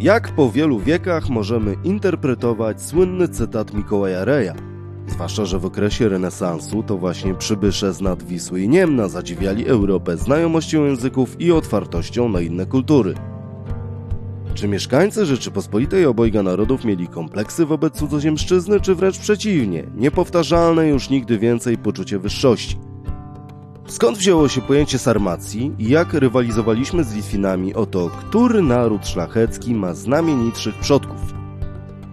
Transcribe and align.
Jak 0.00 0.28
po 0.28 0.50
wielu 0.50 0.78
wiekach 0.78 1.28
możemy 1.28 1.76
interpretować 1.84 2.82
słynny 2.82 3.28
cytat 3.28 3.74
Mikołaja 3.74 4.24
Reja? 4.24 4.54
Zwłaszcza, 5.06 5.44
że 5.44 5.58
w 5.58 5.64
okresie 5.64 6.08
renesansu 6.08 6.82
to 6.82 6.98
właśnie 6.98 7.34
przybysze 7.34 7.92
z 7.92 8.00
nad 8.00 8.22
Wisły 8.22 8.60
i 8.60 8.68
Niemna 8.68 9.08
zadziwiali 9.08 9.66
Europę 9.66 10.16
znajomością 10.16 10.84
języków 10.84 11.40
i 11.40 11.52
otwartością 11.52 12.28
na 12.28 12.40
inne 12.40 12.66
kultury. 12.66 13.14
Czy 14.54 14.68
mieszkańcy 14.68 15.26
Rzeczypospolitej 15.26 16.06
obojga 16.06 16.42
narodów 16.42 16.84
mieli 16.84 17.08
kompleksy 17.08 17.66
wobec 17.66 17.94
cudzoziemszczyzny, 17.94 18.80
czy 18.80 18.94
wręcz 18.94 19.18
przeciwnie, 19.18 19.86
niepowtarzalne 19.94 20.88
już 20.88 21.10
nigdy 21.10 21.38
więcej 21.38 21.78
poczucie 21.78 22.18
wyższości? 22.18 22.89
Skąd 23.90 24.18
wzięło 24.18 24.48
się 24.48 24.60
pojęcie 24.60 24.98
sarmacji 24.98 25.72
i 25.78 25.88
jak 25.88 26.14
rywalizowaliśmy 26.14 27.04
z 27.04 27.14
Litwinami 27.14 27.74
o 27.74 27.86
to, 27.86 28.08
który 28.08 28.62
naród 28.62 29.08
szlachecki 29.08 29.74
ma 29.74 29.94
znamienitszych 29.94 30.74
przodków? 30.74 31.34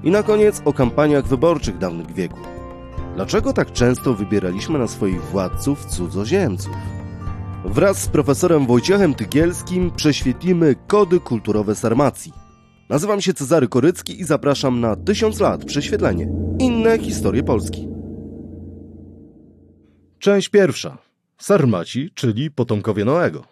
I 0.04 0.12
na 0.12 0.24
koniec 0.24 0.62
o 0.66 0.74
kampaniach 0.74 1.28
wyborczych 1.28 1.78
dawnych 1.78 2.14
wieków. 2.14 2.48
Dlaczego 3.16 3.54
tak 3.54 3.72
często 3.72 4.14
wybieraliśmy 4.14 4.80
na 4.80 4.88
swoich 4.88 5.22
władców 5.22 5.86
cudzoziemców? 5.86 6.74
Wraz 7.66 8.02
z 8.02 8.08
profesorem 8.08 8.66
Wojciechem 8.66 9.14
Tygielskim 9.14 9.92
prześwietlimy 9.92 10.76
kody 10.88 11.20
kulturowe 11.20 11.76
Sarmacji. 11.76 12.34
Nazywam 12.90 13.22
się 13.22 13.34
Cezary 13.34 13.68
Korycki 13.68 14.22
i 14.22 14.24
zapraszam 14.24 14.80
na 14.80 14.96
tysiąc 14.96 15.40
lat 15.40 15.66
prześwietlenie. 15.66 16.30
Inne 16.60 17.00
historie 17.00 17.44
Polski. 17.44 17.88
Część 20.20 20.50
pierwsza. 20.50 21.07
Sarmaci, 21.42 22.12
czyli 22.16 22.52
potomkowie 22.52 23.06
Noego. 23.06 23.48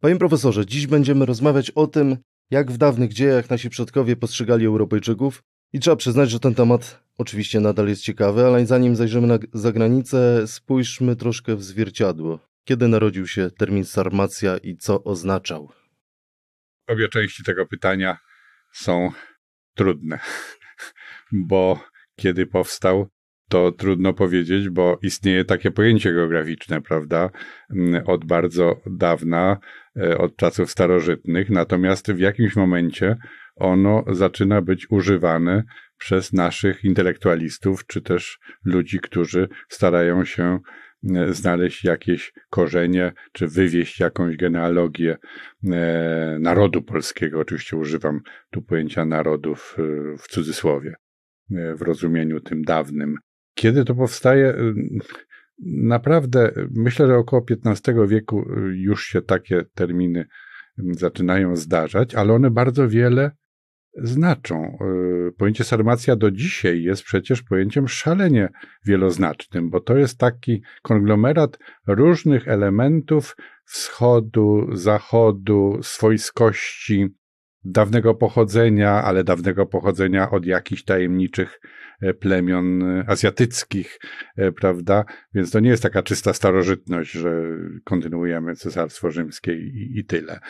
Panie 0.00 0.16
profesorze, 0.16 0.66
dziś 0.66 0.86
będziemy 0.86 1.26
rozmawiać 1.26 1.70
o 1.70 1.86
tym, 1.86 2.16
jak 2.50 2.72
w 2.72 2.76
dawnych 2.76 3.12
dziejach 3.12 3.50
nasi 3.50 3.70
przodkowie 3.70 4.16
postrzegali 4.16 4.66
Europejczyków. 4.66 5.42
I 5.72 5.80
trzeba 5.80 5.96
przyznać, 5.96 6.30
że 6.30 6.40
ten 6.40 6.54
temat 6.54 7.04
oczywiście 7.18 7.60
nadal 7.60 7.88
jest 7.88 8.02
ciekawy, 8.02 8.46
ale 8.46 8.66
zanim 8.66 8.96
zajrzymy 8.96 9.26
na, 9.26 9.38
za 9.52 9.72
granicę, 9.72 10.46
spójrzmy 10.46 11.16
troszkę 11.16 11.56
w 11.56 11.64
zwierciadło. 11.64 12.38
Kiedy 12.64 12.88
narodził 12.88 13.26
się 13.26 13.50
termin 13.50 13.84
sarmacja 13.84 14.56
i 14.56 14.76
co 14.76 15.04
oznaczał? 15.04 15.72
Obie 16.88 17.08
części 17.08 17.44
tego 17.44 17.66
pytania 17.66 18.18
są 18.72 19.10
trudne, 19.74 20.18
bo 21.32 21.84
kiedy 22.16 22.46
powstał, 22.46 23.08
to 23.48 23.72
trudno 23.72 24.12
powiedzieć, 24.12 24.68
bo 24.68 24.98
istnieje 25.02 25.44
takie 25.44 25.70
pojęcie 25.70 26.12
geograficzne, 26.12 26.82
prawda, 26.82 27.30
od 28.06 28.24
bardzo 28.24 28.80
dawna, 28.86 29.58
e, 29.96 30.18
od 30.18 30.36
czasów 30.36 30.70
starożytnych, 30.70 31.50
natomiast 31.50 32.12
w 32.12 32.18
jakimś 32.18 32.56
momencie 32.56 33.16
ono 33.56 34.04
zaczyna 34.12 34.62
być 34.62 34.90
używane 34.90 35.64
przez 35.98 36.32
naszych 36.32 36.84
intelektualistów, 36.84 37.86
czy 37.86 38.02
też 38.02 38.38
ludzi, 38.64 39.00
którzy 39.00 39.48
starają 39.68 40.24
się 40.24 40.58
e, 41.14 41.32
znaleźć 41.32 41.84
jakieś 41.84 42.32
korzenie, 42.50 43.12
czy 43.32 43.48
wywieść 43.48 44.00
jakąś 44.00 44.36
genealogię 44.36 45.16
e, 45.72 46.38
narodu 46.40 46.82
polskiego. 46.82 47.40
Oczywiście 47.40 47.76
używam 47.76 48.20
tu 48.50 48.62
pojęcia 48.62 49.04
narodów 49.04 49.76
w 50.18 50.28
cudzysłowie, 50.28 50.94
w 51.50 51.82
rozumieniu 51.82 52.40
tym 52.40 52.62
dawnym. 52.62 53.16
Kiedy 53.64 53.84
to 53.84 53.94
powstaje? 53.94 54.48
Y, 54.48 54.74
naprawdę 55.66 56.52
myślę, 56.70 57.06
że 57.06 57.16
około 57.16 57.44
XV 57.64 58.06
wieku 58.08 58.42
y, 58.42 58.76
już 58.76 59.06
się 59.06 59.22
takie 59.22 59.64
terminy 59.74 60.26
zaczynają 60.78 61.56
zdarzać, 61.56 62.14
ale 62.14 62.32
one 62.32 62.50
bardzo 62.50 62.88
wiele 62.88 63.30
znaczą. 63.96 64.78
Y, 65.28 65.32
pojęcie 65.32 65.64
sarmacja 65.64 66.16
do 66.16 66.30
dzisiaj 66.30 66.82
jest 66.82 67.02
przecież 67.02 67.42
pojęciem 67.42 67.88
szalenie 67.88 68.48
wieloznacznym, 68.86 69.70
bo 69.70 69.80
to 69.80 69.96
jest 69.96 70.18
taki 70.18 70.62
konglomerat 70.82 71.58
różnych 71.86 72.48
elementów 72.48 73.36
wschodu, 73.64 74.68
zachodu, 74.72 75.78
swojskości, 75.82 77.08
dawnego 77.64 78.14
pochodzenia, 78.14 78.90
ale 78.90 79.24
dawnego 79.24 79.66
pochodzenia 79.66 80.30
od 80.30 80.46
jakichś 80.46 80.82
tajemniczych 80.82 81.60
e, 82.00 82.14
plemion 82.14 82.82
e, 82.82 83.04
azjatyckich, 83.08 83.98
e, 84.36 84.52
prawda? 84.52 85.04
Więc 85.34 85.50
to 85.50 85.60
nie 85.60 85.70
jest 85.70 85.82
taka 85.82 86.02
czysta 86.02 86.32
starożytność, 86.32 87.12
że 87.12 87.42
kontynuujemy 87.84 88.54
Cesarstwo 88.54 89.10
Rzymskie 89.10 89.54
i, 89.54 89.98
i 89.98 90.04
tyle. 90.04 90.40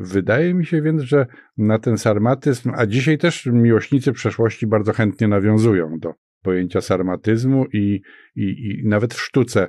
Wydaje 0.00 0.54
mi 0.54 0.66
się 0.66 0.82
więc, 0.82 1.02
że 1.02 1.26
na 1.56 1.78
ten 1.78 1.98
sarmatyzm, 1.98 2.72
a 2.76 2.86
dzisiaj 2.86 3.18
też 3.18 3.46
miłośnicy 3.46 4.12
przeszłości 4.12 4.66
bardzo 4.66 4.92
chętnie 4.92 5.28
nawiązują 5.28 5.98
do 5.98 6.14
pojęcia 6.42 6.80
sarmatyzmu 6.80 7.66
i, 7.72 8.02
i, 8.36 8.42
i 8.42 8.88
nawet 8.88 9.14
w 9.14 9.20
sztuce 9.20 9.68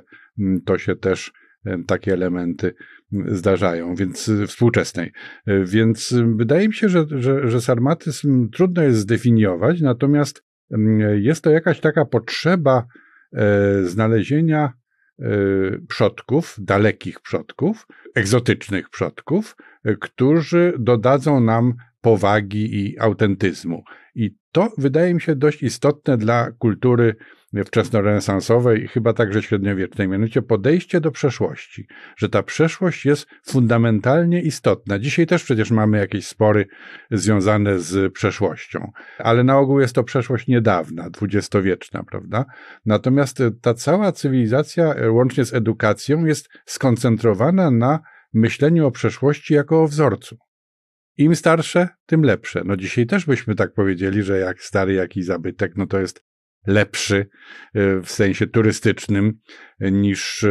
to 0.64 0.78
się 0.78 0.96
też 0.96 1.32
takie 1.86 2.12
elementy 2.12 2.74
zdarzają, 3.26 3.94
więc 3.94 4.28
y, 4.28 4.46
współczesnej. 4.46 5.12
Y, 5.48 5.64
więc 5.64 6.12
y, 6.12 6.26
wydaje 6.36 6.68
mi 6.68 6.74
się, 6.74 6.88
że, 6.88 7.06
że, 7.10 7.50
że 7.50 7.60
sarmatyzm 7.60 8.50
trudno 8.50 8.82
jest 8.82 8.98
zdefiniować, 8.98 9.80
natomiast 9.80 10.46
jest 11.16 11.44
to 11.44 11.50
jakaś 11.50 11.80
taka 11.80 12.04
potrzeba 12.04 12.86
e, 13.32 13.82
znalezienia 13.84 14.72
e, 15.18 15.28
przodków, 15.88 16.56
dalekich 16.58 17.20
przodków, 17.20 17.86
egzotycznych 18.14 18.90
przodków, 18.90 19.56
e, 19.84 19.96
którzy 19.96 20.72
dodadzą 20.78 21.40
nam 21.40 21.74
powagi 22.06 22.76
i 22.76 22.98
autentyzmu. 22.98 23.84
I 24.14 24.30
to 24.52 24.72
wydaje 24.78 25.14
mi 25.14 25.20
się 25.20 25.36
dość 25.36 25.62
istotne 25.62 26.16
dla 26.16 26.52
kultury 26.58 27.16
wczesnorenesansowej 27.66 28.88
chyba 28.88 29.12
także 29.12 29.42
średniowiecznej, 29.42 30.08
mianowicie 30.08 30.42
podejście 30.42 31.00
do 31.00 31.10
przeszłości, 31.10 31.86
że 32.16 32.28
ta 32.28 32.42
przeszłość 32.42 33.06
jest 33.06 33.26
fundamentalnie 33.46 34.42
istotna. 34.42 34.98
Dzisiaj 34.98 35.26
też 35.26 35.44
przecież 35.44 35.70
mamy 35.70 35.98
jakieś 35.98 36.26
spory 36.26 36.66
związane 37.10 37.78
z 37.78 38.12
przeszłością, 38.12 38.92
ale 39.18 39.44
na 39.44 39.58
ogół 39.58 39.80
jest 39.80 39.94
to 39.94 40.04
przeszłość 40.04 40.46
niedawna, 40.46 41.10
dwudziestowieczna, 41.10 42.04
prawda? 42.04 42.44
Natomiast 42.86 43.42
ta 43.62 43.74
cała 43.74 44.12
cywilizacja, 44.12 44.94
łącznie 45.10 45.44
z 45.44 45.54
edukacją, 45.54 46.24
jest 46.24 46.48
skoncentrowana 46.66 47.70
na 47.70 48.00
myśleniu 48.34 48.86
o 48.86 48.90
przeszłości 48.90 49.54
jako 49.54 49.82
o 49.82 49.88
wzorcu. 49.88 50.45
Im 51.16 51.36
starsze, 51.36 51.88
tym 52.06 52.22
lepsze. 52.22 52.62
No 52.64 52.76
dzisiaj 52.76 53.06
też 53.06 53.26
byśmy 53.26 53.54
tak 53.54 53.74
powiedzieli, 53.74 54.22
że 54.22 54.38
jak 54.38 54.62
stary 54.62 54.92
jakiś 54.94 55.24
zabytek, 55.24 55.72
no 55.76 55.86
to 55.86 56.00
jest 56.00 56.26
lepszy 56.66 57.26
e, 57.74 58.00
w 58.00 58.10
sensie 58.10 58.46
turystycznym 58.46 59.38
niż 59.80 60.44
e, 60.44 60.50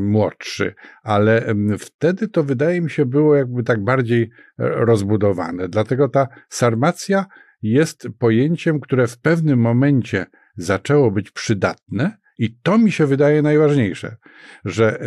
młodszy, 0.00 0.74
ale 1.02 1.54
wtedy 1.78 2.28
to 2.28 2.42
wydaje 2.44 2.80
mi 2.80 2.90
się 2.90 3.06
było 3.06 3.36
jakby 3.36 3.62
tak 3.62 3.84
bardziej 3.84 4.22
e, 4.22 4.28
rozbudowane. 4.58 5.68
Dlatego 5.68 6.08
ta 6.08 6.28
sarmacja 6.48 7.26
jest 7.62 8.08
pojęciem, 8.18 8.80
które 8.80 9.06
w 9.06 9.18
pewnym 9.18 9.58
momencie 9.58 10.26
zaczęło 10.56 11.10
być 11.10 11.30
przydatne, 11.30 12.16
i 12.38 12.56
to 12.62 12.78
mi 12.78 12.92
się 12.92 13.06
wydaje 13.06 13.42
najważniejsze, 13.42 14.16
że 14.64 14.98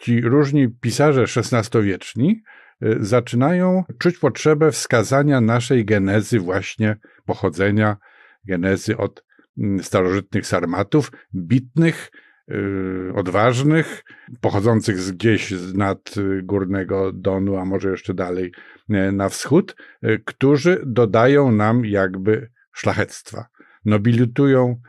ci 0.00 0.20
różni 0.20 0.68
pisarze 0.68 1.22
XVI-wieczni 1.22 2.42
zaczynają 3.00 3.84
czuć 3.98 4.18
potrzebę 4.18 4.70
wskazania 4.70 5.40
naszej 5.40 5.84
genezy, 5.84 6.40
właśnie 6.40 6.96
pochodzenia, 7.26 7.96
genezy 8.44 8.96
od 8.96 9.24
Mm, 9.58 9.82
starożytnych 9.82 10.46
sarmatów, 10.46 11.12
bitnych, 11.34 12.10
y, 12.50 13.12
odważnych, 13.14 14.04
pochodzących 14.40 14.98
z 14.98 15.12
gdzieś 15.12 15.50
z 15.50 15.74
nad 15.74 16.16
y, 16.16 16.42
górnego 16.42 17.12
Donu, 17.12 17.56
a 17.56 17.64
może 17.64 17.90
jeszcze 17.90 18.14
dalej 18.14 18.52
y, 18.90 19.12
na 19.12 19.28
wschód, 19.28 19.76
którzy 20.24 20.82
dodają 20.86 21.52
nam 21.52 21.84
jakby 21.84 22.50
szlachectwa, 22.72 23.46
nobilitują 23.84 24.80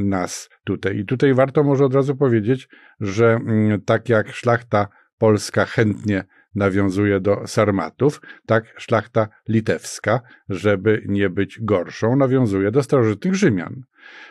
nas 0.00 0.48
tutaj. 0.64 0.98
I 0.98 1.04
tutaj 1.04 1.34
warto 1.34 1.64
może 1.64 1.84
od 1.84 1.94
razu 1.94 2.16
powiedzieć, 2.16 2.68
że 3.00 3.32
mm, 3.32 3.80
tak 3.82 4.08
jak 4.08 4.28
szlachta 4.28 4.88
polska 5.18 5.64
chętnie 5.64 6.24
nawiązuje 6.54 7.20
do 7.20 7.46
Sarmatów, 7.46 8.20
tak 8.46 8.64
szlachta 8.76 9.28
litewska, 9.48 10.20
żeby 10.48 11.04
nie 11.08 11.30
być 11.30 11.58
gorszą, 11.60 12.16
nawiązuje 12.16 12.70
do 12.70 12.82
starożytnych 12.82 13.34
Rzymian. 13.34 13.82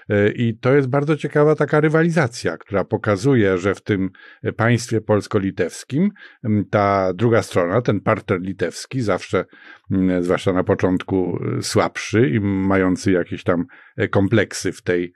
E, 0.10 0.32
I 0.32 0.58
to 0.58 0.74
jest 0.74 0.88
bardzo 0.88 1.18
ciekawa 1.18 1.56
taka 1.56 1.80
rywalizacja, 1.80 2.58
która 2.58 2.84
pokazuje, 2.84 3.58
że 3.58 3.76
w 3.76 3.82
tym 3.82 4.10
państwie 4.58 5.02
polsko-litewskim 5.02 6.10
ta 6.70 7.14
druga 7.14 7.42
strona, 7.42 7.82
ten 7.82 8.02
partner 8.02 8.42
litewski, 8.42 9.02
zawsze, 9.02 9.46
zwłaszcza 10.20 10.54
na 10.54 10.64
początku, 10.64 11.40
e, 11.58 11.62
słabszy 11.62 12.30
i 12.30 12.40
mający 12.40 13.12
jakieś 13.12 13.44
tam 13.44 13.66
e, 13.98 14.08
kompleksy 14.08 14.72
w 14.72 14.82
tej 14.82 15.14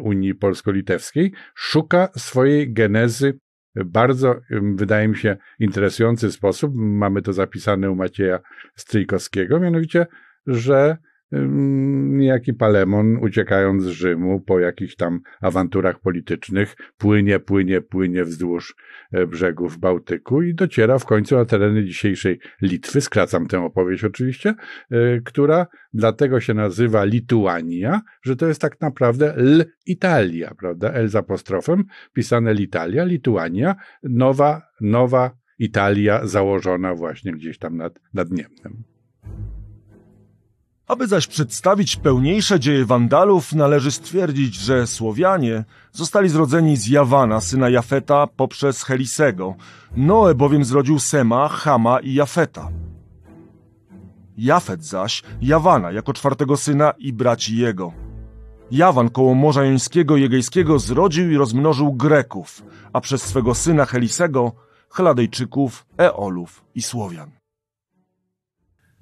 Unii 0.00 0.34
polsko-litewskiej, 0.34 1.32
szuka 1.54 2.08
swojej 2.16 2.72
genezy 2.72 3.38
bardzo, 3.84 4.40
wydaje 4.74 5.08
mi 5.08 5.16
się, 5.16 5.36
interesujący 5.58 6.32
sposób. 6.32 6.72
Mamy 6.74 7.22
to 7.22 7.32
zapisane 7.32 7.90
u 7.90 7.94
Macieja 7.94 8.38
Stryjkowskiego, 8.76 9.60
mianowicie, 9.60 10.06
że 10.46 10.96
niejaki 11.32 12.54
Palemon, 12.54 13.16
uciekając 13.16 13.82
z 13.82 13.86
Rzymu 13.86 14.40
po 14.40 14.60
jakichś 14.60 14.96
tam 14.96 15.20
awanturach 15.40 16.00
politycznych, 16.00 16.76
płynie, 16.98 17.40
płynie, 17.40 17.80
płynie 17.80 18.24
wzdłuż 18.24 18.76
e, 19.12 19.26
brzegów 19.26 19.78
Bałtyku 19.78 20.42
i 20.42 20.54
dociera 20.54 20.98
w 20.98 21.04
końcu 21.04 21.36
na 21.36 21.44
tereny 21.44 21.84
dzisiejszej 21.84 22.38
Litwy. 22.62 23.00
Skracam 23.00 23.46
tę 23.46 23.64
opowieść 23.64 24.04
oczywiście, 24.04 24.54
e, 24.90 25.20
która 25.20 25.66
dlatego 25.92 26.40
się 26.40 26.54
nazywa 26.54 27.04
Lituania, 27.04 28.00
że 28.22 28.36
to 28.36 28.46
jest 28.46 28.60
tak 28.60 28.80
naprawdę 28.80 29.34
L 29.34 29.64
Italia, 29.86 30.54
prawda? 30.60 30.92
L 30.92 31.08
z 31.08 31.16
apostrofem, 31.16 31.84
pisane 32.12 32.54
Litalia, 32.54 33.04
Lituania, 33.04 33.76
nowa, 34.02 34.62
nowa 34.80 35.30
Italia 35.58 36.26
założona 36.26 36.94
właśnie 36.94 37.32
gdzieś 37.32 37.58
tam 37.58 37.76
nad, 37.76 38.00
nad 38.14 38.30
Niemnem. 38.30 38.97
Aby 40.88 41.06
zaś 41.06 41.26
przedstawić 41.26 41.96
pełniejsze 41.96 42.60
dzieje 42.60 42.84
Wandalów, 42.84 43.52
należy 43.52 43.90
stwierdzić, 43.90 44.54
że 44.54 44.86
Słowianie 44.86 45.64
zostali 45.92 46.28
zrodzeni 46.28 46.76
z 46.76 46.88
Jawana, 46.88 47.40
syna 47.40 47.68
Jafeta, 47.68 48.26
poprzez 48.26 48.82
Helisego. 48.82 49.54
Noe 49.96 50.34
bowiem 50.34 50.64
zrodził 50.64 50.98
Sema, 50.98 51.48
Hama 51.48 52.00
i 52.00 52.14
Jafeta. 52.14 52.68
Jafet 54.38 54.84
zaś 54.84 55.22
Jawana 55.40 55.92
jako 55.92 56.12
czwartego 56.12 56.56
syna 56.56 56.90
i 56.98 57.12
braci 57.12 57.56
jego. 57.56 57.92
Jawan 58.70 59.10
koło 59.10 59.34
Morza 59.34 59.64
Jońskiego 59.64 60.16
i 60.16 60.24
Egejskiego 60.24 60.78
zrodził 60.78 61.30
i 61.30 61.36
rozmnożył 61.36 61.92
Greków, 61.92 62.62
a 62.92 63.00
przez 63.00 63.22
swego 63.22 63.54
syna 63.54 63.84
Helisego 63.84 64.52
Chladejczyków, 64.88 65.86
Eolów 65.98 66.64
i 66.74 66.82
Słowian. 66.82 67.37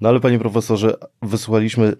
No 0.01 0.09
ale 0.09 0.19
panie 0.19 0.39
profesorze, 0.39 0.95
wysłuchaliśmy 1.21 1.93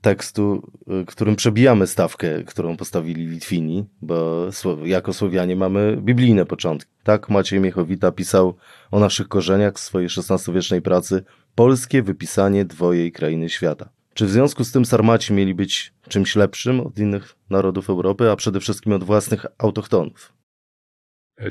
tekstu, 0.00 0.72
y, 1.02 1.06
którym 1.06 1.36
przebijamy 1.36 1.86
stawkę, 1.86 2.44
którą 2.44 2.76
postawili 2.76 3.26
Litwini, 3.26 3.86
bo 4.02 4.48
jako 4.84 5.12
Słowianie 5.12 5.56
mamy 5.56 5.96
biblijne 6.00 6.46
początki. 6.46 6.92
Tak 7.02 7.28
Maciej 7.28 7.60
Miechowita 7.60 8.12
pisał 8.12 8.56
o 8.90 9.00
naszych 9.00 9.28
korzeniach 9.28 9.74
w 9.74 9.78
swojej 9.78 10.08
XVI-wiecznej 10.16 10.82
pracy 10.82 11.24
Polskie 11.54 12.02
wypisanie 12.02 12.64
dwojej 12.64 13.12
krainy 13.12 13.48
świata. 13.48 13.88
Czy 14.14 14.26
w 14.26 14.30
związku 14.30 14.64
z 14.64 14.72
tym 14.72 14.84
Sarmaci 14.84 15.32
mieli 15.32 15.54
być 15.54 15.92
czymś 16.08 16.36
lepszym 16.36 16.80
od 16.80 16.98
innych 16.98 17.34
narodów 17.50 17.90
Europy, 17.90 18.30
a 18.30 18.36
przede 18.36 18.60
wszystkim 18.60 18.92
od 18.92 19.04
własnych 19.04 19.46
autochtonów? 19.58 20.32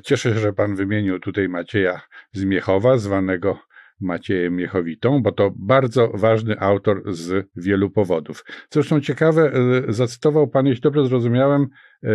Cieszę 0.03 0.33
się, 0.33 0.39
że 0.39 0.53
pan 0.53 0.75
wymienił 0.75 1.19
tutaj 1.19 1.49
Macieja 1.49 2.01
z 2.33 2.43
Miechowa, 2.43 2.97
zwanego 2.97 3.59
Maciejem 4.01 4.55
Miechowitą, 4.55 5.21
bo 5.21 5.31
to 5.31 5.51
bardzo 5.55 6.11
ważny 6.13 6.59
autor 6.59 7.01
z 7.07 7.47
wielu 7.55 7.89
powodów. 7.89 8.45
Zresztą 8.69 9.01
ciekawe, 9.01 9.51
e, 9.87 9.93
zacytował 9.93 10.47
pan, 10.47 10.65
jeśli 10.65 10.81
dobrze 10.81 11.07
zrozumiałem, 11.07 11.67
e, 12.03 12.09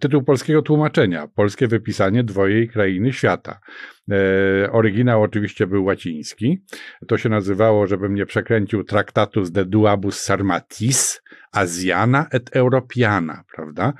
tytuł 0.00 0.22
polskiego 0.22 0.62
tłumaczenia, 0.62 1.28
polskie 1.28 1.68
wypisanie 1.68 2.24
dwojej 2.24 2.68
krainy 2.68 3.12
świata. 3.12 3.60
E, 4.10 4.72
oryginał 4.72 5.22
oczywiście 5.22 5.66
był 5.66 5.84
łaciński. 5.84 6.64
To 7.08 7.18
się 7.18 7.28
nazywało, 7.28 7.86
żebym 7.86 8.14
nie 8.14 8.26
przekręcił, 8.26 8.84
Tractatus 8.84 9.50
de 9.50 9.64
Duabus 9.64 10.20
Sarmatis, 10.20 11.22
Asiana 11.52 12.26
et 12.32 12.56
Europiana, 12.56 13.42
prawda? 13.56 13.92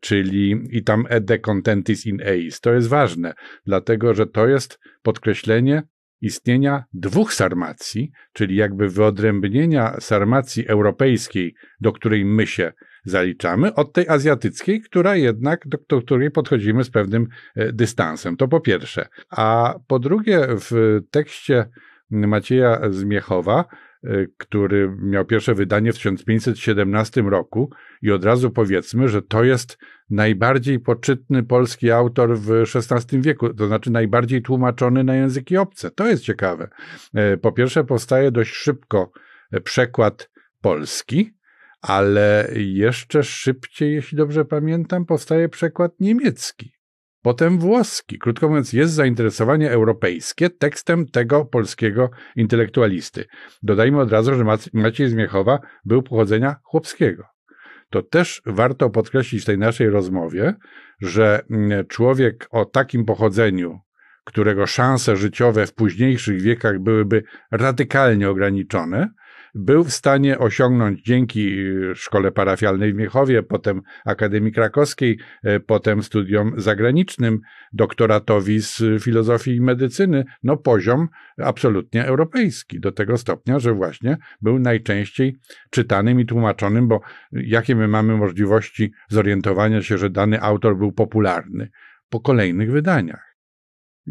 Czyli 0.00 0.60
i 0.70 0.84
tam 0.84 1.04
ede 1.08 1.38
contentis 1.38 2.06
in 2.06 2.20
eis. 2.20 2.60
To 2.60 2.72
jest 2.72 2.88
ważne, 2.88 3.34
dlatego 3.66 4.14
że 4.14 4.26
to 4.26 4.48
jest 4.48 4.78
podkreślenie 5.02 5.82
istnienia 6.20 6.84
dwóch 6.92 7.32
sarmacji, 7.32 8.10
czyli 8.32 8.56
jakby 8.56 8.88
wyodrębnienia 8.88 9.96
sarmacji 10.00 10.66
europejskiej, 10.66 11.54
do 11.80 11.92
której 11.92 12.24
my 12.24 12.46
się 12.46 12.72
zaliczamy, 13.04 13.74
od 13.74 13.92
tej 13.92 14.08
azjatyckiej, 14.08 14.80
która 14.80 15.16
jednak, 15.16 15.68
do, 15.68 15.78
do 15.88 16.02
której 16.02 16.30
podchodzimy 16.30 16.84
z 16.84 16.90
pewnym 16.90 17.26
e, 17.56 17.72
dystansem. 17.72 18.36
To 18.36 18.48
po 18.48 18.60
pierwsze. 18.60 19.08
A 19.30 19.74
po 19.86 19.98
drugie, 19.98 20.46
w 20.48 21.00
tekście 21.10 21.68
Macieja 22.10 22.80
Zmiechowa 22.90 23.64
Y, 24.04 24.30
który 24.36 24.96
miał 25.02 25.24
pierwsze 25.24 25.54
wydanie 25.54 25.92
w 25.92 25.96
1517 25.96 27.22
roku 27.22 27.70
i 28.02 28.10
od 28.10 28.24
razu 28.24 28.50
powiedzmy, 28.50 29.08
że 29.08 29.22
to 29.22 29.44
jest 29.44 29.78
najbardziej 30.10 30.80
poczytny 30.80 31.42
polski 31.42 31.90
autor 31.90 32.38
w 32.38 32.50
XVI 32.74 33.20
wieku, 33.20 33.54
to 33.54 33.66
znaczy 33.66 33.90
najbardziej 33.90 34.42
tłumaczony 34.42 35.04
na 35.04 35.14
języki 35.14 35.56
obce. 35.56 35.90
To 35.90 36.06
jest 36.06 36.22
ciekawe. 36.22 36.68
Y, 37.34 37.38
po 37.38 37.52
pierwsze 37.52 37.84
powstaje 37.84 38.30
dość 38.30 38.54
szybko 38.54 39.10
przekład 39.64 40.30
polski, 40.60 41.38
ale 41.80 42.48
jeszcze 42.56 43.22
szybciej, 43.22 43.94
jeśli 43.94 44.18
dobrze 44.18 44.44
pamiętam, 44.44 45.06
powstaje 45.06 45.48
przekład 45.48 45.92
niemiecki. 46.00 46.72
Potem 47.22 47.58
włoski. 47.58 48.18
Krótko 48.18 48.48
mówiąc, 48.48 48.72
jest 48.72 48.92
zainteresowanie 48.92 49.70
europejskie 49.70 50.50
tekstem 50.50 51.06
tego 51.06 51.44
polskiego 51.44 52.10
intelektualisty. 52.36 53.24
Dodajmy 53.62 54.00
od 54.00 54.12
razu, 54.12 54.34
że 54.34 54.44
Maciej 54.72 55.08
Zmiechowa 55.08 55.58
był 55.84 56.02
pochodzenia 56.02 56.56
chłopskiego. 56.62 57.37
To 57.90 58.02
też 58.02 58.42
warto 58.46 58.90
podkreślić 58.90 59.42
w 59.42 59.46
tej 59.46 59.58
naszej 59.58 59.90
rozmowie, 59.90 60.54
że 61.00 61.40
mm, 61.50 61.86
człowiek 61.86 62.48
o 62.50 62.64
takim 62.64 63.04
pochodzeniu, 63.04 63.80
którego 64.24 64.66
szanse 64.66 65.16
życiowe 65.16 65.66
w 65.66 65.74
późniejszych 65.74 66.42
wiekach 66.42 66.78
byłyby 66.78 67.22
radykalnie 67.50 68.30
ograniczone, 68.30 69.08
był 69.54 69.84
w 69.84 69.92
stanie 69.92 70.38
osiągnąć 70.38 71.02
dzięki 71.02 71.58
y, 71.58 71.94
szkole 71.94 72.32
parafialnej 72.32 72.92
w 72.92 72.96
Miechowie, 72.96 73.42
potem 73.42 73.82
Akademii 74.04 74.52
Krakowskiej, 74.52 75.18
y, 75.46 75.60
potem 75.60 76.02
studiom 76.02 76.52
zagranicznym, 76.56 77.40
doktoratowi 77.72 78.60
z 78.60 78.82
filozofii 79.02 79.56
i 79.56 79.60
medycyny, 79.60 80.24
no 80.42 80.56
poziom 80.56 81.08
absolutnie 81.38 82.04
europejski, 82.04 82.80
do 82.80 82.92
tego 82.92 83.16
stopnia, 83.16 83.58
że 83.58 83.72
właśnie 83.72 84.16
był 84.40 84.58
najczęściej 84.58 85.38
czytanym 85.70 86.20
i 86.20 86.26
tłumaczonym, 86.26 86.88
bo 86.88 87.00
jakie 87.32 87.76
my 87.76 87.88
mamy 87.88 88.16
możliwości 88.16 88.92
zorientowania 89.08 89.82
się, 89.82 89.98
że 89.98 90.10
dany 90.10 90.40
autor 90.40 90.76
był 90.78 90.92
popularny? 90.92 91.70
Po 92.10 92.20
kolejnych 92.20 92.72
wydaniach. 92.72 93.27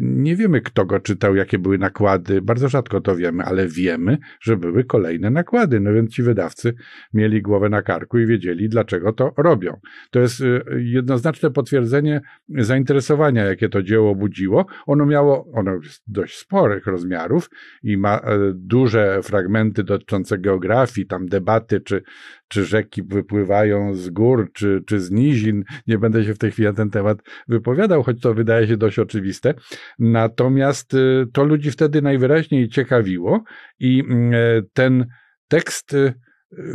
Nie 0.00 0.36
wiemy, 0.36 0.60
kto 0.60 0.86
go 0.86 1.00
czytał, 1.00 1.36
jakie 1.36 1.58
były 1.58 1.78
nakłady, 1.78 2.42
bardzo 2.42 2.68
rzadko 2.68 3.00
to 3.00 3.16
wiemy, 3.16 3.44
ale 3.44 3.68
wiemy, 3.68 4.18
że 4.40 4.56
były 4.56 4.84
kolejne 4.84 5.30
nakłady. 5.30 5.80
No 5.80 5.92
więc 5.92 6.14
ci 6.14 6.22
wydawcy 6.22 6.74
mieli 7.14 7.42
głowę 7.42 7.68
na 7.68 7.82
karku 7.82 8.18
i 8.18 8.26
wiedzieli, 8.26 8.68
dlaczego 8.68 9.12
to 9.12 9.34
robią. 9.36 9.80
To 10.10 10.20
jest 10.20 10.40
y, 10.40 10.62
jednoznaczne 10.76 11.50
potwierdzenie 11.50 12.20
zainteresowania, 12.48 13.44
jakie 13.44 13.68
to 13.68 13.82
dzieło 13.82 14.14
budziło. 14.14 14.66
Ono 14.86 15.06
miało, 15.06 15.48
ono 15.54 15.74
jest 15.74 16.02
dość 16.06 16.38
sporych 16.38 16.86
rozmiarów 16.86 17.50
i 17.82 17.96
ma 17.96 18.18
e, 18.18 18.38
duże 18.54 19.20
fragmenty 19.22 19.84
dotyczące 19.84 20.38
geografii, 20.38 21.06
tam 21.06 21.26
debaty, 21.26 21.80
czy, 21.80 22.02
czy 22.48 22.64
rzeki 22.64 23.02
wypływają 23.02 23.94
z 23.94 24.10
gór, 24.10 24.50
czy, 24.52 24.82
czy 24.86 25.00
z 25.00 25.10
nizin. 25.10 25.64
Nie 25.86 25.98
będę 25.98 26.24
się 26.24 26.34
w 26.34 26.38
tej 26.38 26.50
chwili 26.50 26.68
na 26.68 26.74
ten 26.74 26.90
temat 26.90 27.18
wypowiadał, 27.48 28.02
choć 28.02 28.20
to 28.20 28.34
wydaje 28.34 28.66
się 28.66 28.76
dość 28.76 28.98
oczywiste. 28.98 29.54
Natomiast 29.98 30.94
y, 30.94 31.26
to 31.32 31.44
ludzi 31.44 31.70
wtedy 31.70 32.02
najwyraźniej 32.02 32.68
ciekawiło 32.68 33.44
i 33.78 34.04
mm, 34.08 34.32
e, 34.34 34.62
ten 34.72 35.06
tekst 35.48 35.94
y, 35.94 36.14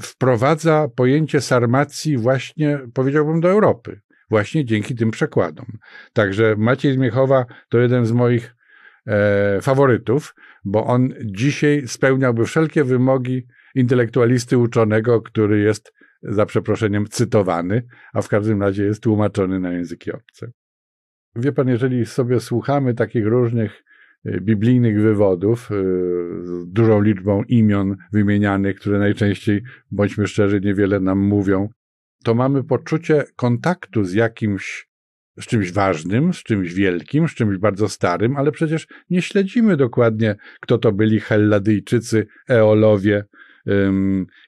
wprowadza 0.01 0.87
pojęcie 0.95 1.41
sarmacji 1.41 2.17
właśnie, 2.17 2.79
powiedziałbym, 2.93 3.41
do 3.41 3.49
Europy. 3.49 4.01
Właśnie 4.29 4.65
dzięki 4.65 4.95
tym 4.95 5.11
przekładom. 5.11 5.65
Także 6.13 6.55
Maciej 6.57 6.93
Zmiechowa 6.93 7.45
to 7.69 7.79
jeden 7.79 8.05
z 8.05 8.11
moich 8.11 8.55
e, 9.07 9.61
faworytów, 9.61 10.35
bo 10.65 10.85
on 10.85 11.13
dzisiaj 11.25 11.87
spełniałby 11.87 12.45
wszelkie 12.45 12.83
wymogi 12.83 13.47
intelektualisty 13.75 14.57
uczonego, 14.57 15.21
który 15.21 15.59
jest 15.59 15.93
za 16.23 16.45
przeproszeniem 16.45 17.07
cytowany, 17.07 17.87
a 18.13 18.21
w 18.21 18.27
każdym 18.27 18.61
razie 18.61 18.83
jest 18.83 19.03
tłumaczony 19.03 19.59
na 19.59 19.71
języki 19.73 20.11
obce. 20.11 20.51
Wie 21.35 21.51
pan, 21.51 21.67
jeżeli 21.67 22.05
sobie 22.05 22.39
słuchamy 22.39 22.93
takich 22.93 23.25
różnych 23.25 23.83
e, 24.25 24.41
biblijnych 24.41 25.01
wywodów 25.01 25.71
e, 25.71 25.75
z 26.43 26.67
dużą 26.67 27.01
liczbą 27.01 27.43
imion 27.43 27.95
wymienianych, 28.13 28.75
które 28.75 28.99
najczęściej, 28.99 29.63
bądźmy 29.91 30.27
szczerzy, 30.27 30.61
niewiele 30.61 30.99
nam 30.99 31.19
mówią, 31.19 31.69
to 32.23 32.35
mamy 32.35 32.63
poczucie 32.63 33.23
kontaktu 33.35 34.03
z 34.03 34.13
jakimś, 34.13 34.87
z 35.37 35.45
czymś 35.45 35.71
ważnym, 35.71 36.33
z 36.33 36.43
czymś 36.43 36.73
wielkim, 36.73 37.27
z 37.27 37.31
czymś 37.31 37.57
bardzo 37.57 37.89
starym, 37.89 38.37
ale 38.37 38.51
przecież 38.51 38.87
nie 39.09 39.21
śledzimy 39.21 39.77
dokładnie, 39.77 40.35
kto 40.61 40.77
to 40.77 40.91
byli 40.91 41.19
Helladyjczycy, 41.19 42.27
Eolowie, 42.49 43.23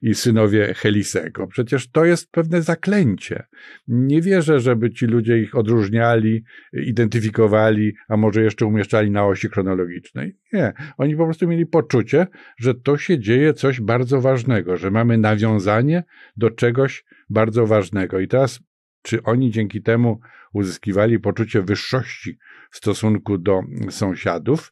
i 0.02 0.16
synowie 0.16 0.74
Helisego. 0.74 1.48
Przecież 1.48 1.92
to 1.92 2.06
jest 2.06 2.32
pewne 2.32 2.62
zaklęcie. 2.62 3.44
Nie 3.88 4.22
wierzę, 4.22 4.60
żeby 4.60 4.92
ci 4.92 5.06
ludzie 5.06 5.38
ich 5.38 5.56
odróżniali, 5.56 6.44
identyfikowali, 6.74 7.94
a 8.08 8.18
może 8.18 8.44
jeszcze 8.44 8.66
umieszczali 8.66 9.12
na 9.12 9.26
osi 9.26 9.50
chronologicznej. 9.50 10.38
Nie. 10.54 10.74
Oni 10.98 11.16
po 11.16 11.26
prostu 11.26 11.48
mieli 11.48 11.66
poczucie, 11.66 12.28
że 12.60 12.74
to 12.74 12.98
się 12.98 13.20
dzieje 13.20 13.54
coś 13.54 13.82
bardzo 13.82 14.22
ważnego, 14.22 14.78
że 14.78 14.92
mamy 14.92 15.18
nawiązanie 15.18 16.04
do 16.38 16.52
czegoś 16.52 17.06
bardzo 17.30 17.68
ważnego. 17.68 18.20
I 18.20 18.28
teraz, 18.28 18.60
czy 19.02 19.24
oni 19.24 19.52
dzięki 19.52 19.82
temu 19.82 20.20
uzyskiwali 20.54 21.20
poczucie 21.20 21.62
wyższości 21.62 22.38
w 22.72 22.78
stosunku 22.78 23.38
do 23.38 23.62
sąsiadów? 23.90 24.72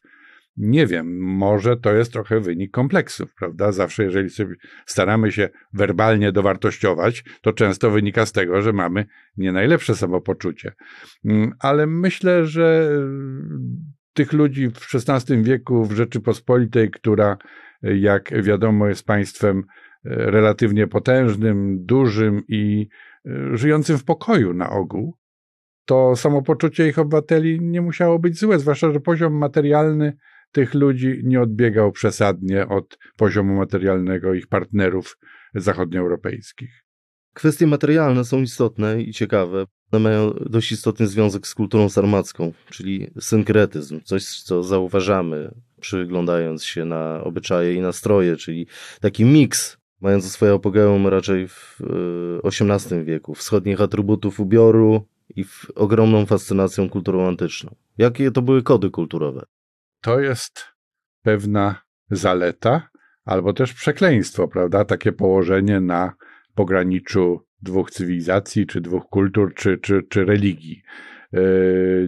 Nie 0.56 0.86
wiem, 0.86 1.18
może 1.20 1.76
to 1.76 1.94
jest 1.94 2.12
trochę 2.12 2.40
wynik 2.40 2.70
kompleksów, 2.70 3.34
prawda? 3.34 3.72
Zawsze, 3.72 4.04
jeżeli 4.04 4.30
sobie 4.30 4.54
staramy 4.86 5.32
się 5.32 5.48
werbalnie 5.72 6.32
dowartościować, 6.32 7.24
to 7.42 7.52
często 7.52 7.90
wynika 7.90 8.26
z 8.26 8.32
tego, 8.32 8.62
że 8.62 8.72
mamy 8.72 9.06
nie 9.36 9.52
najlepsze 9.52 9.94
samopoczucie. 9.94 10.72
Mm, 11.24 11.52
ale 11.58 11.86
myślę, 11.86 12.46
że 12.46 12.90
tych 14.12 14.32
ludzi 14.32 14.70
w 14.70 14.94
XVI 14.94 15.42
wieku 15.42 15.84
w 15.84 15.92
Rzeczypospolitej, 15.92 16.90
która, 16.90 17.36
jak 17.82 18.42
wiadomo, 18.42 18.88
jest 18.88 19.06
państwem 19.06 19.58
e, 19.58 19.62
relatywnie 20.04 20.86
potężnym, 20.86 21.84
dużym 21.84 22.42
i 22.48 22.88
e, 23.26 23.56
żyjącym 23.56 23.98
w 23.98 24.04
pokoju 24.04 24.54
na 24.54 24.70
ogół, 24.70 25.16
to 25.84 26.16
samopoczucie 26.16 26.88
ich 26.88 26.98
obywateli 26.98 27.60
nie 27.60 27.82
musiało 27.82 28.18
być 28.18 28.38
złe, 28.38 28.58
zwłaszcza, 28.58 28.92
że 28.92 29.00
poziom 29.00 29.32
materialny 29.38 30.16
tych 30.54 30.74
ludzi 30.74 31.20
nie 31.24 31.40
odbiegał 31.40 31.92
przesadnie 31.92 32.68
od 32.68 32.98
poziomu 33.16 33.54
materialnego 33.54 34.34
ich 34.34 34.46
partnerów 34.46 35.18
zachodnioeuropejskich. 35.54 36.84
Kwestie 37.32 37.66
materialne 37.66 38.24
są 38.24 38.42
istotne 38.42 39.02
i 39.02 39.12
ciekawe. 39.12 39.66
One 39.92 40.02
mają 40.02 40.30
dość 40.30 40.72
istotny 40.72 41.06
związek 41.06 41.46
z 41.46 41.54
kulturą 41.54 41.88
sarmacką, 41.88 42.52
czyli 42.70 43.10
synkretyzm, 43.20 44.00
coś, 44.04 44.24
co 44.24 44.62
zauważamy, 44.62 45.54
przyglądając 45.80 46.64
się 46.64 46.84
na 46.84 47.24
obyczaje 47.24 47.74
i 47.74 47.80
nastroje, 47.80 48.36
czyli 48.36 48.66
taki 49.00 49.24
miks, 49.24 49.76
mający 50.00 50.30
swoje 50.30 50.52
apogeum 50.52 51.06
raczej 51.06 51.48
w 51.48 51.78
XVIII 52.44 53.00
e, 53.00 53.04
wieku, 53.04 53.34
wschodnich 53.34 53.80
atrybutów 53.80 54.40
ubioru 54.40 55.06
i 55.36 55.44
ogromną 55.74 56.26
fascynacją 56.26 56.88
kulturą 56.88 57.28
antyczną. 57.28 57.74
Jakie 57.98 58.30
to 58.30 58.42
były 58.42 58.62
kody 58.62 58.90
kulturowe? 58.90 59.44
To 60.04 60.20
jest 60.20 60.64
pewna 61.22 61.82
zaleta, 62.10 62.88
albo 63.24 63.52
też 63.52 63.74
przekleństwo, 63.74 64.48
prawda? 64.48 64.84
Takie 64.84 65.12
położenie 65.12 65.80
na 65.80 66.12
pograniczu 66.54 67.40
dwóch 67.62 67.90
cywilizacji, 67.90 68.66
czy 68.66 68.80
dwóch 68.80 69.04
kultur, 69.06 69.54
czy, 69.54 69.78
czy, 69.78 70.02
czy 70.08 70.24
religii. 70.24 70.82
E, 71.34 71.40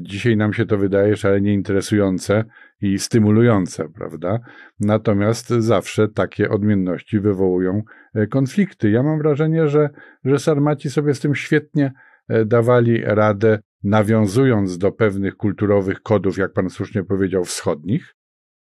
dzisiaj 0.00 0.36
nam 0.36 0.52
się 0.52 0.66
to 0.66 0.78
wydaje 0.78 1.16
szalenie 1.16 1.54
interesujące 1.54 2.44
i 2.80 2.98
stymulujące, 2.98 3.88
prawda? 3.88 4.38
Natomiast 4.80 5.48
zawsze 5.48 6.08
takie 6.08 6.50
odmienności 6.50 7.20
wywołują 7.20 7.82
e, 8.14 8.26
konflikty. 8.26 8.90
Ja 8.90 9.02
mam 9.02 9.18
wrażenie, 9.18 9.68
że, 9.68 9.90
że 10.24 10.38
Sarmaci 10.38 10.90
sobie 10.90 11.14
z 11.14 11.20
tym 11.20 11.34
świetnie 11.34 11.92
e, 12.28 12.44
dawali 12.44 13.02
radę 13.04 13.58
nawiązując 13.86 14.78
do 14.78 14.92
pewnych 14.92 15.36
kulturowych 15.36 16.02
kodów, 16.02 16.38
jak 16.38 16.52
pan 16.52 16.70
słusznie 16.70 17.04
powiedział, 17.04 17.44
wschodnich 17.44 18.14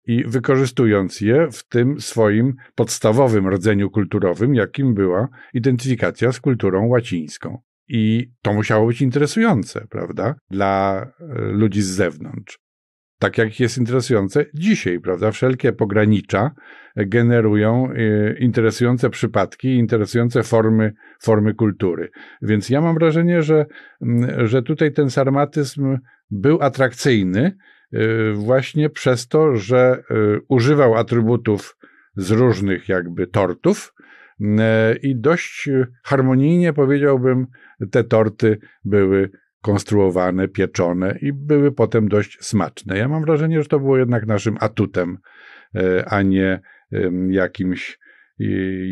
i 0.07 0.25
wykorzystując 0.25 1.21
je 1.21 1.49
w 1.53 1.69
tym 1.69 2.01
swoim 2.01 2.55
podstawowym 2.75 3.49
rdzeniu 3.49 3.91
kulturowym, 3.91 4.55
jakim 4.55 4.95
była 4.95 5.29
identyfikacja 5.55 6.33
z 6.33 6.41
kulturą 6.41 6.87
łacińską. 6.87 7.59
I 7.89 8.31
to 8.43 8.53
musiało 8.53 8.87
być 8.87 9.03
interesujące, 9.03 9.87
prawda, 9.91 10.35
dla 10.51 11.07
e, 11.21 11.35
ludzi 11.35 11.83
z 11.83 11.87
zewnątrz 11.87 12.59
tak 13.21 13.39
jak 13.39 13.61
jest 13.61 13.79
interesujące 13.79 14.47
dzisiaj, 14.55 15.01
prawda? 15.01 15.31
Wszelkie 15.31 15.73
pogranicza 15.73 16.51
generują 16.97 17.91
y, 17.93 18.37
interesujące 18.39 19.11
przypadki, 19.11 19.69
interesujące 19.69 20.43
formy, 20.43 20.93
formy 21.23 21.55
kultury. 21.55 22.11
Więc 22.43 22.71
ja 22.71 22.81
mam 22.81 22.95
wrażenie, 22.95 23.43
że, 23.43 23.67
mm, 24.03 24.47
że 24.47 24.63
tutaj 24.63 24.93
ten 24.93 25.11
sarmatyzm 25.11 25.99
był 26.31 26.63
atrakcyjny 26.63 27.57
y, 27.95 28.33
właśnie 28.35 28.91
przez 28.91 29.29
to, 29.29 29.57
że 29.57 30.03
y, 30.11 30.41
używał 30.49 30.95
atrybutów 30.95 31.77
z 32.17 32.31
różnych 32.31 32.89
jakby 32.89 33.27
tortów, 33.27 33.95
i 35.03 35.17
dość 35.17 35.69
harmonijnie 36.05 36.73
powiedziałbym, 36.73 37.47
te 37.91 38.05
torty 38.05 38.59
były 38.85 39.31
konstruowane, 39.63 40.49
pieczone 40.49 41.19
i 41.23 41.33
były 41.33 41.73
potem 41.73 42.09
dość 42.09 42.39
smaczne. 42.41 42.99
Ja 42.99 43.09
mam 43.09 43.25
wrażenie, 43.25 43.63
że 43.63 43.69
to 43.69 43.81
było 43.81 43.99
jednak 43.99 44.27
naszym 44.27 44.57
atutem, 44.61 45.19
e, 45.75 46.05
a 46.09 46.23
nie 46.23 46.61
jakimś, 47.31 47.99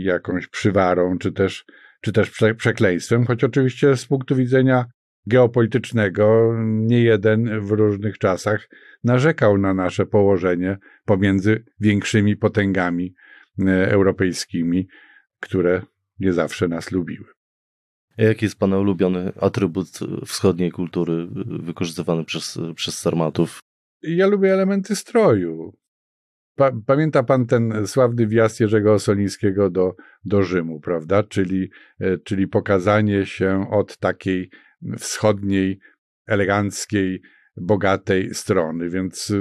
jakąś 0.03 0.47
przywarą, 0.47 1.19
czy 1.19 1.33
też, 1.33 1.65
czy 2.01 2.13
też 2.13 2.33
przekleństwem, 2.57 3.27
choć 3.27 3.45
oczywiście 3.45 3.97
z 3.97 4.07
punktu 4.07 4.37
widzenia 4.37 4.85
geopolitycznego 5.27 6.55
nie 6.65 7.03
jeden 7.03 7.61
w 7.61 7.71
różnych 7.71 8.19
czasach 8.19 8.69
narzekał 9.05 9.59
na 9.59 9.75
nasze 9.75 10.07
położenie 10.07 10.79
pomiędzy 11.05 11.65
większymi 11.81 12.37
potęgami 12.37 13.15
e, 13.67 13.91
europejskimi, 13.91 14.89
które 15.41 15.83
nie 16.21 16.33
zawsze 16.33 16.69
nas 16.69 16.93
lubiły. 16.93 17.38
Jaki 18.19 18.45
jest 18.45 18.59
Pana 18.59 18.79
ulubiony 18.79 19.33
atrybut 19.41 19.89
wschodniej 20.27 20.71
kultury 20.71 21.29
wykorzystywany 21.47 22.25
przez, 22.25 22.59
przez 22.75 22.99
Sarmatów? 22.99 23.61
Ja 24.03 24.27
lubię 24.27 24.53
elementy 24.53 24.97
stroju. 24.97 25.77
Pa, 26.57 26.73
pamięta 26.87 27.23
Pan 27.23 27.47
ten 27.47 27.87
sławny 27.87 28.27
wjazd 28.27 28.61
Jerzego 28.61 28.93
Osolińskiego 28.93 29.71
do, 29.71 29.95
do 30.25 30.43
Rzymu, 30.43 30.81
prawda? 30.81 31.23
Czyli, 31.23 31.71
e, 32.01 32.19
czyli 32.19 32.49
pokazanie 32.49 33.27
się 33.27 33.71
od 33.71 33.99
takiej 33.99 34.51
wschodniej, 34.99 35.79
eleganckiej, 36.27 37.23
bogatej 37.57 38.35
strony. 38.35 38.91
Więc 38.91 39.33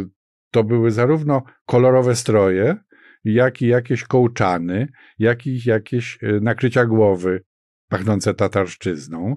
to 0.52 0.64
były 0.64 0.92
zarówno 0.92 1.44
kolorowe 1.66 2.16
stroje, 2.16 2.78
jak 3.24 3.62
i 3.62 3.68
jakieś 3.68 4.04
kołczany, 4.04 4.88
jak 5.20 5.48
i 5.48 5.60
jakieś 5.66 6.24
e, 6.24 6.40
nakrycia 6.40 6.86
głowy 6.86 7.44
pachnące 7.90 8.34
tatarszczyzną. 8.34 9.36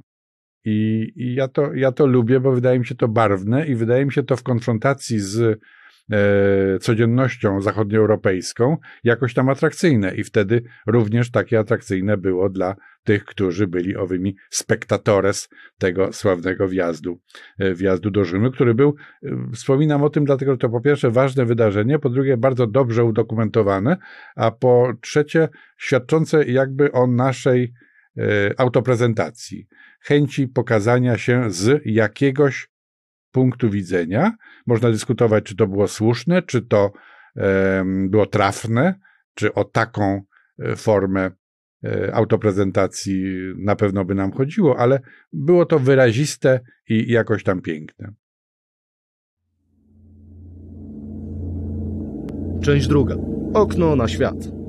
I, 0.64 1.12
I, 1.16 1.34
ja, 1.34 1.48
to, 1.48 1.74
ja 1.74 1.92
to 1.92 2.06
lubię, 2.06 2.40
bo 2.40 2.52
wydaje 2.52 2.78
mi 2.78 2.86
się 2.86 2.94
to 2.94 3.08
barwne 3.08 3.66
i 3.66 3.74
wydaje 3.74 4.06
mi 4.06 4.12
się 4.12 4.22
to 4.22 4.36
w 4.36 4.42
konfrontacji 4.42 5.18
z 5.18 5.60
e, 6.12 6.78
codziennością 6.78 7.60
zachodnioeuropejską 7.60 8.76
jakoś 9.04 9.34
tam 9.34 9.48
atrakcyjne. 9.48 10.14
I 10.14 10.24
wtedy 10.24 10.62
również 10.86 11.30
takie 11.30 11.58
atrakcyjne 11.58 12.16
było 12.16 12.48
dla 12.48 12.76
tych, 13.04 13.24
którzy 13.24 13.66
byli 13.66 13.96
owymi 13.96 14.36
spektatores 14.50 15.48
tego 15.78 16.12
sławnego 16.12 16.68
wjazdu, 16.68 17.20
e, 17.58 17.74
wjazdu 17.74 18.10
do 18.10 18.24
Rzymu, 18.24 18.50
który 18.50 18.74
był, 18.74 18.94
e, 19.22 19.28
wspominam 19.54 20.02
o 20.02 20.10
tym 20.10 20.24
dlatego, 20.24 20.52
że 20.52 20.58
to 20.58 20.68
po 20.68 20.80
pierwsze 20.80 21.10
ważne 21.10 21.44
wydarzenie, 21.44 21.98
po 21.98 22.10
drugie 22.10 22.36
bardzo 22.36 22.66
dobrze 22.66 23.04
udokumentowane, 23.04 23.96
a 24.36 24.50
po 24.50 24.92
trzecie 25.00 25.48
świadczące 25.78 26.44
jakby 26.44 26.92
o 26.92 27.06
naszej 27.06 27.72
autoprezentacji, 28.56 29.66
chęci 30.00 30.48
pokazania 30.48 31.18
się 31.18 31.50
z 31.50 31.82
jakiegoś 31.84 32.68
punktu 33.32 33.70
widzenia. 33.70 34.32
Można 34.66 34.90
dyskutować, 34.90 35.44
czy 35.44 35.56
to 35.56 35.66
było 35.66 35.88
słuszne, 35.88 36.42
czy 36.42 36.62
to 36.62 36.92
było 38.08 38.26
trafne, 38.26 38.94
czy 39.34 39.54
o 39.54 39.64
taką 39.64 40.22
e, 40.58 40.76
formę 40.76 41.30
e, 41.84 42.14
autoprezentacji 42.14 43.24
na 43.58 43.76
pewno 43.76 44.04
by 44.04 44.14
nam 44.14 44.32
chodziło, 44.32 44.78
ale 44.78 45.00
było 45.32 45.66
to 45.66 45.78
wyraziste 45.78 46.60
i 46.88 47.12
jakoś 47.12 47.42
tam 47.42 47.62
piękne. 47.62 48.12
Część 52.62 52.86
druga. 52.86 53.16
Okno 53.54 53.96
na 53.96 54.08
świat. 54.08 54.59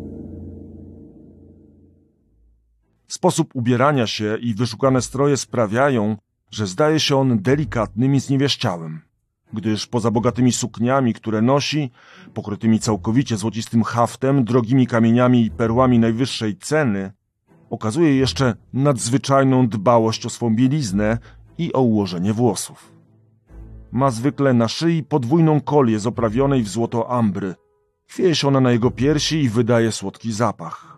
Sposób 3.11 3.55
ubierania 3.55 4.07
się 4.07 4.37
i 4.41 4.53
wyszukane 4.53 5.01
stroje 5.01 5.37
sprawiają, 5.37 6.17
że 6.51 6.67
zdaje 6.67 6.99
się 6.99 7.17
on 7.17 7.41
delikatnym 7.41 8.15
i 8.15 8.19
zniewieściałym, 8.19 9.01
gdyż 9.53 9.87
poza 9.87 10.11
bogatymi 10.11 10.51
sukniami, 10.51 11.13
które 11.13 11.41
nosi, 11.41 11.91
pokrytymi 12.33 12.79
całkowicie 12.79 13.37
złocistym 13.37 13.83
haftem, 13.83 14.43
drogimi 14.43 14.87
kamieniami 14.87 15.45
i 15.45 15.51
perłami 15.51 15.99
najwyższej 15.99 16.57
ceny, 16.57 17.11
okazuje 17.69 18.15
jeszcze 18.15 18.55
nadzwyczajną 18.73 19.67
dbałość 19.67 20.25
o 20.25 20.29
swą 20.29 20.55
bieliznę 20.55 21.17
i 21.57 21.73
o 21.73 21.81
ułożenie 21.81 22.33
włosów. 22.33 22.91
Ma 23.91 24.11
zwykle 24.11 24.53
na 24.53 24.67
szyi 24.67 25.03
podwójną 25.03 25.61
kolię 25.61 25.99
z 25.99 26.07
oprawionej 26.07 26.63
w 26.63 26.69
złoto 26.69 27.11
ambry. 27.11 27.55
Chwieje 28.07 28.35
się 28.35 28.47
ona 28.47 28.59
na 28.59 28.71
jego 28.71 28.91
piersi 28.91 29.43
i 29.43 29.49
wydaje 29.49 29.91
słodki 29.91 30.31
zapach. 30.31 30.97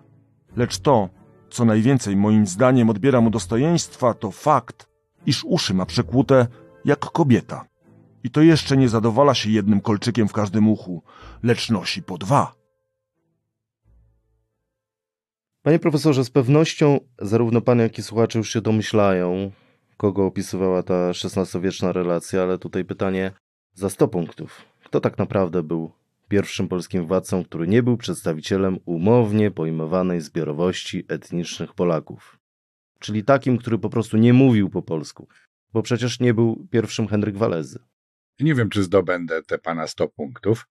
Lecz 0.56 0.80
to, 0.80 1.10
co 1.54 1.66
najwięcej 1.66 2.16
moim 2.16 2.48
zdaniem 2.48 2.90
odbiera 2.90 3.22
mu 3.22 3.30
dostojeństwa, 3.30 4.14
to 4.14 4.32
fakt, 4.32 4.90
iż 5.26 5.44
uszy 5.44 5.74
ma 5.74 5.86
przekłute 5.86 6.48
jak 6.86 7.00
kobieta. 7.00 7.66
I 8.24 8.30
to 8.30 8.42
jeszcze 8.42 8.78
nie 8.78 8.90
zadowala 8.90 9.34
się 9.34 9.50
jednym 9.50 9.82
kolczykiem 9.82 10.28
w 10.28 10.34
każdym 10.34 10.68
uchu, 10.68 11.04
lecz 11.44 11.70
nosi 11.70 12.04
po 12.04 12.18
dwa. 12.18 12.54
Panie 15.62 15.80
profesorze, 15.80 16.24
z 16.24 16.30
pewnością 16.30 17.00
zarówno 17.22 17.62
pan, 17.62 17.80
jak 17.80 17.98
i 18.00 18.04
słuchacze 18.04 18.40
już 18.40 18.54
się 18.54 18.62
domyślają, 18.62 19.52
kogo 19.98 20.26
opisywała 20.26 20.84
ta 20.84 21.10
XVI-wieczna 21.10 21.92
relacja, 21.92 22.42
ale 22.42 22.58
tutaj 22.58 22.86
pytanie 22.86 23.32
za 23.74 23.90
100 23.90 24.08
punktów. 24.08 24.62
Kto 24.84 25.00
tak 25.02 25.18
naprawdę 25.18 25.64
był 25.64 25.92
pierwszym 26.34 26.68
polskim 26.68 27.08
władcą, 27.08 27.44
który 27.44 27.68
nie 27.68 27.84
był 27.84 27.98
przedstawicielem 27.98 28.80
umownie 28.86 29.52
pojmowanej 29.52 30.22
zbiorowości 30.22 31.06
etnicznych 31.08 31.74
Polaków? 31.74 32.40
Czyli 33.00 33.24
takim, 33.24 33.58
który 33.58 33.78
po 33.78 33.90
prostu 33.90 34.18
nie 34.18 34.34
mówił 34.34 34.70
po 34.70 34.82
polsku, 34.82 35.28
bo 35.74 35.82
przecież 35.82 36.20
nie 36.20 36.34
był 36.34 36.68
pierwszym 36.72 37.08
Henryk 37.08 37.38
Walezy. 37.38 37.80
Nie 38.40 38.56
wiem, 38.56 38.70
czy 38.70 38.84
zdobędę 38.84 39.44
te 39.44 39.58
pana 39.58 39.88
100 39.88 40.08
punktów, 40.08 40.68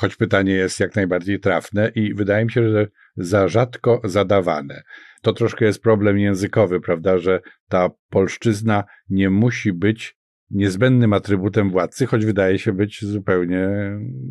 choć 0.00 0.16
pytanie 0.16 0.52
jest 0.52 0.80
jak 0.80 0.96
najbardziej 0.96 1.40
trafne 1.40 1.92
i 1.94 2.14
wydaje 2.14 2.44
mi 2.44 2.52
się, 2.52 2.70
że 2.70 2.88
za 3.16 3.48
rzadko 3.48 4.00
zadawane. 4.04 4.82
To 5.22 5.32
troszkę 5.32 5.64
jest 5.64 5.82
problem 5.82 6.18
językowy, 6.18 6.80
prawda, 6.80 7.18
że 7.18 7.40
ta 7.68 7.90
polszczyzna 8.10 8.84
nie 9.08 9.30
musi 9.30 9.72
być 9.72 10.16
niezbędnym 10.50 11.12
atrybutem 11.12 11.70
władcy, 11.70 12.06
choć 12.06 12.26
wydaje 12.26 12.58
się 12.58 12.72
być 12.72 13.04
zupełnie 13.04 13.68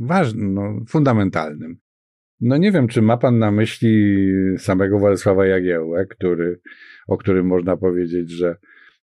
ważnym, 0.02 0.54
no, 0.54 0.86
fundamentalnym. 0.88 1.78
No 2.42 2.58
nie 2.58 2.72
wiem, 2.72 2.88
czy 2.88 3.02
ma 3.02 3.18
pan 3.18 3.40
na 3.40 3.52
myśli 3.52 4.24
samego 4.58 5.00
Władysława 5.00 5.46
Jagiełłę, 5.46 6.06
który, 6.06 6.60
o 7.08 7.18
którym 7.18 7.46
można 7.46 7.78
powiedzieć, 7.78 8.30
że, 8.30 8.56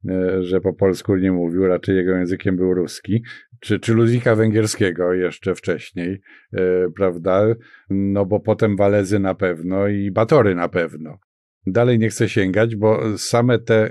e, 0.08 0.42
że 0.42 0.60
po 0.60 0.72
polsku 0.72 1.16
nie 1.16 1.32
mówił, 1.32 1.66
raczej 1.66 1.96
jego 1.96 2.16
językiem 2.16 2.56
był 2.56 2.74
ruski, 2.74 3.22
czy, 3.60 3.80
czy 3.80 3.94
Ludwika 3.94 4.34
Węgierskiego 4.34 5.14
jeszcze 5.14 5.54
wcześniej, 5.54 6.20
e, 6.52 6.90
prawda? 6.96 7.46
No 7.90 8.26
bo 8.26 8.40
potem 8.40 8.76
Walezy 8.76 9.18
na 9.18 9.34
pewno 9.34 9.88
i 9.88 10.10
Batory 10.10 10.54
na 10.54 10.68
pewno. 10.68 11.18
Dalej 11.66 11.98
nie 11.98 12.08
chcę 12.08 12.28
sięgać, 12.28 12.76
bo 12.76 13.18
same 13.18 13.58
te 13.58 13.90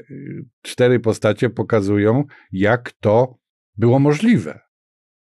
cztery 0.61 0.99
postacie 0.99 1.49
pokazują, 1.49 2.23
jak 2.51 2.91
to 2.91 3.39
było 3.77 3.99
możliwe. 3.99 4.59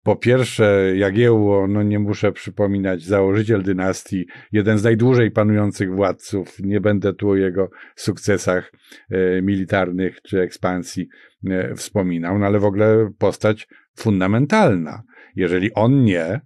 Po 0.02 0.16
pierwsze, 0.16 0.92
Jagiełło, 0.96 1.68
no 1.68 1.82
nie 1.82 1.98
muszę 1.98 2.32
przypominać, 2.32 3.02
założyciel 3.02 3.62
dynastii, 3.62 4.26
jeden 4.52 4.78
z 4.78 4.84
najdłużej 4.84 5.30
panujących 5.30 5.94
władców. 5.94 6.56
Nie 6.60 6.80
będę 6.80 7.14
tu 7.14 7.28
o 7.28 7.36
jego 7.36 7.70
sukcesach 7.96 8.72
e, 9.10 9.42
militarnych 9.42 10.22
czy 10.22 10.40
ekspansji 10.40 11.08
e, 11.46 11.74
wspominał, 11.74 12.38
no 12.38 12.46
ale 12.46 12.58
w 12.58 12.64
ogóle 12.64 13.10
postać 13.18 13.68
fundamentalna. 13.96 15.02
Jeżeli 15.36 15.74
on 15.74 16.04
nie, 16.04 16.40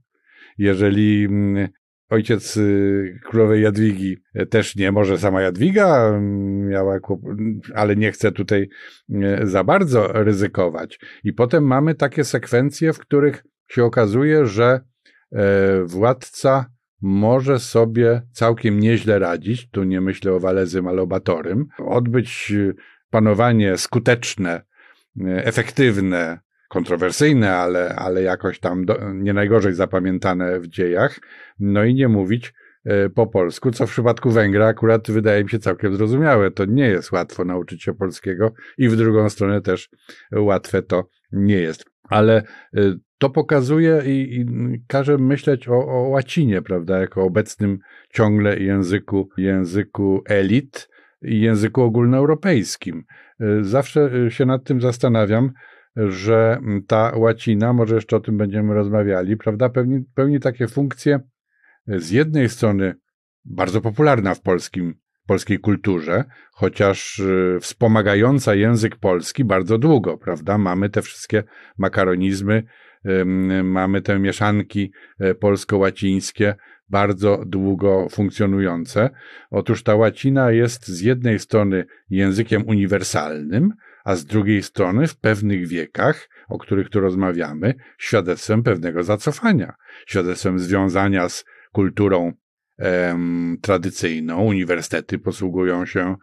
jeżeli 0.59 1.25
mm, 1.25 1.69
ojciec 2.15 2.57
y, 2.57 3.21
królowej 3.25 3.63
Jadwigi 3.63 4.17
też 4.51 4.77
nie, 4.77 4.93
może 4.93 5.19
sama 5.19 5.43
Jadwiga 5.43 6.09
mm, 6.09 6.69
miała, 6.69 6.99
ale 7.75 7.97
nie 7.97 8.13
chcę 8.13 8.33
tutaj 8.33 8.69
e, 9.13 9.47
za 9.47 9.65
bardzo 9.65 10.09
ryzykować. 10.13 11.01
I 11.25 11.33
potem 11.33 11.65
mamy 11.65 11.95
takie 11.95 12.25
sekwencje, 12.25 12.93
w 12.93 12.99
których 12.99 13.45
się 13.69 13.85
okazuje, 13.85 14.47
że 14.47 14.81
e, 15.33 15.85
władca 15.85 16.67
może 17.03 17.59
sobie 17.59 18.23
całkiem 18.33 18.81
nieźle 18.81 19.19
radzić, 19.19 19.71
tu 19.71 19.85
nie 19.85 20.01
myślę 20.01 20.33
o 20.33 20.41
Walezym, 20.41 20.89
ale 20.89 21.03
o 21.03 21.07
Batorym, 21.07 21.67
odbyć 21.79 22.53
panowanie 23.11 23.77
skuteczne, 23.77 24.63
e, 25.21 25.45
efektywne, 25.45 26.39
kontrowersyjne, 26.75 27.57
ale, 27.57 27.95
ale 27.97 28.23
jakoś 28.23 28.59
tam 28.59 28.85
do, 28.85 29.13
nie 29.15 29.33
najgorzej 29.33 29.75
zapamiętane 29.75 30.61
w 30.61 30.67
dziejach, 30.67 31.21
no 31.59 31.85
i 31.85 31.95
nie 31.95 32.09
mówić 32.09 32.55
e, 32.85 33.09
po 33.09 33.27
polsku, 33.27 33.71
co 33.71 33.87
w 33.87 33.91
przypadku 33.91 34.31
Węgra 34.31 34.67
akurat 34.67 35.11
wydaje 35.11 35.45
mi 35.45 35.51
się 35.51 35.59
całkiem 35.59 35.97
zrozumiałe. 35.97 36.51
To 36.51 36.65
nie 36.65 36.89
jest 36.89 37.13
łatwo 37.13 37.45
nauczyć 37.45 37.83
się 37.83 37.95
polskiego 37.95 38.53
i 38.79 38.89
w 38.89 38.97
drugą 38.97 39.31
stronę 39.31 39.61
też 39.61 39.89
łatwe 40.33 40.83
to 40.83 41.09
nie 41.33 41.57
jest. 41.57 41.85
Ale 42.09 42.43
e, 42.77 42.81
to 43.19 43.31
pokazuje 43.31 44.03
i, 44.07 44.41
i 44.41 44.47
każe 44.89 45.19
myśleć 45.19 45.69
o, 45.69 45.75
o 45.75 46.09
łacinie, 46.09 46.63
prawda, 46.63 46.99
jako 46.99 47.23
obecnym 47.23 47.79
ciągle 48.13 48.59
języku, 48.59 49.29
języku 49.37 50.23
elit 50.27 50.89
i 51.23 51.41
języku 51.41 51.83
ogólnoeuropejskim. 51.83 53.05
E, 53.41 53.65
zawsze 53.65 54.31
się 54.31 54.47
nad 54.47 54.65
tym 54.65 54.81
zastanawiam, 54.81 55.53
że 55.97 56.59
ta 56.87 57.13
łacina, 57.17 57.73
może 57.73 57.95
jeszcze 57.95 58.17
o 58.17 58.21
tym 58.21 58.37
będziemy 58.37 58.75
rozmawiali, 58.75 59.37
prawda, 59.37 59.69
pełni, 59.69 60.05
pełni 60.15 60.41
takie 60.41 60.69
funkcje 60.69 61.21
z 61.87 62.11
jednej 62.11 62.49
strony 62.49 62.95
bardzo 63.45 63.81
popularna 63.81 64.35
w 64.35 64.41
polskim, 64.41 64.95
polskiej 65.27 65.59
kulturze, 65.59 66.25
chociaż 66.53 67.19
y, 67.19 67.59
wspomagająca 67.61 68.55
język 68.55 68.97
polski 68.97 69.45
bardzo 69.45 69.79
długo, 69.79 70.19
prawda? 70.19 70.59
Mamy 70.59 70.91
te 70.91 71.03
wszystkie 71.03 71.43
makaronizmy, 71.79 72.63
mamy 73.65 74.03
te 74.03 74.19
mieszanki 74.19 74.93
e, 75.19 75.35
polsko-łacińskie, 75.35 76.55
bardzo 76.89 77.43
długo 77.47 78.09
funkcjonujące. 78.11 79.11
Otóż 79.51 79.83
ta 79.83 79.95
łacina 79.95 80.51
jest 80.51 80.89
z 80.89 81.01
jednej 81.01 81.39
strony 81.39 81.85
językiem 82.11 82.67
uniwersalnym, 82.67 83.73
a 84.05 84.17
z 84.17 84.25
drugiej 84.25 84.63
strony 84.63 85.07
w 85.07 85.17
pewnych 85.17 85.69
wiekach, 85.69 86.29
o 86.49 86.59
których 86.59 86.89
tu 86.91 87.01
rozmawiamy, 87.01 87.75
świadectwem 87.99 88.63
pewnego 88.63 89.03
zacofania, 89.03 89.75
świadectwem 90.07 90.59
związania 90.59 91.29
z 91.29 91.45
kulturą 91.73 92.33
em, 92.79 93.59
tradycyjną. 93.63 94.45
Uniwersytety 94.45 95.19
posługują 95.19 95.87
się 95.87 96.17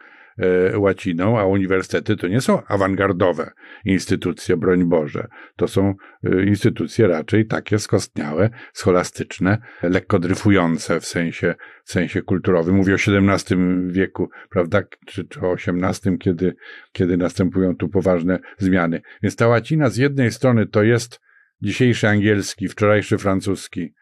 łaciną, 0.76 1.39
a 1.39 1.46
uniwersytety 1.46 2.15
to 2.15 2.28
nie 2.28 2.41
są 2.41 2.63
awangardowe 2.65 3.52
instytucje, 3.86 4.58
broń 4.58 4.86
Boże. 4.86 5.28
To 5.56 5.67
są 5.67 5.96
e, 6.24 6.44
instytucje 6.44 7.08
raczej 7.08 7.48
takie 7.48 7.80
skostniałe, 7.80 8.50
scholastyczne, 8.74 9.58
lekko 9.84 10.20
dryfujące 10.20 11.00
w 11.00 11.06
sensie, 11.06 11.56
w 11.84 11.91
sensie 11.91 12.22
kulturowym. 12.22 12.76
Mówię 12.76 12.94
o 12.94 12.96
XVII 12.96 13.58
wieku, 13.88 14.30
prawda, 14.50 14.84
czy, 15.06 15.28
czy 15.28 15.41
o 15.41 15.54
XVIII, 15.54 16.17
kiedy, 16.17 16.56
kiedy 16.91 17.17
następują 17.17 17.76
tu 17.76 17.89
poważne 17.89 18.39
zmiany. 18.58 19.02
Więc 19.24 19.36
ta 19.36 19.48
łacina 19.48 19.89
z 19.89 19.98
jednej 19.98 20.32
strony 20.32 20.67
to 20.67 20.84
jest 20.84 21.20
dzisiejszy 21.62 22.08
angielski, 22.08 22.67
wczorajszy 22.67 23.17
francuski, 23.17 23.94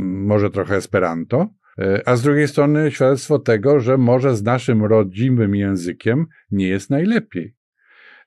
może 0.00 0.50
trochę 0.50 0.76
esperanto, 0.76 1.48
E, 1.48 1.63
a 2.04 2.16
z 2.16 2.22
drugiej 2.22 2.48
strony 2.48 2.90
świadectwo 2.90 3.38
tego, 3.38 3.80
że 3.80 3.98
może 3.98 4.36
z 4.36 4.42
naszym 4.42 4.84
rodzimym 4.84 5.54
językiem 5.54 6.26
nie 6.50 6.68
jest 6.68 6.90
najlepiej, 6.90 7.54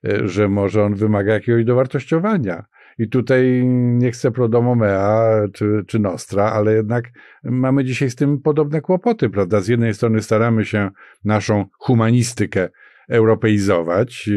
e, 0.04 0.28
że 0.28 0.48
może 0.48 0.84
on 0.84 0.94
wymaga 0.94 1.32
jakiegoś 1.32 1.64
dowartościowania. 1.64 2.64
I 2.98 3.08
tutaj 3.08 3.64
nie 3.66 4.10
chcę 4.10 4.30
pro 4.30 4.48
domo 4.48 4.74
mea 4.74 5.40
czy, 5.52 5.84
czy 5.86 5.98
nostra, 5.98 6.44
ale 6.44 6.74
jednak 6.74 7.04
mamy 7.44 7.84
dzisiaj 7.84 8.10
z 8.10 8.14
tym 8.14 8.40
podobne 8.40 8.80
kłopoty, 8.80 9.30
prawda? 9.30 9.60
Z 9.60 9.68
jednej 9.68 9.94
strony 9.94 10.22
staramy 10.22 10.64
się 10.64 10.90
naszą 11.24 11.64
humanistykę 11.78 12.68
europeizować, 13.08 14.30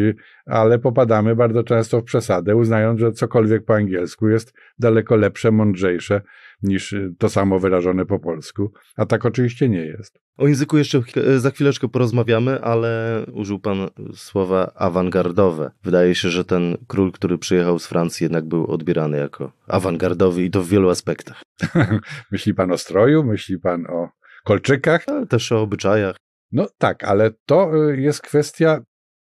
ale 0.45 0.79
popadamy 0.79 1.35
bardzo 1.35 1.63
często 1.63 2.01
w 2.01 2.03
przesadę, 2.03 2.55
uznając, 2.55 2.99
że 2.99 3.11
cokolwiek 3.11 3.65
po 3.65 3.75
angielsku 3.75 4.29
jest 4.29 4.53
daleko 4.79 5.15
lepsze, 5.15 5.51
mądrzejsze 5.51 6.21
niż 6.63 6.95
to 7.17 7.29
samo 7.29 7.59
wyrażone 7.59 8.05
po 8.05 8.19
polsku, 8.19 8.71
a 8.95 9.05
tak 9.05 9.25
oczywiście 9.25 9.69
nie 9.69 9.85
jest. 9.85 10.19
O 10.37 10.47
języku 10.47 10.77
jeszcze 10.77 11.01
za 11.37 11.51
chwileczkę 11.51 11.87
porozmawiamy, 11.89 12.61
ale 12.61 13.21
użył 13.33 13.59
pan 13.59 13.89
słowa 14.15 14.71
awangardowe. 14.75 15.71
Wydaje 15.83 16.15
się, 16.15 16.29
że 16.29 16.45
ten 16.45 16.77
król, 16.87 17.11
który 17.11 17.37
przyjechał 17.37 17.79
z 17.79 17.87
Francji, 17.87 18.23
jednak 18.23 18.45
był 18.45 18.67
odbierany 18.67 19.17
jako 19.17 19.51
awangardowy 19.67 20.43
i 20.43 20.51
to 20.51 20.63
w 20.63 20.67
wielu 20.67 20.89
aspektach. 20.89 21.43
myśli 22.31 22.53
pan 22.53 22.71
o 22.71 22.77
stroju, 22.77 23.23
myśli 23.23 23.59
pan 23.59 23.85
o 23.87 24.09
kolczykach? 24.43 25.03
Ale 25.07 25.27
też 25.27 25.51
o 25.51 25.61
obyczajach. 25.61 26.15
No 26.51 26.67
tak, 26.77 27.03
ale 27.03 27.31
to 27.45 27.89
y, 27.89 28.01
jest 28.01 28.21
kwestia. 28.21 28.81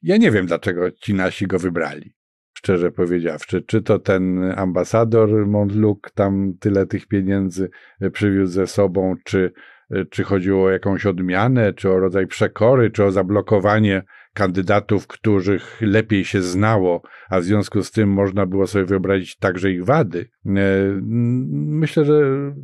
Ja 0.02 0.18
nie 0.18 0.32
wiem, 0.32 0.46
dlaczego 0.46 0.92
ci 0.92 1.14
nasi 1.14 1.48
go 1.48 1.60
wybrali. 1.60 2.14
Szczerze 2.60 2.92
powiedziawszy, 2.92 3.62
czy 3.62 3.82
to 3.82 4.00
ten 4.00 4.54
ambasador 4.56 5.48
Montluc 5.48 6.00
tam 6.16 6.54
tyle 6.60 6.86
tych 6.86 7.08
pieniędzy 7.08 7.70
y, 8.02 8.12
przywiózł 8.12 8.54
ze 8.54 8.68
sobą, 8.68 9.16
czy, 9.24 9.52
y, 9.96 10.06
czy 10.06 10.24
chodziło 10.24 10.66
o 10.66 10.70
jakąś 10.70 11.06
odmianę, 11.06 11.74
czy 11.74 11.90
o 11.90 12.00
rodzaj 12.00 12.28
przekory, 12.28 12.92
czy 12.92 13.04
o 13.04 13.12
zablokowanie 13.12 14.04
kandydatów, 14.34 15.08
których 15.08 15.82
lepiej 15.82 16.26
się 16.26 16.42
znało, 16.42 17.02
a 17.30 17.40
w 17.40 17.44
związku 17.44 17.84
z 17.84 17.92
tym 17.92 18.10
można 18.10 18.46
było 18.46 18.68
sobie 18.68 18.86
wyobrazić 18.86 19.38
także 19.38 19.72
ich 19.72 19.86
wady. 19.86 20.30
Myślę, 20.46 22.06
że 22.06 22.22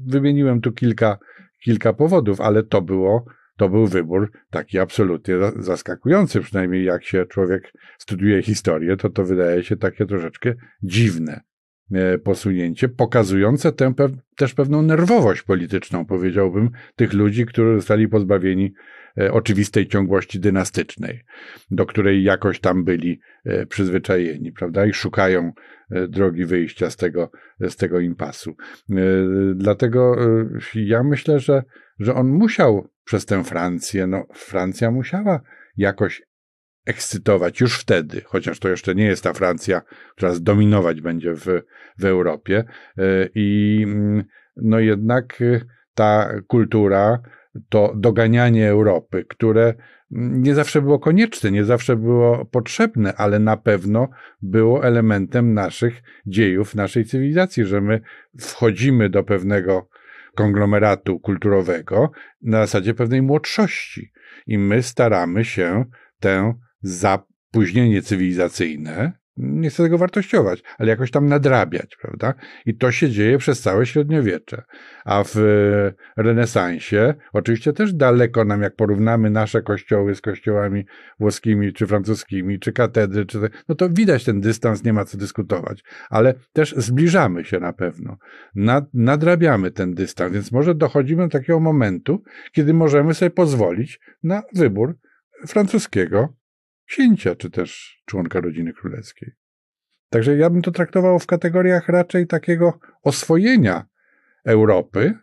wymieniłem 0.08 0.62
tu 0.62 0.72
kilka, 0.72 1.18
kilka 1.64 1.94
powodów, 1.94 2.42
ale 2.42 2.64
to 2.64 2.82
było 2.82 3.26
to 3.58 3.70
był 3.70 3.88
wybór 3.88 4.32
taki 4.50 4.80
absolutnie 4.80 5.36
zaskakujący, 5.60 6.42
przynajmniej 6.42 6.86
jak 6.86 7.04
się 7.04 7.26
człowiek 7.26 7.74
studiuje 7.98 8.42
historię, 8.42 8.98
to 8.98 9.10
to 9.10 9.24
wydaje 9.24 9.64
się 9.64 9.78
takie 9.78 10.06
troszeczkę 10.06 10.54
dziwne 10.84 11.42
e, 11.92 12.18
posunięcie, 12.18 12.90
pokazujące 12.90 13.72
tę 13.72 13.94
też 14.38 14.54
pewną 14.54 14.82
nerwowość 14.82 15.42
polityczną, 15.42 16.06
powiedziałbym, 16.06 16.70
tych 16.96 17.14
ludzi, 17.14 17.46
którzy 17.46 17.76
zostali 17.76 18.08
pozbawieni 18.08 18.74
e, 19.18 19.32
oczywistej 19.34 19.88
ciągłości 19.88 20.40
dynastycznej, 20.40 21.24
do 21.72 21.86
której 21.86 22.24
jakoś 22.24 22.60
tam 22.60 22.84
byli 22.84 23.20
e, 23.46 23.66
przyzwyczajeni, 23.66 24.52
prawda, 24.52 24.86
i 24.86 24.94
szukają 24.94 25.52
drogi 26.08 26.46
wyjścia 26.46 26.90
z 26.90 26.96
tego, 26.96 27.32
z 27.60 27.76
tego 27.76 28.00
impasu. 28.00 28.56
Dlatego 29.56 30.16
ja 30.76 31.04
myślę, 31.04 31.40
że, 31.40 31.64
że 32.00 32.16
on 32.16 32.28
musiał 32.28 32.88
przez 33.04 33.26
tę 33.26 33.44
Francję, 33.44 34.08
no 34.08 34.26
Francja 34.34 34.92
musiała 34.92 35.42
jakoś 35.78 36.22
ekscytować 36.86 37.62
już 37.62 37.80
wtedy, 37.80 38.22
chociaż 38.26 38.60
to 38.60 38.70
jeszcze 38.70 38.96
nie 38.96 39.06
jest 39.06 39.24
ta 39.24 39.34
Francja, 39.34 39.82
która 40.16 40.34
zdominować 40.34 41.02
będzie 41.02 41.34
w, 41.34 41.46
w 41.98 42.06
Europie. 42.06 42.64
E, 42.98 43.30
I 43.36 43.82
mm, 43.84 44.24
no 44.56 44.80
jednak 44.80 45.42
e, 45.42 45.62
ta 45.94 46.34
kultura, 46.48 47.20
to 47.70 47.94
doganianie 47.96 48.70
Europy, 48.70 49.26
które 49.30 49.74
mm, 50.12 50.44
nie 50.44 50.56
zawsze 50.56 50.82
było 50.82 51.00
konieczne, 51.00 51.52
nie 51.52 51.64
zawsze 51.64 51.96
było 51.96 52.46
potrzebne, 52.46 53.14
ale 53.14 53.40
na 53.40 53.58
pewno 53.58 54.10
było 54.42 54.84
elementem 54.84 55.54
naszych 55.54 56.02
dziejów, 56.28 56.76
naszej 56.76 57.06
cywilizacji, 57.06 57.66
że 57.66 57.82
my 57.82 58.02
wchodzimy 58.40 59.10
do 59.10 59.24
pewnego 59.24 59.88
konglomeratu 60.36 61.20
kulturowego 61.20 62.12
na 62.42 62.58
zasadzie 62.58 62.94
pewnej 62.94 63.22
młodszości. 63.22 64.12
I 64.48 64.58
my 64.58 64.84
staramy 64.84 65.46
się 65.46 65.86
tę 66.20 66.54
zapóźnienie 66.82 68.02
cywilizacyjne 68.02 69.25
nie 69.38 69.70
chcę 69.70 69.84
tego 69.84 69.98
wartościować, 69.98 70.64
ale 70.78 70.90
jakoś 70.90 71.12
tam 71.12 71.28
nadrabiać, 71.28 71.98
prawda? 72.02 72.34
I 72.66 72.78
to 72.78 72.92
się 72.92 73.10
dzieje 73.10 73.38
przez 73.38 73.62
całe 73.62 73.86
średniowiecze. 73.86 74.64
A 75.06 75.24
w 75.24 75.36
renesansie, 76.18 77.14
oczywiście 77.34 77.74
też 77.74 77.94
daleko 77.94 78.46
nam, 78.46 78.62
jak 78.62 78.76
porównamy 78.76 79.30
nasze 79.30 79.62
kościoły 79.62 80.16
z 80.16 80.22
kościołami 80.22 80.86
włoskimi, 81.20 81.74
czy 81.74 81.88
francuskimi, 81.88 82.60
czy 82.60 82.74
katedry, 82.74 83.26
czy 83.26 83.40
no 83.70 83.76
to 83.76 83.90
widać 83.90 84.24
ten 84.24 84.42
dystans, 84.42 84.84
nie 84.84 84.94
ma 84.94 85.06
co 85.06 85.18
dyskutować, 85.18 85.84
ale 86.10 86.34
też 86.54 86.76
zbliżamy 86.78 87.46
się 87.46 87.60
na 87.60 87.74
pewno. 87.74 88.18
Nad, 88.56 88.94
nadrabiamy 88.94 89.72
ten 89.72 89.94
dystans, 89.94 90.34
więc 90.34 90.52
może 90.52 90.76
dochodzimy 90.76 91.24
do 91.24 91.30
takiego 91.30 91.60
momentu, 91.60 92.24
kiedy 92.52 92.74
możemy 92.74 93.14
sobie 93.14 93.30
pozwolić 93.30 94.00
na 94.24 94.44
wybór 94.54 94.98
francuskiego 95.48 96.34
księcia, 96.86 97.36
czy 97.36 97.50
też 97.50 98.02
członka 98.06 98.42
rodziny 98.42 98.74
królewskiej. 98.74 99.32
Także 100.10 100.38
ja 100.38 100.50
bym 100.50 100.62
to 100.62 100.72
traktował 100.72 101.20
w 101.20 101.26
kategoriach 101.26 101.90
raczej 101.90 102.28
takiego 102.28 102.80
oswojenia 103.04 103.86
Europy 104.46 105.14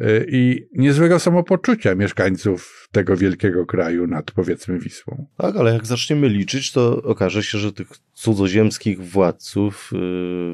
y, 0.00 0.26
i 0.28 0.68
niezłego 0.72 1.18
samopoczucia 1.18 1.94
mieszkańców 1.94 2.88
tego 2.92 3.16
wielkiego 3.16 3.66
kraju 3.66 4.06
nad 4.06 4.30
powiedzmy 4.30 4.78
Wisłą. 4.78 5.26
Tak, 5.36 5.56
ale 5.56 5.72
jak 5.72 5.86
zaczniemy 5.86 6.28
liczyć, 6.28 6.72
to 6.72 7.02
okaże 7.02 7.42
się, 7.42 7.58
że 7.58 7.72
tych 7.72 7.88
cudzoziemskich 8.12 9.00
władców 9.00 9.90
y, 9.92 9.96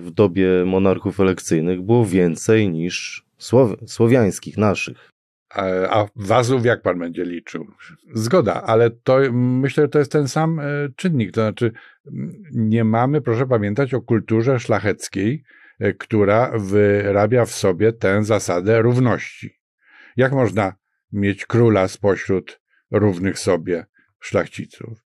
w 0.00 0.10
dobie 0.14 0.48
monarchów 0.66 1.20
elekcyjnych 1.20 1.82
było 1.82 2.06
więcej 2.06 2.68
niż 2.68 3.24
słowiańskich, 3.86 4.58
naszych. 4.58 5.10
A 5.90 6.06
wazów 6.16 6.64
jak 6.64 6.82
pan 6.82 6.98
będzie 6.98 7.24
liczył? 7.24 7.66
Zgoda, 8.14 8.62
ale 8.62 8.90
to 8.90 9.18
myślę, 9.32 9.84
że 9.84 9.88
to 9.88 9.98
jest 9.98 10.12
ten 10.12 10.28
sam 10.28 10.60
e, 10.60 10.64
czynnik. 10.96 11.32
To 11.32 11.40
znaczy, 11.40 11.72
nie 12.52 12.84
mamy, 12.84 13.20
proszę 13.20 13.46
pamiętać, 13.46 13.94
o 13.94 14.00
kulturze 14.00 14.60
szlacheckiej, 14.60 15.44
e, 15.80 15.92
która 15.92 16.52
wyrabia 16.58 17.44
w 17.44 17.50
sobie 17.50 17.92
tę 17.92 18.24
zasadę 18.24 18.82
równości. 18.82 19.60
Jak 20.16 20.32
można 20.32 20.72
mieć 21.12 21.46
króla 21.46 21.88
spośród 21.88 22.60
równych 22.90 23.38
sobie 23.38 23.86
szlachciców? 24.20 25.07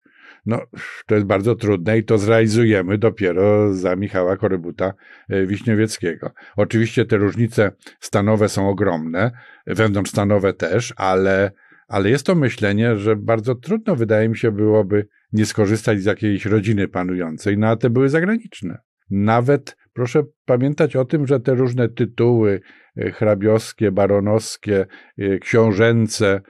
No, 0.49 0.61
to 1.05 1.15
jest 1.15 1.27
bardzo 1.27 1.55
trudne 1.55 1.97
i 1.97 2.03
to 2.03 2.17
zrealizujemy 2.17 2.97
dopiero 2.97 3.73
za 3.73 3.95
Michała 3.95 4.37
Korybuta 4.37 4.93
e, 5.29 5.45
Wiśniowieckiego. 5.45 6.31
Oczywiście 6.55 7.05
te 7.05 7.17
różnice 7.17 7.71
stanowe 7.99 8.49
są 8.49 8.69
ogromne, 8.69 9.31
wewnątrzstanowe 9.67 10.53
też, 10.53 10.93
ale, 10.97 11.51
ale 11.87 12.09
jest 12.09 12.25
to 12.25 12.35
myślenie, 12.35 12.95
że 12.95 13.15
bardzo 13.15 13.55
trudno, 13.55 13.95
wydaje 13.95 14.29
mi 14.29 14.37
się, 14.37 14.51
byłoby 14.51 15.07
nie 15.33 15.45
skorzystać 15.45 16.01
z 16.01 16.05
jakiejś 16.05 16.45
rodziny 16.45 16.87
panującej, 16.87 17.57
no 17.57 17.67
a 17.67 17.75
te 17.75 17.89
były 17.89 18.09
zagraniczne. 18.09 18.77
Nawet 19.09 19.77
proszę 19.93 20.23
pamiętać 20.45 20.95
o 20.95 21.05
tym, 21.05 21.27
że 21.27 21.39
te 21.39 21.53
różne 21.53 21.89
tytuły 21.89 22.61
e, 22.97 23.11
hrabioskie, 23.11 23.91
baronowskie, 23.91 24.85
e, 25.17 25.39
książęce, 25.39 26.41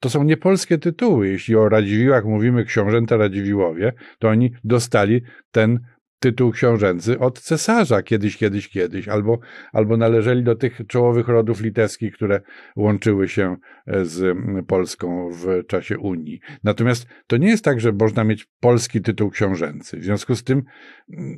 to 0.00 0.10
są 0.10 0.24
niepolskie 0.24 0.78
tytuły. 0.78 1.28
Jeśli 1.28 1.56
o 1.56 1.68
Radziwiłach 1.68 2.24
mówimy 2.24 2.64
książęta 2.64 3.16
Radziwiłowie, 3.16 3.92
to 4.18 4.28
oni 4.28 4.52
dostali 4.64 5.22
ten 5.50 5.80
tytuł 6.24 6.50
książęcy 6.50 7.18
od 7.18 7.40
cesarza 7.40 8.02
kiedyś, 8.02 8.36
kiedyś, 8.36 8.68
kiedyś, 8.68 9.08
albo, 9.08 9.38
albo 9.72 9.96
należeli 9.96 10.42
do 10.42 10.54
tych 10.54 10.80
czołowych 10.88 11.28
rodów 11.28 11.60
litewskich, 11.60 12.14
które 12.14 12.40
łączyły 12.76 13.28
się 13.28 13.56
e, 13.86 14.04
z 14.04 14.38
Polską 14.66 15.30
w 15.30 15.66
czasie 15.66 15.98
Unii. 15.98 16.40
Natomiast 16.64 17.06
to 17.26 17.36
nie 17.36 17.48
jest 17.48 17.64
tak, 17.64 17.80
że 17.80 17.92
można 17.92 18.24
mieć 18.24 18.46
polski 18.60 19.00
tytuł 19.00 19.30
książęcy. 19.30 19.98
W 19.98 20.04
związku 20.04 20.34
z 20.34 20.44
tym 20.44 20.62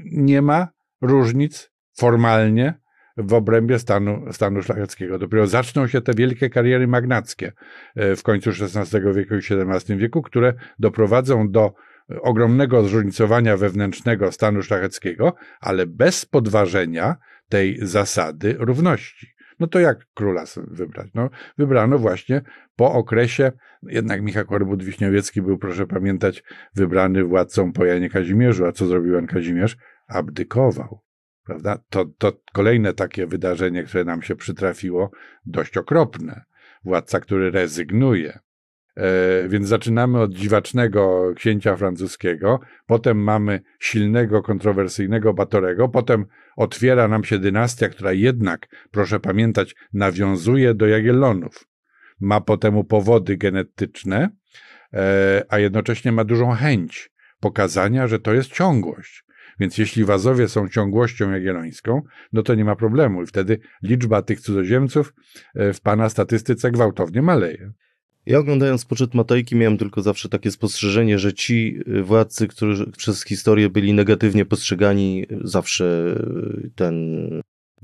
nie 0.04 0.42
ma 0.42 0.68
różnic 1.02 1.70
formalnie 1.96 2.74
w 3.16 3.34
obrębie 3.34 3.78
stanu, 3.78 4.32
stanu 4.32 4.62
szlacheckiego. 4.62 5.18
Dopiero 5.18 5.46
zaczną 5.46 5.86
się 5.86 6.00
te 6.00 6.12
wielkie 6.14 6.50
kariery 6.50 6.86
magnackie 6.86 7.52
e, 7.94 8.16
w 8.16 8.22
końcu 8.22 8.50
XVI 8.50 9.00
wieku 9.14 9.34
i 9.34 9.38
XVII 9.38 9.96
wieku, 9.96 10.22
które 10.22 10.54
doprowadzą 10.78 11.50
do 11.50 11.74
ogromnego 12.22 12.82
zróżnicowania 12.82 13.56
wewnętrznego 13.56 14.32
stanu 14.32 14.62
szlacheckiego, 14.62 15.34
ale 15.60 15.86
bez 15.86 16.26
podważenia 16.26 17.16
tej 17.48 17.78
zasady 17.82 18.56
równości. 18.58 19.36
No 19.60 19.66
to 19.66 19.80
jak 19.80 19.98
króla 20.14 20.44
wybrać? 20.56 21.10
No, 21.14 21.30
wybrano 21.58 21.98
właśnie 21.98 22.42
po 22.76 22.92
okresie, 22.92 23.52
jednak 23.82 24.22
Michał 24.22 24.44
Korbut-Wiśniowiecki 24.44 25.42
był, 25.42 25.58
proszę 25.58 25.86
pamiętać, 25.86 26.42
wybrany 26.74 27.24
władcą 27.24 27.72
po 27.72 27.84
Janie 27.84 28.10
Kazimierzu, 28.10 28.66
a 28.66 28.72
co 28.72 28.86
zrobił 28.86 29.14
Jan 29.14 29.26
Kazimierz? 29.26 29.76
Abdykował. 30.08 31.05
Prawda? 31.46 31.78
To, 31.90 32.04
to 32.18 32.32
kolejne 32.52 32.92
takie 32.92 33.26
wydarzenie, 33.26 33.82
które 33.82 34.04
nam 34.04 34.22
się 34.22 34.36
przytrafiło, 34.36 35.10
dość 35.46 35.76
okropne. 35.76 36.44
Władca, 36.84 37.20
który 37.20 37.50
rezygnuje. 37.50 38.38
E, 38.96 39.48
więc 39.48 39.68
zaczynamy 39.68 40.20
od 40.20 40.34
dziwacznego 40.34 41.32
księcia 41.36 41.76
francuskiego, 41.76 42.60
potem 42.86 43.18
mamy 43.18 43.60
silnego, 43.80 44.42
kontrowersyjnego 44.42 45.34
Batorego, 45.34 45.88
potem 45.88 46.26
otwiera 46.56 47.08
nam 47.08 47.24
się 47.24 47.38
dynastia, 47.38 47.88
która 47.88 48.12
jednak, 48.12 48.66
proszę 48.90 49.20
pamiętać, 49.20 49.74
nawiązuje 49.92 50.74
do 50.74 50.86
Jagiellonów. 50.86 51.64
Ma 52.20 52.40
po 52.40 52.56
temu 52.56 52.84
powody 52.84 53.36
genetyczne, 53.36 54.30
e, 54.92 55.44
a 55.48 55.58
jednocześnie 55.58 56.12
ma 56.12 56.24
dużą 56.24 56.50
chęć 56.50 57.10
pokazania, 57.40 58.08
że 58.08 58.18
to 58.18 58.34
jest 58.34 58.52
ciągłość. 58.52 59.25
Więc 59.60 59.78
jeśli 59.78 60.04
wazowie 60.04 60.48
są 60.48 60.68
ciągłością 60.68 61.30
jagiellońską, 61.30 62.02
no 62.32 62.42
to 62.42 62.54
nie 62.54 62.64
ma 62.64 62.76
problemu 62.76 63.22
i 63.22 63.26
wtedy 63.26 63.58
liczba 63.82 64.22
tych 64.22 64.40
cudzoziemców 64.40 65.14
e, 65.54 65.72
w 65.72 65.80
pana 65.80 66.08
statystyce 66.08 66.70
gwałtownie 66.70 67.22
maleje. 67.22 67.72
Ja 68.26 68.38
oglądając 68.38 68.84
poczet 68.84 69.14
Matejki 69.14 69.56
miałem 69.56 69.78
tylko 69.78 70.02
zawsze 70.02 70.28
takie 70.28 70.50
spostrzeżenie, 70.50 71.18
że 71.18 71.32
ci 71.32 71.78
e, 71.86 72.02
władcy, 72.02 72.48
którzy 72.48 72.90
przez 72.90 73.24
historię 73.24 73.70
byli 73.70 73.92
negatywnie 73.92 74.44
postrzegani, 74.44 75.26
zawsze 75.44 76.16
e, 76.64 76.68
ten 76.74 77.26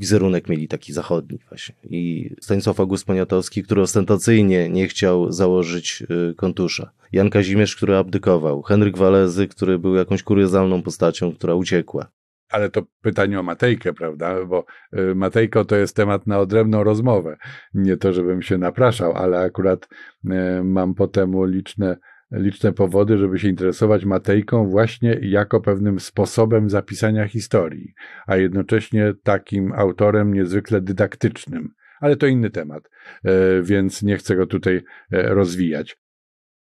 wizerunek 0.02 0.48
mieli 0.48 0.68
taki 0.68 0.92
zachodni 0.92 1.38
właśnie. 1.48 1.74
I 1.90 2.30
Stanisław 2.40 2.80
August 2.80 3.04
Poniatowski, 3.04 3.62
który 3.62 3.82
ostentacyjnie 3.82 4.68
nie 4.68 4.88
chciał 4.88 5.32
założyć 5.32 6.02
y, 6.30 6.34
kontusza. 6.34 6.90
Jan 7.12 7.30
Kazimierz, 7.30 7.76
który 7.76 7.96
abdykował. 7.96 8.62
Henryk 8.62 8.98
Walezy, 8.98 9.48
który 9.48 9.78
był 9.78 9.94
jakąś 9.94 10.22
kuriozalną 10.22 10.82
postacią, 10.82 11.32
która 11.32 11.54
uciekła. 11.54 12.06
Ale 12.48 12.70
to 12.70 12.82
pytanie 13.02 13.40
o 13.40 13.42
Matejkę, 13.42 13.92
prawda? 13.92 14.44
Bo 14.44 14.64
y, 14.98 15.14
Matejko 15.14 15.64
to 15.64 15.76
jest 15.76 15.96
temat 15.96 16.26
na 16.26 16.38
odrębną 16.38 16.84
rozmowę. 16.84 17.36
Nie 17.74 17.96
to, 17.96 18.12
żebym 18.12 18.42
się 18.42 18.58
napraszał, 18.58 19.12
ale 19.12 19.38
akurat 19.38 19.88
y, 20.24 20.28
mam 20.64 20.94
po 20.94 21.08
temu 21.08 21.44
liczne 21.44 21.96
liczne 22.32 22.72
powody, 22.72 23.18
żeby 23.18 23.38
się 23.38 23.48
interesować 23.48 24.04
Matejką 24.04 24.68
właśnie 24.68 25.18
jako 25.22 25.60
pewnym 25.60 26.00
sposobem 26.00 26.70
zapisania 26.70 27.28
historii, 27.28 27.94
a 28.26 28.36
jednocześnie 28.36 29.12
takim 29.22 29.72
autorem 29.72 30.34
niezwykle 30.34 30.80
dydaktycznym, 30.80 31.68
ale 32.00 32.16
to 32.16 32.26
inny 32.26 32.50
temat, 32.50 32.90
e, 33.24 33.62
więc 33.62 34.02
nie 34.02 34.16
chcę 34.16 34.36
go 34.36 34.46
tutaj 34.46 34.80
e, 35.12 35.34
rozwijać. 35.34 35.96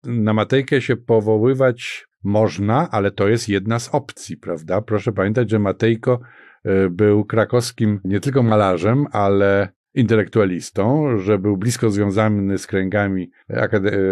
Na 0.04 0.34
Matejkę 0.34 0.82
się 0.82 0.98
powoływać 0.98 2.08
można, 2.24 2.90
ale 2.92 3.12
to 3.12 3.28
jest 3.28 3.50
jedna 3.50 3.80
z 3.80 3.90
opcji, 3.90 4.38
prawda? 4.38 4.82
Proszę 4.82 5.12
pamiętać, 5.12 5.50
że 5.50 5.60
Matejko 5.60 6.20
e, 6.64 6.90
był 6.90 7.26
krakowskim 7.26 8.00
nie 8.04 8.20
tylko 8.20 8.44
malarzem, 8.44 9.06
ale 9.12 9.77
intelektualistą, 9.98 11.18
że 11.18 11.40
był 11.40 11.58
blisko 11.58 11.90
związany 11.90 12.58
z 12.58 12.68
kręgami 12.68 13.32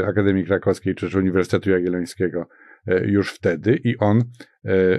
Akademii 0.08 0.46
Krakowskiej 0.46 0.96
czy 0.96 1.18
Uniwersytetu 1.18 1.70
Jagiellońskiego 1.70 2.48
już 3.06 3.32
wtedy 3.32 3.80
i 3.84 3.98
on 3.98 4.22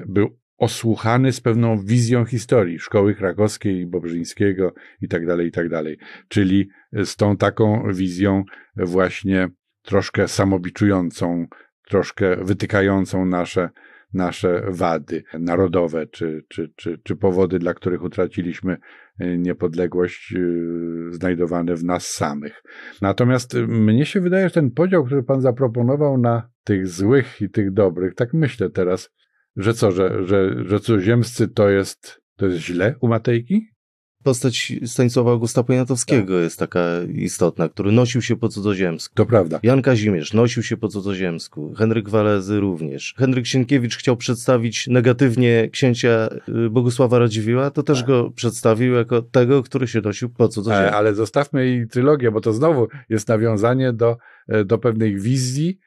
był 0.06 0.36
osłuchany 0.58 1.32
z 1.32 1.40
pewną 1.40 1.78
wizją 1.84 2.24
historii 2.24 2.78
szkoły 2.78 3.14
krakowskiej, 3.14 3.86
Bobrzyńskiego 3.86 4.74
i 5.02 5.08
tak 5.08 5.26
dalej, 5.26 5.46
i 5.46 5.50
tak 5.50 5.68
dalej. 5.68 5.98
Czyli 6.28 6.68
z 6.92 7.16
tą 7.16 7.36
taką 7.36 7.92
wizją 7.92 8.44
właśnie 8.76 9.48
troszkę 9.82 10.28
samobiczującą, 10.28 11.46
troszkę 11.88 12.36
wytykającą 12.36 13.26
nasze, 13.26 13.70
nasze 14.14 14.62
wady 14.68 15.24
narodowe, 15.38 16.06
czy, 16.06 16.44
czy, 16.48 16.72
czy, 16.76 16.98
czy 17.04 17.16
powody, 17.16 17.58
dla 17.58 17.74
których 17.74 18.02
utraciliśmy 18.02 18.72
e, 18.72 18.78
niepodległość 19.18 20.34
e, 20.34 20.40
znajdowane 21.12 21.74
w 21.74 21.84
nas 21.84 22.06
samych. 22.06 22.62
Natomiast 23.02 23.54
mnie 23.68 24.06
się 24.06 24.20
wydaje, 24.20 24.48
że 24.48 24.54
ten 24.54 24.70
podział, 24.70 25.04
który 25.04 25.22
pan 25.22 25.40
zaproponował 25.40 26.18
na 26.18 26.50
tych 26.64 26.86
złych 26.86 27.40
i 27.42 27.50
tych 27.50 27.72
dobrych, 27.72 28.14
tak 28.14 28.34
myślę 28.34 28.70
teraz, 28.70 29.10
że 29.56 29.74
co, 29.74 29.92
że, 29.92 30.24
że, 30.24 30.64
że 30.64 30.80
cudzoziemscy 30.80 31.48
to 31.48 31.68
jest, 31.68 32.22
to 32.36 32.46
jest 32.46 32.58
źle 32.58 32.94
u 33.00 33.08
Matejki? 33.08 33.75
Postać 34.26 34.72
Stanisława 34.86 35.30
Augusta 35.30 35.62
Poniatowskiego 35.62 36.34
tak. 36.34 36.42
jest 36.42 36.58
taka 36.58 36.80
istotna, 37.14 37.68
który 37.68 37.92
nosił 37.92 38.22
się 38.22 38.36
po 38.36 38.48
cudzoziemsku. 38.48 39.14
To 39.14 39.26
prawda. 39.26 39.60
Jan 39.62 39.82
Kazimierz 39.82 40.32
nosił 40.32 40.62
się 40.62 40.76
po 40.76 40.88
cudzoziemsku. 40.88 41.74
Henryk 41.74 42.08
Walezy 42.08 42.60
również. 42.60 43.14
Henryk 43.18 43.46
Sienkiewicz 43.46 43.96
chciał 43.96 44.16
przedstawić 44.16 44.86
negatywnie 44.86 45.68
księcia 45.72 46.28
y, 46.66 46.70
Bogusława 46.70 47.18
Radziwiła, 47.18 47.70
to 47.70 47.82
też 47.82 47.98
tak. 47.98 48.06
go 48.06 48.30
przedstawił 48.30 48.94
jako 48.94 49.22
tego, 49.22 49.62
który 49.62 49.88
się 49.88 50.00
nosił 50.00 50.28
po 50.28 50.48
cudzoziemsku. 50.48 50.96
Ale 50.96 51.14
zostawmy 51.14 51.66
jej 51.66 51.88
trylogię, 51.88 52.30
bo 52.30 52.40
to 52.40 52.52
znowu 52.52 52.88
jest 53.08 53.28
nawiązanie 53.28 53.92
do, 53.92 54.16
e, 54.48 54.64
do 54.64 54.78
pewnej 54.78 55.16
wizji, 55.16 55.78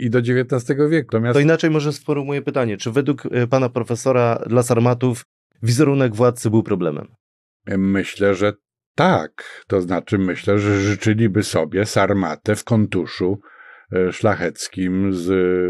i 0.00 0.10
do 0.10 0.18
XIX 0.18 0.78
wieku. 0.90 1.08
Natomiast... 1.12 1.34
To 1.34 1.40
inaczej 1.40 1.70
może 1.70 1.92
sformułuję 1.92 2.42
pytanie, 2.42 2.76
czy 2.76 2.90
według 2.90 3.26
e, 3.30 3.46
pana 3.46 3.68
profesora 3.68 4.38
dla 4.46 4.62
sarmatów 4.62 5.24
wizerunek 5.62 6.14
władcy 6.14 6.50
był 6.50 6.62
problemem? 6.62 7.21
Myślę, 7.66 8.34
że 8.34 8.52
tak. 8.94 9.64
To 9.66 9.80
znaczy, 9.80 10.18
myślę, 10.18 10.58
że 10.58 10.80
życzyliby 10.80 11.42
sobie 11.42 11.86
sarmatę 11.86 12.56
w 12.56 12.64
kontuszu 12.64 13.40
e, 13.92 14.12
szlacheckim 14.12 15.12
z 15.12 15.28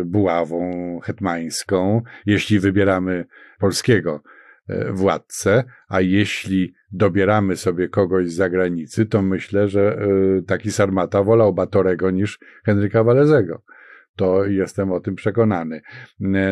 buławą 0.08 0.70
hetmańską, 1.04 2.02
jeśli 2.26 2.60
wybieramy 2.60 3.24
polskiego 3.58 4.22
e, 4.68 4.92
władcę, 4.92 5.64
a 5.88 6.00
jeśli 6.00 6.74
dobieramy 6.92 7.56
sobie 7.56 7.88
kogoś 7.88 8.30
z 8.30 8.34
zagranicy, 8.34 9.06
to 9.06 9.22
myślę, 9.22 9.68
że 9.68 9.98
taki 10.46 10.72
sarmata 10.72 11.22
wolał 11.22 11.54
Batorego 11.54 12.10
niż 12.10 12.38
Henryka 12.64 13.04
Walezego. 13.04 13.62
To 14.16 14.44
jestem 14.44 14.92
o 14.92 15.00
tym 15.00 15.14
przekonany. 15.14 15.80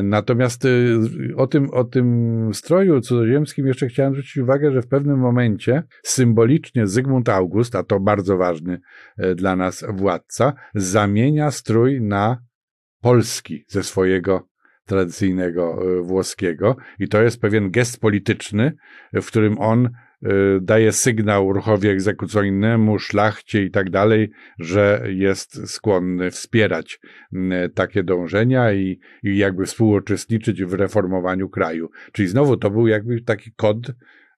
Natomiast 0.02 0.64
y, 0.64 0.98
o 1.36 1.46
tym, 1.46 1.70
o 1.70 1.84
tym 1.84 2.48
stroju 2.54 3.00
cudzoziemskim 3.00 3.66
jeszcze 3.66 3.86
chciałem 3.86 4.12
zwrócić 4.12 4.36
uwagę, 4.36 4.72
że 4.72 4.82
w 4.82 4.88
pewnym 4.88 5.18
momencie 5.18 5.82
symbolicznie 6.02 6.86
Zygmunt 6.86 7.28
August, 7.28 7.76
a 7.76 7.82
to 7.82 8.00
bardzo 8.00 8.36
ważny 8.36 8.80
e, 9.18 9.34
dla 9.34 9.56
nas 9.56 9.84
władca, 9.88 10.52
zamienia 10.74 11.50
strój 11.50 12.00
na 12.00 12.38
polski 13.00 13.64
ze 13.68 13.82
swojego 13.82 14.48
tradycyjnego 14.84 15.78
e, 15.82 16.02
włoskiego 16.02 16.76
i 16.98 17.08
to 17.08 17.22
jest 17.22 17.40
pewien 17.40 17.70
gest 17.70 18.00
polityczny, 18.00 18.72
w 19.12 19.26
którym 19.26 19.58
on 19.58 19.90
daje 20.60 20.92
sygnał 20.92 21.52
ruchowi 21.52 21.88
egzekucyjnemu, 21.88 22.98
szlachcie 22.98 23.62
i 23.62 23.70
tak 23.70 23.90
dalej, 23.90 24.30
że 24.58 25.02
jest 25.08 25.70
skłonny 25.70 26.30
wspierać 26.30 27.00
y, 27.32 27.38
takie 27.74 28.02
dążenia 28.02 28.72
i, 28.72 29.00
i 29.22 29.36
jakby 29.36 29.66
współuczestniczyć 29.66 30.64
w 30.64 30.74
reformowaniu 30.74 31.48
kraju. 31.48 31.90
Czyli 32.12 32.28
znowu 32.28 32.56
to 32.56 32.70
był 32.70 32.86
jakby 32.86 33.22
taki 33.22 33.52
kod, 33.52 33.76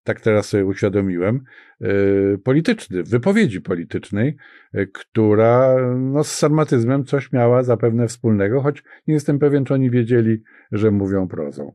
tak 0.05 0.21
teraz 0.21 0.49
sobie 0.49 0.65
uświadomiłem, 0.65 1.41
y, 1.83 2.39
polityczny, 2.45 3.03
wypowiedzi 3.03 3.61
politycznej, 3.61 4.37
która 4.93 5.77
no, 5.99 6.25
z 6.25 6.31
sarmatyzmem 6.31 7.05
coś 7.05 7.33
miała 7.33 7.63
zapewne 7.63 8.09
wspólnego, 8.09 8.61
choć 8.61 8.85
nie 9.07 9.15
jestem 9.15 9.39
pewien, 9.39 9.65
czy 9.65 9.75
oni 9.75 9.91
wiedzieli, 9.91 10.43
że 10.73 10.91
mówią 10.91 11.29
prozą 11.29 11.75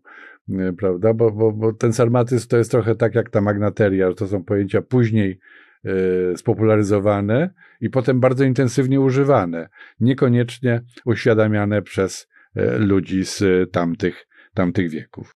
prawda? 0.78 1.14
Bo, 1.14 1.32
bo, 1.32 1.52
bo 1.52 1.74
ten 1.74 1.94
sarmatyzm 1.94 2.48
to 2.48 2.58
jest 2.58 2.72
trochę 2.72 2.96
tak 2.96 3.16
jak 3.16 3.30
ta 3.30 3.42
magnateria, 3.42 4.10
że 4.10 4.16
to 4.16 4.28
są 4.28 4.44
pojęcia 4.44 4.82
później 4.82 5.40
y, 5.86 6.38
spopularyzowane 6.38 7.54
i 7.82 7.90
potem 7.90 8.20
bardzo 8.20 8.44
intensywnie 8.44 9.02
używane, 9.02 9.70
niekoniecznie 10.00 10.82
uświadamiane 11.06 11.82
przez 11.82 12.28
y, 12.58 12.78
ludzi 12.78 13.26
z 13.26 13.44
tamtych, 13.72 14.28
tamtych 14.54 14.90
wieków. 14.90 15.32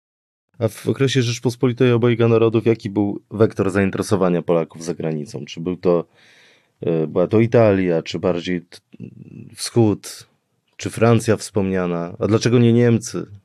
A 0.60 0.68
w 0.68 0.88
okresie 0.88 1.22
Rzeczpospolitej 1.22 1.92
obojga 1.92 2.28
narodów, 2.28 2.66
jaki 2.66 2.90
był 2.90 3.24
wektor 3.32 3.72
zainteresowania 3.72 4.42
Polaków 4.42 4.84
za 4.84 4.94
granicą? 4.94 5.46
Czy 5.46 5.62
był 5.62 5.78
to, 5.78 6.08
y, 6.88 7.08
była 7.08 7.28
to 7.28 7.40
Italia, 7.40 8.04
czy 8.04 8.20
bardziej 8.20 8.62
wschód, 9.56 10.28
czy 10.78 10.90
Francja 10.90 11.38
wspomniana? 11.38 12.16
A 12.20 12.28
dlaczego 12.28 12.60
nie 12.60 12.74
Niemcy? 12.74 13.39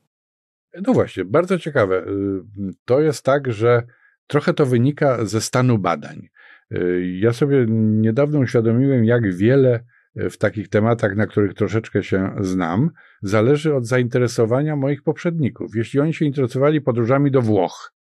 No 0.83 0.93
właśnie, 0.93 1.25
bardzo 1.25 1.59
ciekawe. 1.59 2.05
Y, 2.07 2.73
to 2.85 3.01
jest 3.01 3.25
tak, 3.25 3.53
że 3.53 3.83
trochę 4.27 4.55
to 4.55 4.67
wynika 4.67 5.25
ze 5.25 5.41
stanu 5.41 5.79
badań. 5.79 6.29
Y, 6.73 7.19
ja 7.21 7.33
sobie 7.33 7.67
niedawno 7.69 8.39
uświadomiłem, 8.39 9.05
jak 9.05 9.37
wiele 9.37 9.85
y, 10.17 10.31
w 10.31 10.39
takich 10.39 10.69
tematach, 10.69 11.17
na 11.17 11.27
których 11.27 11.55
troszeczkę 11.55 12.03
się 12.03 12.35
znam, 12.41 12.91
zależy 13.23 13.75
od 13.75 13.87
zainteresowania 13.87 14.77
moich 14.77 15.03
poprzedników. 15.03 15.77
Jeśli 15.77 16.01
oni 16.01 16.15
się 16.15 16.25
interesowali 16.25 16.81
podróżami 16.81 17.31
do 17.31 17.43
Włoch, 17.43 17.93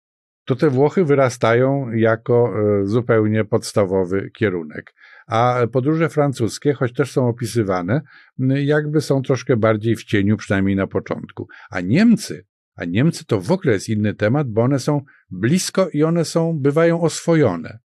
to 0.45 0.55
te 0.55 0.69
Włochy 0.69 1.05
wyrastają 1.05 1.91
jako 1.91 2.53
zupełnie 2.83 3.45
podstawowy 3.45 4.29
kierunek. 4.31 4.93
A 5.27 5.59
podróże 5.71 6.09
francuskie, 6.09 6.73
choć 6.73 6.93
też 6.93 7.11
są 7.11 7.27
opisywane, 7.27 8.01
jakby 8.47 9.01
są 9.01 9.21
troszkę 9.21 9.57
bardziej 9.57 9.95
w 9.95 10.03
cieniu, 10.03 10.37
przynajmniej 10.37 10.75
na 10.75 10.87
początku. 10.87 11.47
A 11.69 11.81
Niemcy 11.81 12.45
a 12.75 12.85
Niemcy 12.85 13.25
to 13.25 13.41
w 13.41 13.51
ogóle 13.51 13.73
jest 13.73 13.89
inny 13.89 14.13
temat, 14.13 14.49
bo 14.49 14.61
one 14.61 14.79
są 14.79 15.01
blisko 15.31 15.89
i 15.93 16.03
one 16.03 16.25
są, 16.25 16.59
bywają 16.59 17.01
oswojone. 17.01 17.79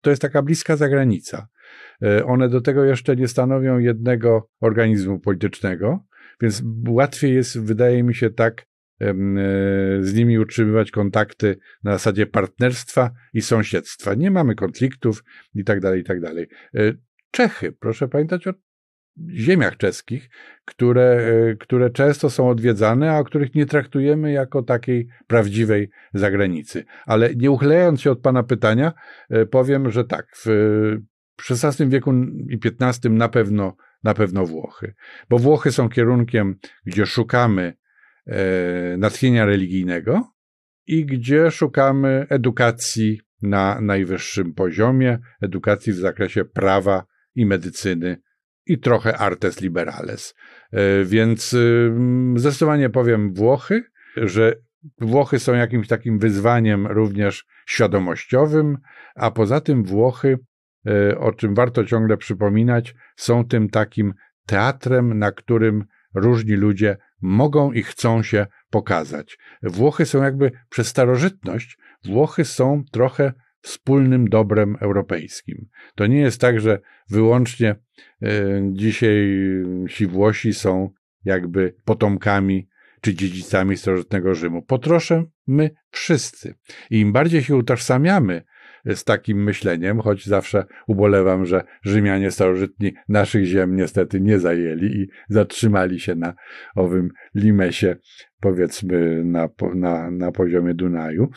To 0.00 0.10
jest 0.10 0.22
taka 0.22 0.42
bliska 0.42 0.76
zagranica. 0.76 1.48
E, 2.02 2.24
one 2.24 2.48
do 2.48 2.60
tego 2.60 2.84
jeszcze 2.84 3.16
nie 3.16 3.28
stanowią 3.28 3.78
jednego 3.78 4.50
organizmu 4.60 5.20
politycznego, 5.20 6.04
więc 6.42 6.62
łatwiej 6.88 7.34
jest, 7.34 7.60
wydaje 7.60 8.02
mi 8.02 8.14
się, 8.14 8.30
tak 8.30 8.66
e, 9.00 9.14
z 10.00 10.14
nimi 10.14 10.38
utrzymywać 10.38 10.90
kontakty 10.90 11.56
na 11.84 11.92
zasadzie 11.92 12.26
partnerstwa 12.26 13.10
i 13.34 13.42
sąsiedztwa. 13.42 14.14
Nie 14.14 14.30
mamy 14.30 14.54
konfliktów 14.54 15.24
i 15.54 15.64
tak 15.64 15.80
dalej, 15.80 16.00
i 16.00 16.04
tak 16.04 16.20
dalej. 16.20 16.48
E, 16.74 16.92
Czechy, 17.30 17.72
proszę 17.72 18.08
pamiętać 18.08 18.46
o 18.46 18.52
ziemiach 19.34 19.76
czeskich, 19.76 20.30
które, 20.64 21.02
e, 21.02 21.56
które 21.56 21.90
często 21.90 22.30
są 22.30 22.48
odwiedzane, 22.48 23.12
a 23.12 23.18
o 23.18 23.24
których 23.24 23.54
nie 23.54 23.66
traktujemy 23.66 24.32
jako 24.32 24.62
takiej 24.62 25.08
prawdziwej 25.26 25.90
zagranicy. 26.14 26.84
Ale 27.06 27.34
nie 27.34 27.50
uchylając 27.50 28.00
się 28.00 28.10
od 28.10 28.20
Pana 28.20 28.42
pytania, 28.42 28.92
e, 29.30 29.46
powiem, 29.46 29.90
że 29.90 30.04
tak, 30.04 30.26
w 30.36 30.46
XVI 31.50 31.88
wieku 31.88 32.12
i 32.50 32.58
XV 32.80 33.10
na 33.10 33.28
pewno, 33.28 33.76
na 34.04 34.14
pewno 34.14 34.46
Włochy. 34.46 34.94
Bo 35.30 35.38
Włochy 35.38 35.72
są 35.72 35.88
kierunkiem, 35.88 36.58
gdzie 36.86 37.06
szukamy 37.06 37.74
e, 38.26 38.96
natchnienia 38.96 39.44
religijnego 39.44 40.32
i 40.86 41.06
gdzie 41.06 41.50
szukamy 41.50 42.26
edukacji 42.28 43.20
na 43.42 43.80
najwyższym 43.80 44.54
poziomie, 44.54 45.18
edukacji 45.42 45.92
w 45.92 45.96
zakresie 45.96 46.44
prawa 46.44 47.04
i 47.34 47.46
medycyny 47.46 48.16
i 48.70 48.78
trochę 48.78 49.18
artes 49.18 49.60
liberales. 49.60 50.34
E, 50.72 51.04
więc 51.04 51.52
y, 51.52 51.92
zdecydowanie 52.36 52.90
powiem 52.90 53.34
Włochy, 53.34 53.84
że 54.16 54.54
Włochy 55.00 55.38
są 55.38 55.54
jakimś 55.54 55.88
takim 55.88 56.18
wyzwaniem 56.18 56.86
również 56.86 57.46
świadomościowym, 57.66 58.78
a 59.14 59.30
poza 59.30 59.60
tym 59.60 59.84
Włochy, 59.84 60.38
e, 60.86 61.18
o 61.18 61.32
czym 61.32 61.54
warto 61.54 61.84
ciągle 61.84 62.16
przypominać, 62.16 62.94
są 63.16 63.44
tym 63.44 63.68
takim 63.68 64.14
teatrem, 64.46 65.18
na 65.18 65.32
którym 65.32 65.84
różni 66.14 66.54
ludzie 66.54 66.96
mogą 67.22 67.72
i 67.72 67.82
chcą 67.82 68.22
się 68.22 68.46
pokazać. 68.70 69.38
Włochy 69.62 70.06
są 70.06 70.22
jakby 70.22 70.52
przez 70.68 70.86
starożytność, 70.86 71.78
Włochy 72.04 72.44
są 72.44 72.82
trochę 72.92 73.32
wspólnym 73.62 74.28
dobrem 74.28 74.76
europejskim. 74.80 75.68
To 75.94 76.06
nie 76.06 76.20
jest 76.20 76.40
tak, 76.40 76.60
że 76.60 76.80
wyłącznie 77.10 77.76
dzisiaj 78.72 79.38
ci 79.90 80.06
Włosi 80.06 80.54
są 80.54 80.90
jakby 81.24 81.74
potomkami 81.84 82.68
czy 83.00 83.14
dziedzicami 83.14 83.76
starożytnego 83.76 84.34
Rzymu. 84.34 84.62
Po 84.62 84.78
trosze 84.78 85.24
my 85.46 85.70
wszyscy. 85.90 86.54
I 86.90 87.00
im 87.00 87.12
bardziej 87.12 87.42
się 87.42 87.56
utożsamiamy 87.56 88.42
z 88.86 89.04
takim 89.04 89.42
myśleniem, 89.42 90.00
choć 90.00 90.26
zawsze 90.26 90.64
ubolewam, 90.86 91.44
że 91.44 91.64
Rzymianie 91.82 92.30
starożytni 92.30 92.92
naszych 93.08 93.44
ziem 93.44 93.76
niestety 93.76 94.20
nie 94.20 94.38
zajęli 94.38 94.86
i 94.86 95.08
zatrzymali 95.28 96.00
się 96.00 96.14
na 96.14 96.34
owym 96.76 97.08
limesie, 97.34 97.96
powiedzmy 98.40 99.24
na, 99.24 99.48
na, 99.74 100.10
na 100.10 100.32
poziomie 100.32 100.74
Dunaju. 100.74 101.28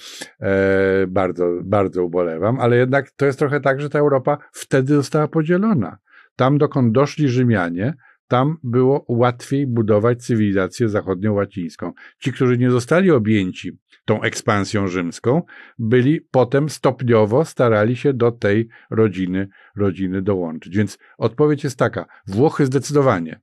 E, 0.42 1.08
bardzo, 1.08 1.60
bardzo 1.64 2.04
ubolewam, 2.04 2.60
ale 2.60 2.78
jednak 2.78 3.12
to 3.12 3.26
jest 3.26 3.40
trochę 3.40 3.60
tak, 3.60 3.82
że 3.82 3.90
ta 3.90 4.00
Europa 4.00 4.38
wtedy 4.52 4.96
została 4.96 5.28
podzielona. 5.28 5.98
Tam, 6.36 6.58
dokąd 6.58 6.94
doszli 6.94 7.30
Rzymianie, 7.30 7.94
tam 8.34 8.58
było 8.64 9.06
łatwiej 9.08 9.68
budować 9.68 10.26
cywilizację 10.26 10.90
zachodnio-łacińską. 10.90 11.92
Ci, 12.20 12.34
którzy 12.34 12.58
nie 12.58 12.72
zostali 12.72 13.12
objęci 13.12 13.72
tą 14.06 14.22
ekspansją 14.22 14.88
rzymską, 14.88 15.42
byli 15.80 16.22
potem 16.32 16.70
stopniowo 16.70 17.46
starali 17.46 17.96
się 17.96 18.14
do 18.14 18.32
tej 18.32 18.68
rodziny, 18.92 19.48
rodziny 19.76 20.22
dołączyć. 20.22 20.78
Więc 20.78 20.98
odpowiedź 21.18 21.64
jest 21.64 21.80
taka: 21.80 22.06
Włochy 22.28 22.66
zdecydowanie. 22.66 23.40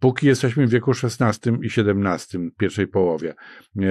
Póki 0.00 0.26
jesteśmy 0.26 0.66
w 0.66 0.70
wieku 0.70 0.90
XVI 0.90 1.50
i 1.62 1.66
XVII, 1.66 2.50
pierwszej 2.58 2.86
połowie, 2.86 3.34
e, 3.78 3.84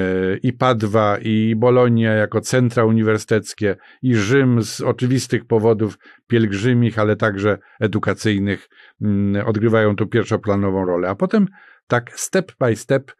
i 0.43 0.53
Padwa, 0.53 1.17
i 1.17 1.55
Bolonia 1.55 2.13
jako 2.13 2.41
centra 2.41 2.85
uniwersyteckie, 2.85 3.75
i 4.01 4.15
Rzym 4.15 4.63
z 4.63 4.81
oczywistych 4.81 5.45
powodów 5.45 5.97
pielgrzymich, 6.27 6.99
ale 6.99 7.15
także 7.15 7.57
edukacyjnych, 7.79 8.69
mm, 9.01 9.47
odgrywają 9.47 9.95
tu 9.95 10.07
pierwszoplanową 10.07 10.85
rolę. 10.85 11.09
A 11.09 11.15
potem 11.15 11.47
tak 11.87 12.19
step 12.19 12.51
by 12.59 12.75
step 12.75 13.11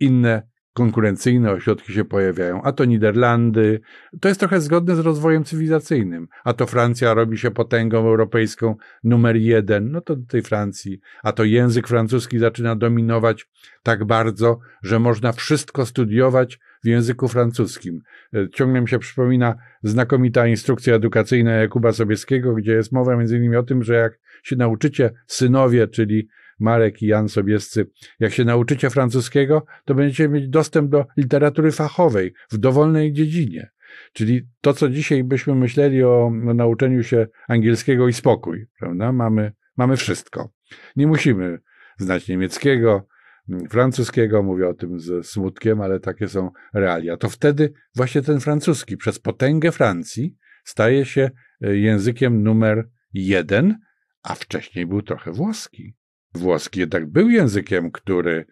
inne 0.00 0.42
konkurencyjne 0.72 1.50
ośrodki 1.50 1.92
się 1.92 2.04
pojawiają, 2.04 2.62
a 2.62 2.72
to 2.72 2.84
Niderlandy. 2.84 3.80
To 4.20 4.28
jest 4.28 4.40
trochę 4.40 4.60
zgodne 4.60 4.96
z 4.96 4.98
rozwojem 4.98 5.44
cywilizacyjnym. 5.44 6.28
A 6.44 6.52
to 6.52 6.66
Francja 6.66 7.14
robi 7.14 7.38
się 7.38 7.50
potęgą 7.50 7.98
europejską 7.98 8.76
numer 9.04 9.36
jeden, 9.36 9.90
no 9.90 10.00
to 10.00 10.16
do 10.16 10.26
tej 10.26 10.42
Francji. 10.42 11.00
A 11.22 11.32
to 11.32 11.44
język 11.44 11.88
francuski 11.88 12.38
zaczyna 12.38 12.76
dominować 12.76 13.46
tak 13.82 14.04
bardzo, 14.04 14.58
że 14.82 14.98
można 14.98 15.32
wszystko 15.32 15.86
studiować 15.86 16.58
w 16.84 16.86
języku 16.86 17.28
francuskim. 17.28 18.00
E, 18.34 18.48
ciągle 18.54 18.80
mi 18.80 18.88
się 18.88 18.98
przypomina 18.98 19.54
znakomita 19.82 20.46
instrukcja 20.46 20.94
edukacyjna 20.94 21.52
Jakuba 21.52 21.92
Sobieskiego, 21.92 22.54
gdzie 22.54 22.72
jest 22.72 22.92
mowa 22.92 23.16
między 23.16 23.36
innymi 23.36 23.56
o 23.56 23.62
tym, 23.62 23.82
że 23.82 23.94
jak 23.94 24.18
się 24.42 24.56
nauczycie 24.56 25.10
synowie, 25.26 25.88
czyli 25.88 26.28
Marek 26.60 27.02
i 27.02 27.06
Jan 27.06 27.28
Sobiescy, 27.28 27.90
jak 28.20 28.32
się 28.32 28.44
nauczycie 28.44 28.90
francuskiego, 28.90 29.66
to 29.84 29.94
będziecie 29.94 30.28
mieć 30.28 30.48
dostęp 30.48 30.90
do 30.90 31.06
literatury 31.16 31.72
fachowej 31.72 32.34
w 32.50 32.58
dowolnej 32.58 33.12
dziedzinie. 33.12 33.70
Czyli 34.12 34.48
to, 34.60 34.74
co 34.74 34.88
dzisiaj 34.88 35.24
byśmy 35.24 35.54
myśleli 35.54 36.04
o, 36.04 36.30
nauczeniu 36.54 37.02
się 37.02 37.26
angielskiego 37.48 38.08
i 38.08 38.12
spokój, 38.12 38.66
prawda? 38.78 39.12
Mamy, 39.12 39.52
mamy 39.76 39.96
wszystko. 39.96 40.52
Nie 40.96 41.06
musimy 41.06 41.58
znać 41.98 42.28
niemieckiego, 42.28 43.06
francuskiego, 43.70 44.42
mówię 44.42 44.68
o 44.68 44.74
tym 44.74 45.00
ze 45.00 45.22
smutkiem, 45.22 45.80
ale 45.80 46.00
takie 46.00 46.28
są 46.28 46.50
realia. 46.74 47.16
To 47.16 47.28
wtedy 47.28 47.72
właśnie 47.94 48.22
ten 48.22 48.40
francuski 48.40 48.96
przez 48.96 49.18
potęgę 49.18 49.72
Francji 49.72 50.36
staje 50.64 51.04
się 51.04 51.30
e, 51.60 51.76
językiem 51.76 52.42
numer 52.42 52.88
jeden, 53.12 53.78
a 54.22 54.34
wcześniej 54.34 54.86
był 54.86 55.02
trochę 55.02 55.32
włoski. 55.32 55.94
Włoski 56.34 56.80
jednak 56.80 57.06
był 57.06 57.30
językiem, 57.30 57.90
który, 57.90 58.44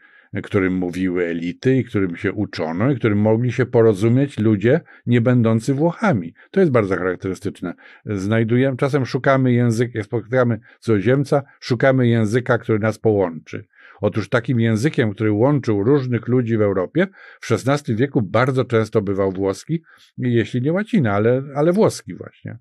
którym 0.42 0.74
mówiły 0.74 1.24
elity 1.24 1.76
i 1.76 1.84
którym 1.84 2.16
się 2.16 2.32
uczono 2.32 2.90
i 2.90 2.96
którym 2.96 3.18
mogli 3.18 3.52
się 3.52 3.66
porozumieć 3.66 4.38
ludzie 4.38 4.80
nie 5.06 5.20
będący 5.20 5.74
Włochami. 5.74 6.34
To 6.50 6.60
jest 6.60 6.72
bardzo 6.72 6.96
charakterystyczne. 6.96 7.74
Znajdujemy, 8.06 8.76
czasem 8.76 9.06
szukamy 9.06 9.52
języka, 9.52 10.02
spotykamy 10.02 10.60
cudzoziemca, 10.80 11.42
szukamy 11.60 12.08
języka, 12.08 12.58
który 12.58 12.78
nas 12.78 12.98
połączy. 12.98 13.66
Otóż 14.00 14.28
takim 14.28 14.60
językiem, 14.60 15.12
który 15.12 15.32
łączył 15.32 15.84
różnych 15.84 16.28
ludzi 16.28 16.56
w 16.56 16.62
Europie, 16.62 17.06
w 17.40 17.52
XVI 17.52 17.94
wieku 17.94 18.22
bardzo 18.22 18.64
często 18.64 19.02
bywał 19.02 19.32
włoski, 19.32 19.82
jeśli 20.18 20.62
nie 20.62 20.72
łacina, 20.72 21.12
ale, 21.12 21.42
ale 21.54 21.72
włoski 21.72 22.14
właśnie. 22.14 22.58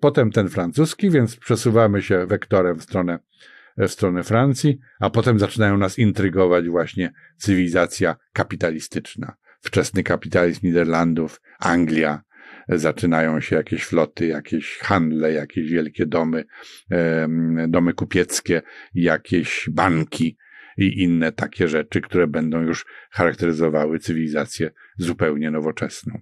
Potem 0.00 0.30
ten 0.30 0.48
francuski, 0.48 1.10
więc 1.10 1.36
przesuwamy 1.36 2.02
się 2.02 2.26
wektorem 2.26 2.78
w 2.78 2.82
stronę 2.82 3.18
w 3.78 3.88
stronę 3.88 4.22
Francji, 4.22 4.78
a 5.00 5.10
potem 5.10 5.38
zaczynają 5.38 5.78
nas 5.78 5.98
intrygować 5.98 6.68
właśnie 6.68 7.12
cywilizacja 7.36 8.16
kapitalistyczna. 8.32 9.36
Wczesny 9.60 10.02
kapitalizm 10.02 10.60
Niderlandów, 10.66 11.40
Anglia, 11.58 12.22
zaczynają 12.68 13.40
się 13.40 13.56
jakieś 13.56 13.84
floty, 13.84 14.26
jakieś 14.26 14.78
handle, 14.78 15.32
jakieś 15.32 15.70
wielkie 15.70 16.06
domy, 16.06 16.44
domy 17.68 17.94
kupieckie, 17.94 18.62
jakieś 18.94 19.68
banki 19.72 20.36
i 20.78 21.02
inne 21.02 21.32
takie 21.32 21.68
rzeczy, 21.68 22.00
które 22.00 22.26
będą 22.26 22.60
już 22.60 22.86
charakteryzowały 23.10 23.98
cywilizację 23.98 24.70
zupełnie 24.98 25.50
nowoczesną. 25.50 26.20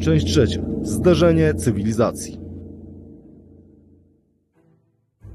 Część 0.00 0.26
trzecia. 0.26 0.62
Zderzenie 0.82 1.54
cywilizacji. 1.54 2.41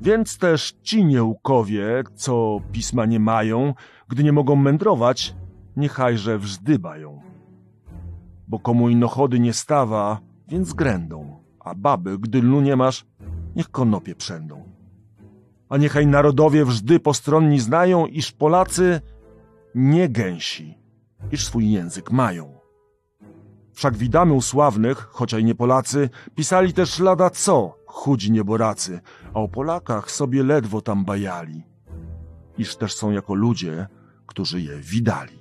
Więc 0.01 0.37
też 0.37 0.75
ci 0.81 1.05
nieukowie, 1.05 2.03
co 2.15 2.59
pisma 2.71 3.05
nie 3.05 3.19
mają, 3.19 3.73
gdy 4.07 4.23
nie 4.23 4.31
mogą 4.31 4.55
mędrować, 4.55 5.35
niechajże 5.77 6.37
wzdybają. 6.37 7.21
Bo 8.47 8.59
komu 8.59 8.89
inochody 8.89 9.39
nie 9.39 9.53
stawa, 9.53 10.19
więc 10.47 10.73
grędą, 10.73 11.43
a 11.59 11.75
baby, 11.75 12.19
gdy 12.19 12.41
lnu 12.41 12.61
nie 12.61 12.75
masz, 12.75 13.05
niech 13.55 13.71
konopie 13.71 14.15
przędą. 14.15 14.63
A 15.69 15.77
niechaj 15.77 16.07
narodowie 16.07 16.65
wżdy 16.65 16.99
postronni 16.99 17.59
znają, 17.59 18.05
iż 18.05 18.31
Polacy 18.31 19.01
nie 19.75 20.09
gęsi, 20.09 20.77
iż 21.31 21.45
swój 21.45 21.71
język 21.71 22.11
mają. 22.11 22.57
Wszak 23.73 23.97
widamy 23.97 24.33
u 24.33 24.41
sławnych, 24.41 24.97
chociaż 24.97 25.43
nie 25.43 25.55
Polacy, 25.55 26.09
pisali 26.35 26.73
też 26.73 26.99
lada 26.99 27.29
co, 27.29 27.76
chudzi 27.97 28.31
nieboracy, 28.31 28.99
a 29.33 29.39
o 29.39 29.47
Polakach 29.47 30.11
sobie 30.11 30.43
ledwo 30.43 30.81
tam 30.81 31.05
bajali. 31.05 31.63
Iż 32.57 32.75
też 32.75 32.93
są 32.93 33.11
jako 33.11 33.33
ludzie, 33.33 33.87
którzy 34.25 34.61
je 34.61 34.77
widali. 34.79 35.39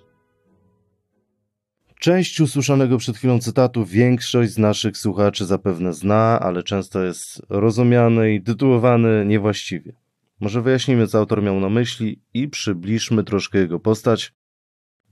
Część 2.01 2.41
usłyszanego 2.41 2.99
przed 2.99 3.17
chwilą 3.17 3.39
cytatu 3.39 3.85
większość 3.85 4.53
z 4.53 4.59
naszych 4.59 4.97
słuchaczy 4.97 5.47
zapewne 5.47 5.93
zna, 5.93 6.41
ale 6.41 6.63
często 6.63 7.03
jest 7.05 7.43
rozumiany 7.49 8.35
i 8.35 8.43
tytułowany 8.43 9.25
niewłaściwie. 9.27 9.93
Może 10.41 10.63
wyjaśnimy, 10.63 11.07
co 11.07 11.19
autor 11.19 11.43
miał 11.43 11.61
na 11.61 11.69
myśli 11.69 12.21
i 12.35 12.49
przybliżmy 12.49 13.25
troszkę 13.25 13.59
jego 13.59 13.81
postać, 13.81 14.35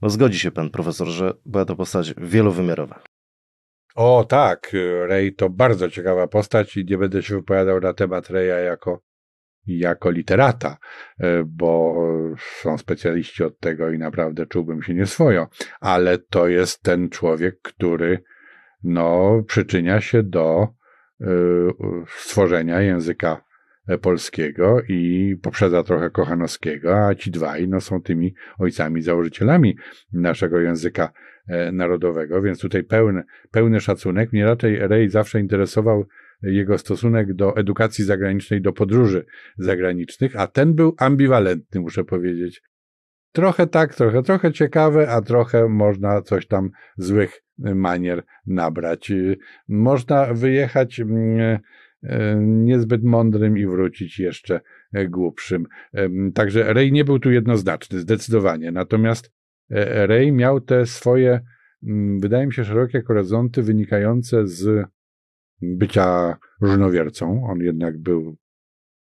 bo 0.01 0.09
zgodzi 0.09 0.39
się 0.39 0.51
pan 0.51 0.69
profesor, 0.69 1.07
że 1.07 1.33
była 1.45 1.65
to 1.65 1.75
postać 1.75 2.13
wielowymiarowa. 2.17 3.14
O 3.95 4.23
tak, 4.23 4.71
Ray 5.07 5.33
to 5.33 5.49
bardzo 5.49 5.89
ciekawa 5.89 6.27
postać 6.27 6.77
i 6.77 6.85
nie 6.85 6.97
będę 6.97 7.23
się 7.23 7.35
wypowiadał 7.35 7.79
na 7.79 7.93
temat 7.93 8.29
Raya 8.29 8.65
jako, 8.65 9.01
jako 9.67 10.11
literata, 10.11 10.77
e, 11.19 11.43
bo 11.43 11.95
są 12.61 12.77
specjaliści 12.77 13.43
od 13.43 13.59
tego 13.59 13.91
i 13.91 13.97
naprawdę 13.97 14.45
czułbym 14.45 14.81
się 14.81 14.93
nieswojo, 14.93 15.47
ale 15.79 16.17
to 16.17 16.47
jest 16.47 16.81
ten 16.83 17.09
człowiek, 17.09 17.61
który 17.61 18.23
no, 18.83 19.41
przyczynia 19.47 20.01
się 20.01 20.23
do 20.23 20.67
y, 21.21 21.25
stworzenia 22.17 22.81
języka 22.81 23.41
polskiego 24.01 24.81
i 24.89 25.35
poprzedza 25.43 25.83
trochę 25.83 26.09
Kochanowskiego, 26.09 27.05
a 27.07 27.15
ci 27.15 27.31
dwaj 27.31 27.67
no, 27.67 27.81
są 27.81 28.01
tymi 28.01 28.33
ojcami, 28.59 29.01
założycielami 29.01 29.77
naszego 30.13 30.59
języka 30.59 31.11
E, 31.11 31.34
narodowego, 31.71 32.41
więc 32.41 32.59
tutaj 32.59 32.83
pełny, 32.83 33.23
pełny 33.51 33.79
szacunek. 33.79 34.33
Mnie 34.33 34.45
raczej 34.45 34.87
Rej 34.87 35.09
zawsze 35.09 35.39
interesował 35.39 36.05
jego 36.41 36.77
stosunek 36.77 37.33
do 37.33 37.57
edukacji 37.57 38.05
zagranicznej, 38.05 38.61
do 38.61 38.73
podróży 38.73 39.25
zagranicznych, 39.57 40.35
a 40.39 40.47
ten 40.47 40.73
był 40.73 40.95
ambiwalentny, 40.97 41.81
muszę 41.81 42.03
powiedzieć. 42.03 42.61
Trochę 43.31 43.67
tak, 43.67 43.95
trochę, 43.95 44.23
trochę 44.23 44.51
ciekawe, 44.53 45.09
a 45.09 45.21
trochę 45.21 45.69
można 45.69 46.21
coś 46.21 46.47
tam 46.47 46.69
złych 46.97 47.41
manier 47.57 48.23
nabrać. 48.47 49.11
Można 49.67 50.33
wyjechać 50.33 50.99
e, 50.99 51.59
niezbyt 52.41 53.03
mądrym 53.03 53.57
i 53.57 53.65
wrócić 53.65 54.19
jeszcze 54.19 54.61
głupszym. 55.09 55.65
Także 56.33 56.73
Rej 56.73 56.91
nie 56.91 57.05
był 57.05 57.19
tu 57.19 57.31
jednoznaczny, 57.31 57.99
zdecydowanie. 57.99 58.71
Natomiast 58.71 59.34
E, 59.34 59.34
Ray 60.07 60.31
miał 60.31 60.61
te 60.61 60.85
swoje 60.85 61.41
mm, 61.83 62.19
wydaje 62.19 62.45
mi 62.45 62.53
się, 62.53 62.63
szerokie 62.63 63.01
horyzonty 63.01 63.63
wynikające 63.63 64.47
z 64.47 64.87
bycia 65.61 66.37
różnowiercą. 66.61 67.43
On 67.43 67.59
jednak 67.59 67.97
był 67.97 68.35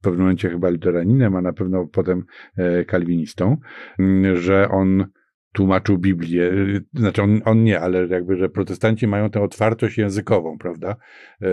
w 0.01 0.03
pewnym 0.03 0.21
momencie 0.21 0.51
chyba 0.51 0.69
luteraninem, 0.69 1.37
a 1.37 1.41
na 1.41 1.53
pewno 1.53 1.87
potem 1.87 2.25
e, 2.57 2.85
kalwinistą, 2.85 3.57
mm, 3.99 4.37
że 4.37 4.69
on 4.69 5.07
tłumaczył 5.53 5.99
Biblię, 5.99 6.53
znaczy 6.95 7.23
on, 7.23 7.41
on, 7.45 7.65
nie, 7.65 7.81
ale 7.81 8.07
jakby, 8.07 8.37
że 8.37 8.49
protestanci 8.49 9.07
mają 9.07 9.31
tę 9.31 9.41
otwartość 9.41 9.99
językową, 9.99 10.59
prawda? 10.59 10.97
E, 11.43 11.49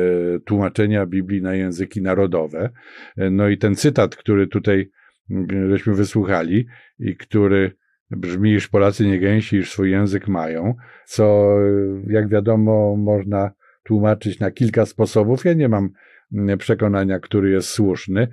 tłumaczenia 0.45 1.05
Biblii 1.05 1.41
na 1.41 1.55
języki 1.55 2.01
narodowe. 2.01 2.69
E, 3.17 3.29
no 3.29 3.49
i 3.49 3.57
ten 3.57 3.75
cytat, 3.75 4.15
który 4.15 4.47
tutaj 4.47 4.89
mm, 5.29 5.69
żeśmy 5.69 5.93
wysłuchali 5.93 6.65
i 6.99 7.15
który 7.15 7.71
brzmi, 8.11 8.53
iż 8.53 8.67
Polacy 8.67 9.07
nie 9.07 9.19
gęsi, 9.19 9.57
iż 9.57 9.71
swój 9.71 9.91
język 9.91 10.27
mają, 10.27 10.75
co 11.05 11.55
jak 12.07 12.29
wiadomo 12.29 12.95
można 12.95 13.51
tłumaczyć 13.83 14.39
na 14.39 14.51
kilka 14.51 14.85
sposobów. 14.85 15.45
Ja 15.45 15.53
nie 15.53 15.69
mam 15.69 15.89
mm, 16.33 16.57
przekonania, 16.57 17.19
który 17.19 17.51
jest 17.51 17.69
słuszny. 17.69 18.27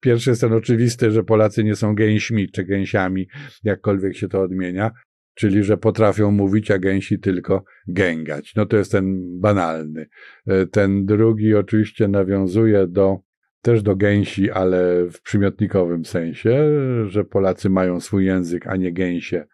Pierwszy 0.00 0.30
jest 0.30 0.40
ten 0.40 0.52
oczywisty, 0.52 1.10
że 1.10 1.24
Polacy 1.24 1.64
nie 1.64 1.76
są 1.76 1.94
gęśmi 1.94 2.50
czy 2.50 2.64
gęsiami, 2.64 3.28
jakkolwiek 3.64 4.16
się 4.16 4.28
to 4.28 4.40
odmienia, 4.40 4.90
czyli 5.34 5.64
że 5.64 5.76
potrafią 5.76 6.30
mówić, 6.30 6.70
a 6.70 6.78
gęsi 6.78 7.18
tylko 7.18 7.64
gęgać. 7.88 8.54
No 8.56 8.66
to 8.66 8.76
jest 8.76 8.92
ten 8.92 9.40
banalny. 9.40 10.06
E, 10.46 10.66
ten 10.66 11.06
drugi 11.06 11.54
oczywiście 11.54 12.08
nawiązuje 12.08 12.86
do 12.86 13.18
też 13.62 13.82
do 13.82 13.96
gęsi, 13.96 14.50
ale 14.50 15.06
w 15.06 15.22
przymiotnikowym 15.22 16.04
sensie, 16.04 16.64
że 17.06 17.24
Polacy 17.24 17.70
mają 17.70 18.00
swój 18.00 18.26
język, 18.26 18.66
a 18.66 18.76
nie 18.76 18.92
gęsie, 18.92 19.44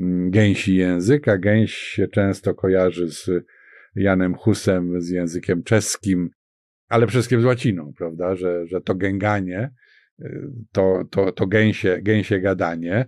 mm, 0.00 0.30
gęsi 0.30 0.76
język, 0.76 1.28
a 1.28 1.38
gęś 1.38 1.74
się 1.74 2.08
często 2.08 2.54
kojarzy 2.54 3.10
z 3.10 3.30
Janem 3.94 4.34
Husem, 4.34 5.00
z 5.00 5.08
językiem 5.08 5.62
czeskim, 5.62 6.30
ale 6.88 7.06
wszystkim 7.06 7.40
z 7.40 7.44
łaciną, 7.44 7.92
prawda, 7.98 8.36
że, 8.36 8.66
że 8.66 8.80
to 8.80 8.94
gęganie, 8.94 9.70
y, 10.20 10.50
to, 10.72 11.02
to, 11.10 11.32
to 11.32 11.46
gęsie, 11.46 11.98
gęsie 12.02 12.40
gadanie 12.40 13.06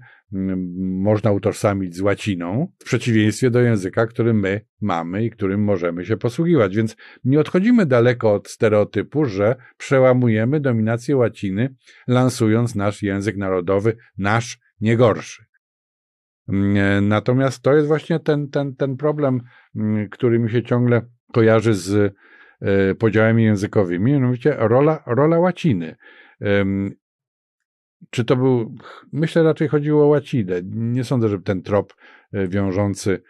można 0.78 1.32
utożsamić 1.32 1.96
z 1.96 2.00
łaciną, 2.00 2.72
w 2.78 2.84
przeciwieństwie 2.84 3.50
do 3.50 3.60
języka, 3.60 4.06
który 4.06 4.34
my 4.34 4.60
mamy 4.80 5.24
i 5.24 5.30
którym 5.30 5.64
możemy 5.64 6.04
się 6.04 6.16
posługiwać. 6.16 6.76
Więc 6.76 6.96
nie 7.24 7.40
odchodzimy 7.40 7.86
daleko 7.86 8.34
od 8.34 8.48
stereotypu, 8.48 9.24
że 9.24 9.56
przełamujemy 9.76 10.60
dominację 10.60 11.16
łaciny, 11.16 11.74
lansując 12.08 12.74
nasz 12.74 13.02
język 13.02 13.36
narodowy, 13.36 13.96
nasz 14.18 14.58
nie 14.80 14.96
gorszy. 14.96 15.44
Mm, 16.48 17.08
natomiast 17.08 17.62
to 17.62 17.74
jest 17.74 17.86
właśnie 17.86 18.20
ten, 18.20 18.48
ten, 18.48 18.76
ten 18.76 18.96
problem, 18.96 19.40
który 20.10 20.38
mi 20.38 20.50
się 20.50 20.62
ciągle 20.62 21.02
kojarzy 21.32 21.74
z 21.74 22.14
e, 22.60 22.94
podziałami 22.94 23.44
językowymi, 23.44 24.12
mianowicie 24.12 24.54
rola, 24.58 25.02
rola 25.06 25.38
łaciny. 25.38 25.96
Czy 28.10 28.24
to 28.24 28.36
był, 28.36 28.76
myślę 29.12 29.42
raczej 29.42 29.68
chodziło 29.68 30.04
o 30.04 30.06
łacinę. 30.06 30.60
Nie 30.64 31.04
sądzę, 31.04 31.28
żeby 31.28 31.44
ten 31.44 31.62
trop 31.62 31.94
e, 32.32 32.48
wiążący 32.48 33.22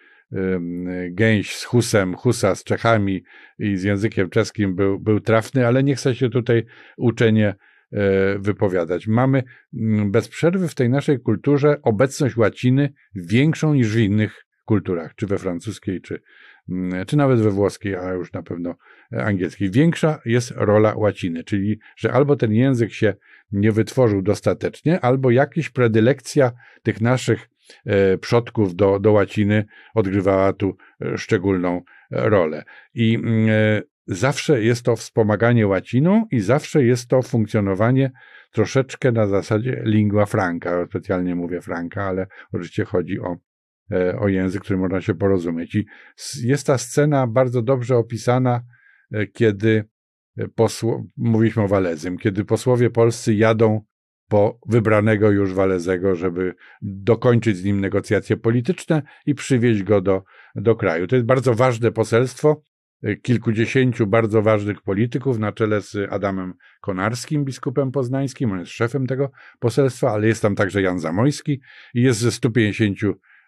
gęś 1.10 1.56
z 1.56 1.64
Husem, 1.64 2.16
Husa 2.16 2.54
z 2.54 2.64
Czechami 2.64 3.22
i 3.58 3.76
z 3.76 3.82
językiem 3.82 4.30
czeskim 4.30 4.74
był, 4.74 4.98
był 4.98 5.20
trafny, 5.20 5.66
ale 5.66 5.82
nie 5.82 5.94
chcę 5.94 6.14
się 6.14 6.30
tutaj 6.30 6.64
uczenie 6.96 7.54
E, 7.92 8.38
wypowiadać. 8.38 9.06
Mamy 9.06 9.42
mm, 9.74 10.10
bez 10.10 10.28
przerwy 10.28 10.68
w 10.68 10.74
tej 10.74 10.90
naszej 10.90 11.20
kulturze 11.20 11.76
obecność 11.82 12.36
łaciny 12.36 12.92
większą 13.14 13.74
niż 13.74 13.94
w 13.94 13.98
innych 13.98 14.44
kulturach, 14.64 15.14
czy 15.14 15.26
we 15.26 15.38
francuskiej, 15.38 16.00
czy, 16.00 16.22
mm, 16.68 17.06
czy 17.06 17.16
nawet 17.16 17.40
we 17.40 17.50
włoskiej, 17.50 17.96
a 17.96 18.12
już 18.12 18.32
na 18.32 18.42
pewno 18.42 18.76
angielskiej. 19.10 19.70
Większa 19.70 20.20
jest 20.24 20.52
rola 20.56 20.94
łaciny, 20.96 21.44
czyli 21.44 21.78
że 21.96 22.12
albo 22.12 22.36
ten 22.36 22.52
język 22.52 22.92
się 22.92 23.14
nie 23.52 23.72
wytworzył 23.72 24.22
dostatecznie, 24.22 25.00
albo 25.00 25.30
jakaś 25.30 25.70
predylekcja 25.70 26.52
tych 26.82 27.00
naszych 27.00 27.48
e, 27.86 28.18
przodków 28.18 28.74
do, 28.74 28.98
do 28.98 29.12
łaciny 29.12 29.64
odgrywała 29.94 30.52
tu 30.52 30.76
e, 31.00 31.18
szczególną 31.18 31.82
rolę. 32.10 32.64
I 32.94 33.14
mm, 33.14 33.82
zawsze 34.06 34.62
jest 34.62 34.82
to 34.82 34.96
wspomaganie 34.96 35.66
łaciną 35.66 36.26
i 36.30 36.40
zawsze 36.40 36.84
jest 36.84 37.08
to 37.08 37.22
funkcjonowanie 37.22 38.10
troszeczkę 38.52 39.12
na 39.12 39.26
zasadzie 39.26 39.82
lingua 39.84 40.26
franca. 40.26 40.86
Specjalnie 40.86 41.34
mówię 41.34 41.60
franca, 41.60 42.02
ale 42.02 42.26
oczywiście 42.52 42.84
chodzi 42.84 43.20
o, 43.20 43.36
e, 43.92 44.18
o 44.18 44.28
język, 44.28 44.62
który 44.62 44.78
można 44.78 45.00
się 45.00 45.14
porozumieć. 45.14 45.74
I 45.74 45.86
jest 46.42 46.66
ta 46.66 46.78
scena 46.78 47.26
bardzo 47.26 47.62
dobrze 47.62 47.96
opisana, 47.96 48.62
e, 49.12 49.26
kiedy 49.26 49.84
posło, 50.54 51.04
mówiliśmy 51.16 51.62
o 51.62 51.68
Walezym, 51.68 52.18
kiedy 52.18 52.44
posłowie 52.44 52.90
polscy 52.90 53.34
jadą 53.34 53.80
po 54.28 54.58
wybranego 54.66 55.30
już 55.30 55.54
Walezego, 55.54 56.16
żeby 56.16 56.54
dokończyć 56.82 57.56
z 57.56 57.64
nim 57.64 57.80
negocjacje 57.80 58.36
polityczne 58.36 59.02
i 59.26 59.34
przywieźć 59.34 59.82
go 59.82 60.00
do, 60.00 60.22
do 60.54 60.76
kraju. 60.76 61.06
To 61.06 61.16
jest 61.16 61.26
bardzo 61.26 61.54
ważne 61.54 61.92
poselstwo, 61.92 62.62
kilkudziesięciu 63.22 64.06
bardzo 64.06 64.42
ważnych 64.42 64.82
polityków 64.82 65.38
na 65.38 65.52
czele 65.52 65.80
z 65.80 65.96
Adamem 66.10 66.54
Konarskim, 66.80 67.44
biskupem 67.44 67.90
poznańskim. 67.90 68.52
On 68.52 68.58
jest 68.58 68.72
szefem 68.72 69.06
tego 69.06 69.30
poselstwa, 69.58 70.10
ale 70.10 70.26
jest 70.26 70.42
tam 70.42 70.54
także 70.54 70.82
Jan 70.82 70.98
Zamojski 70.98 71.60
i 71.94 72.02
jest 72.02 72.20
ze 72.20 72.32
150 72.32 72.98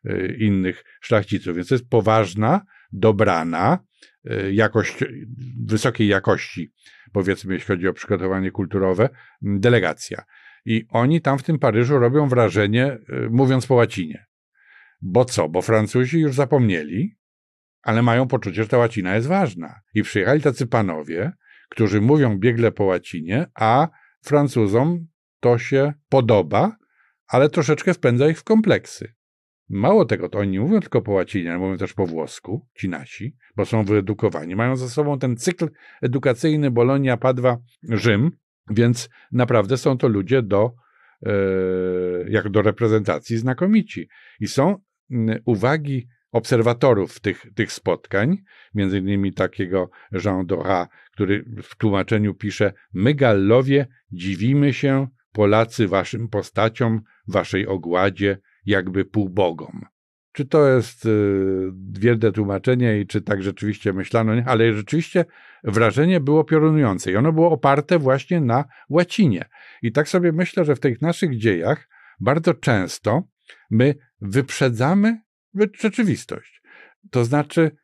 e, 0.05 0.35
innych 0.35 0.85
szlachciców. 1.01 1.57
Więc 1.57 1.69
to 1.69 1.75
jest 1.75 1.89
poważna, 1.89 2.61
dobrana, 2.93 3.79
jakość, 4.53 5.05
wysokiej 5.67 6.09
jakości, 6.09 6.73
powiedzmy, 7.13 7.55
jeśli 7.55 7.67
chodzi 7.67 7.89
o 7.89 7.93
przygotowanie 7.93 8.51
kulturowe, 8.51 9.09
delegacja. 9.43 10.25
I 10.65 10.87
oni 10.89 11.21
tam 11.21 11.39
w 11.39 11.43
tym 11.43 11.59
Paryżu 11.59 11.99
robią 11.99 12.29
wrażenie, 12.29 12.85
e, 12.87 12.99
mówiąc 13.31 13.67
po 13.67 13.75
łacinie. 13.75 14.27
Bo 15.03 15.25
co? 15.25 15.49
Bo 15.49 15.63
Francuzi 15.63 16.21
już 16.21 16.35
zapomnieli, 16.35 17.17
ale 17.83 18.03
mają 18.03 18.29
poczucie, 18.29 18.63
że 18.63 18.69
ta 18.69 18.79
łacina 18.79 19.15
jest 19.15 19.27
ważna. 19.27 19.81
I 19.95 20.03
przyjechali 20.03 20.41
tacy 20.41 20.67
panowie, 20.67 21.33
którzy 21.69 22.01
mówią 22.01 22.39
biegle 22.39 22.73
po 22.73 22.85
łacinie, 22.85 23.47
a 23.55 23.89
Francuzom 24.25 25.07
to 25.41 25.59
się 25.59 25.93
podoba, 26.09 26.77
ale 27.27 27.49
troszeczkę 27.49 27.95
wpędza 27.95 28.29
ich 28.29 28.39
w 28.39 28.45
kompleksy. 28.45 29.15
Mało 29.69 30.05
tego, 30.05 30.29
to 30.29 30.39
oni 30.39 30.51
nie 30.51 30.61
mówią 30.61 30.81
tylko 30.81 31.03
po 31.03 31.13
łacinie, 31.13 31.51
ale 31.51 31.59
mówią 31.59 31.77
też 31.77 31.93
po 31.93 32.07
włosku, 32.07 32.67
ci 32.75 32.89
nasi, 32.89 33.37
bo 33.57 33.65
są 33.65 33.85
wyedukowani. 33.85 34.57
Mają 34.57 34.77
za 34.77 34.89
sobą 34.89 35.19
ten 35.19 35.37
cykl 35.37 35.69
edukacyjny 36.03 36.71
Bolonia, 36.71 37.17
Padwa, 37.17 37.59
Rzym, 37.83 38.31
więc 38.71 39.09
naprawdę 39.33 39.77
są 39.77 39.99
to 39.99 40.09
ludzie 40.09 40.43
do, 40.43 40.75
e, 41.27 41.33
jak 42.29 42.49
do 42.49 42.63
reprezentacji 42.63 43.37
znakomici. 43.39 44.09
I 44.41 44.49
są 44.49 44.77
uwagi 45.45 46.09
obserwatorów 46.33 47.21
tych, 47.21 47.47
tych 47.55 47.73
spotkań, 47.73 48.37
między 48.75 48.99
innymi 48.99 49.33
takiego 49.33 49.91
Jean 50.25 50.47
Dora, 50.47 50.89
który 51.13 51.45
w 51.63 51.77
tłumaczeniu 51.77 52.35
pisze: 52.35 52.73
My, 52.93 53.15
Gallowie, 53.15 53.87
dziwimy 54.13 54.73
się, 54.73 55.09
Polacy, 55.33 55.89
waszym 55.89 56.29
postaciom, 56.29 57.01
waszej 57.29 57.67
ogładzie, 57.67 58.39
jakby 58.67 59.05
półbogom. 59.05 59.85
Czy 60.33 60.45
to 60.45 60.69
jest 60.69 61.07
y, 61.07 62.33
tłumaczenie 62.35 63.01
i 63.01 63.07
czy 63.07 63.23
tak 63.23 63.43
rzeczywiście 63.43 63.93
myślano? 63.93 64.35
Nie? 64.35 64.45
Ale 64.47 64.73
rzeczywiście 64.73 65.25
wrażenie 65.65 66.21
było 66.21 66.45
piorunujące 66.45 67.13
i 67.13 67.17
ono 67.17 67.33
było 67.33 67.51
oparte 67.51 67.99
właśnie 67.99 68.41
na 68.41 68.65
łacinie. 68.89 69.45
I 69.83 69.93
tak 69.93 70.09
sobie 70.09 70.33
myślę, 70.33 70.65
że 70.65 70.77
w 70.77 70.81
tych 70.81 71.03
naszych 71.03 71.39
dziejach 71.39 71.89
bardzo 72.21 72.55
często 72.55 73.23
my 73.71 73.95
wyprzedzamy 74.21 75.21
rzeczywistość. 75.79 76.63
To 77.11 77.25
znaczy, 77.25 77.77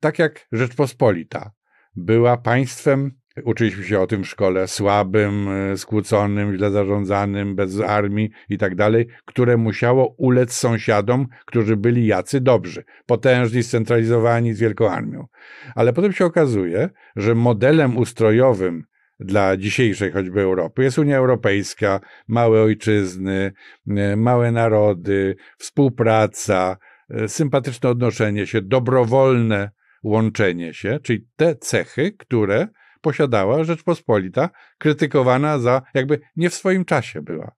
tak 0.00 0.18
jak 0.18 0.46
Rzeczpospolita 0.52 1.50
była 1.96 2.36
państwem, 2.36 3.10
uczyliśmy 3.44 3.84
się 3.84 4.00
o 4.00 4.06
tym 4.06 4.24
w 4.24 4.28
szkole, 4.28 4.68
słabym, 4.68 5.48
e, 5.48 5.76
skłóconym, 5.76 6.56
źle 6.56 6.70
zarządzanym, 6.70 7.56
bez 7.56 7.80
armii 7.80 8.30
i 8.48 8.58
tak 8.58 8.74
dalej, 8.74 9.06
które 9.24 9.56
musiało 9.56 10.14
ulec 10.18 10.52
sąsiadom, 10.52 11.26
którzy 11.46 11.76
byli 11.76 12.06
jacy 12.06 12.40
dobrzy, 12.40 12.84
potężni, 13.06 13.62
scentralizowani 13.62 14.54
z 14.54 14.60
wielką 14.60 14.90
armią. 14.90 15.26
Ale 15.74 15.92
potem 15.92 16.12
się 16.12 16.24
okazuje, 16.24 16.90
że 17.16 17.34
modelem 17.34 17.96
ustrojowym 17.96 18.84
dla 19.20 19.56
dzisiejszej 19.56 20.12
choćby 20.12 20.40
Europy 20.40 20.82
jest 20.82 20.98
Unia 20.98 21.16
Europejska, 21.16 22.00
małe 22.28 22.62
ojczyzny, 22.62 23.52
e, 23.88 24.16
małe 24.16 24.52
narody, 24.52 25.36
współpraca, 25.58 26.76
E, 27.10 27.28
sympatyczne 27.28 27.90
odnoszenie 27.90 28.46
się, 28.46 28.62
dobrowolne 28.62 29.70
łączenie 30.02 30.74
się, 30.74 30.98
czyli 31.02 31.28
te 31.36 31.54
cechy, 31.56 32.12
które 32.12 32.68
posiadała 33.04 33.64
Rzeczpospolita, 33.64 34.50
krytykowana 34.78 35.58
za 35.58 35.82
jakby 35.94 36.20
nie 36.36 36.50
w 36.50 36.54
swoim 36.54 36.84
czasie 36.84 37.22
była. 37.22 37.52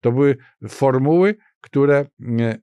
To 0.00 0.12
były 0.12 0.36
formuły, 0.68 1.36
które 1.60 2.06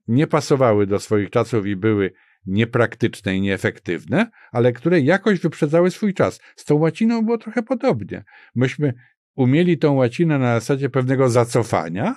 nie 0.08 0.26
pasowały 0.26 0.86
do 0.86 0.98
swoich 1.00 1.30
czasów 1.30 1.66
i 1.66 1.76
były 1.76 2.12
niepraktyczne 2.46 3.36
i 3.36 3.40
nieefektywne, 3.40 4.30
ale 4.52 4.72
które 4.72 5.00
jakoś 5.00 5.40
wyprzedzały 5.40 5.90
swój 5.90 6.14
czas. 6.14 6.40
Z 6.56 6.64
tą 6.64 6.74
łaciną 6.74 7.22
było 7.22 7.38
trochę 7.38 7.62
podobnie. 7.62 8.24
Myśmy 8.54 8.94
umieli 9.34 9.78
tą 9.78 9.92
łacinę 9.92 10.38
na 10.38 10.60
zasadzie 10.60 10.90
pewnego 10.90 11.28
zacofania, 11.28 12.14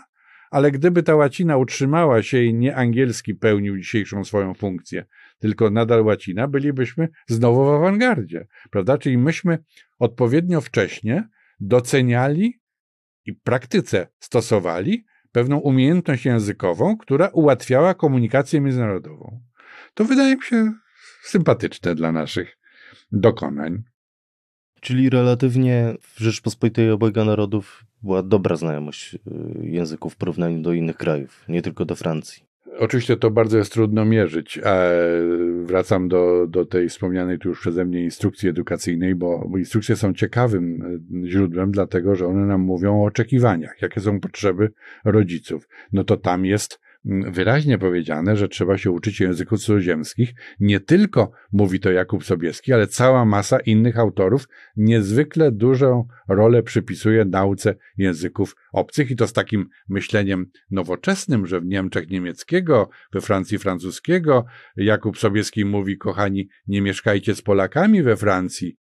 ale 0.52 0.72
gdyby 0.72 1.04
ta 1.04 1.16
łacina 1.16 1.58
utrzymała 1.58 2.24
się 2.24 2.44
i 2.44 2.54
nie 2.54 2.76
angielski 2.76 3.36
pełnił 3.36 3.78
dzisiejszą 3.78 4.24
swoją 4.24 4.54
funkcję, 4.54 5.06
tylko 5.40 5.70
nadal 5.70 6.06
łacina, 6.06 6.48
bylibyśmy 6.48 7.10
znowu 7.28 7.66
w 7.66 7.70
awangardzie, 7.70 8.48
prawda? 8.72 8.98
Czyli 8.98 9.18
myśmy 9.18 9.60
odpowiednio 10.00 10.62
wcześnie 10.62 11.30
doceniali 11.60 12.62
i 13.26 13.34
w 13.34 13.42
praktyce 13.42 14.08
stosowali 14.20 15.06
pewną 15.32 15.58
umiejętność 15.58 16.26
językową, 16.26 16.98
która 16.98 17.28
ułatwiała 17.28 17.94
komunikację 17.94 18.62
międzynarodową. 18.62 19.42
To 19.94 20.06
wydaje 20.06 20.36
mi 20.36 20.44
się 20.44 20.74
sympatyczne 21.24 21.96
dla 21.96 22.12
naszych 22.12 22.58
dokonań. 23.12 23.84
Czyli 24.82 25.10
relatywnie 25.10 25.94
w 26.02 26.20
Rzeczpospolitej 26.20 26.92
obojga 26.92 27.26
narodów 27.26 27.86
była 28.02 28.24
dobra 28.24 28.56
znajomość 28.56 29.16
y, 29.16 29.20
języków 29.62 30.14
w 30.14 30.18
porównaniu 30.18 30.62
do 30.62 30.74
innych 30.74 30.98
krajów, 30.98 31.46
nie 31.50 31.62
tylko 31.62 31.86
do 31.86 31.96
Francji. 31.96 32.45
Oczywiście 32.80 33.18
to 33.18 33.32
bardzo 33.32 33.58
jest 33.58 33.74
trudno 33.74 34.06
mierzyć. 34.06 34.60
Wracam 35.64 36.08
do, 36.08 36.48
do 36.48 36.66
tej 36.66 36.90
wspomnianej 36.90 37.40
tu 37.40 37.50
już 37.50 37.60
przeze 37.60 37.86
mnie 37.86 38.04
instrukcji 38.04 38.50
edukacyjnej, 38.50 39.16
bo, 39.16 39.48
bo 39.50 39.58
instrukcje 39.58 39.96
są 39.96 40.14
ciekawym 40.14 40.82
y, 41.26 41.30
źródłem, 41.30 41.72
dlatego 41.72 42.16
że 42.16 42.28
one 42.28 42.46
nam 42.46 42.62
mówią 42.62 43.02
o 43.02 43.06
oczekiwaniach, 43.06 43.82
jakie 43.82 44.02
są 44.02 44.20
potrzeby 44.20 44.72
rodziców. 45.06 45.68
No 45.94 46.04
to 46.04 46.18
tam 46.18 46.46
jest 46.46 46.80
wyraźnie 47.06 47.78
powiedziane, 47.78 48.38
że 48.38 48.48
trzeba 48.48 48.78
się 48.78 48.92
uczyć 48.92 49.20
języków 49.20 49.60
cudzoziemskich. 49.60 50.34
Nie 50.60 50.80
tylko 50.80 51.32
mówi 51.52 51.80
to 51.80 51.92
Jakub 51.92 52.24
Sobieski, 52.24 52.74
ale 52.74 52.88
cała 52.88 53.26
masa 53.26 53.60
innych 53.60 54.00
autorów 54.00 54.48
niezwykle 54.78 55.52
dużą 55.52 56.08
rolę 56.28 56.64
przypisuje 56.64 57.26
nauce 57.26 57.76
języków 57.98 58.56
obcych 58.74 59.12
i 59.12 59.16
to 59.16 59.28
z 59.28 59.34
takim 59.34 59.70
myśleniem 59.90 60.46
nowoczesnym, 60.72 61.48
że 61.48 61.62
w 61.62 61.66
Niemczech 61.66 62.10
niemieckiego, 62.10 62.90
we 63.14 63.22
Francji 63.22 63.58
francuskiego. 63.58 64.46
Jakub 64.76 65.18
Sobieski 65.18 65.66
mówi, 65.66 65.98
kochani, 65.98 66.48
nie 66.68 66.82
mieszkajcie 66.82 67.36
z 67.36 67.42
Polakami 67.42 68.04
we 68.04 68.18
Francji, 68.18 68.78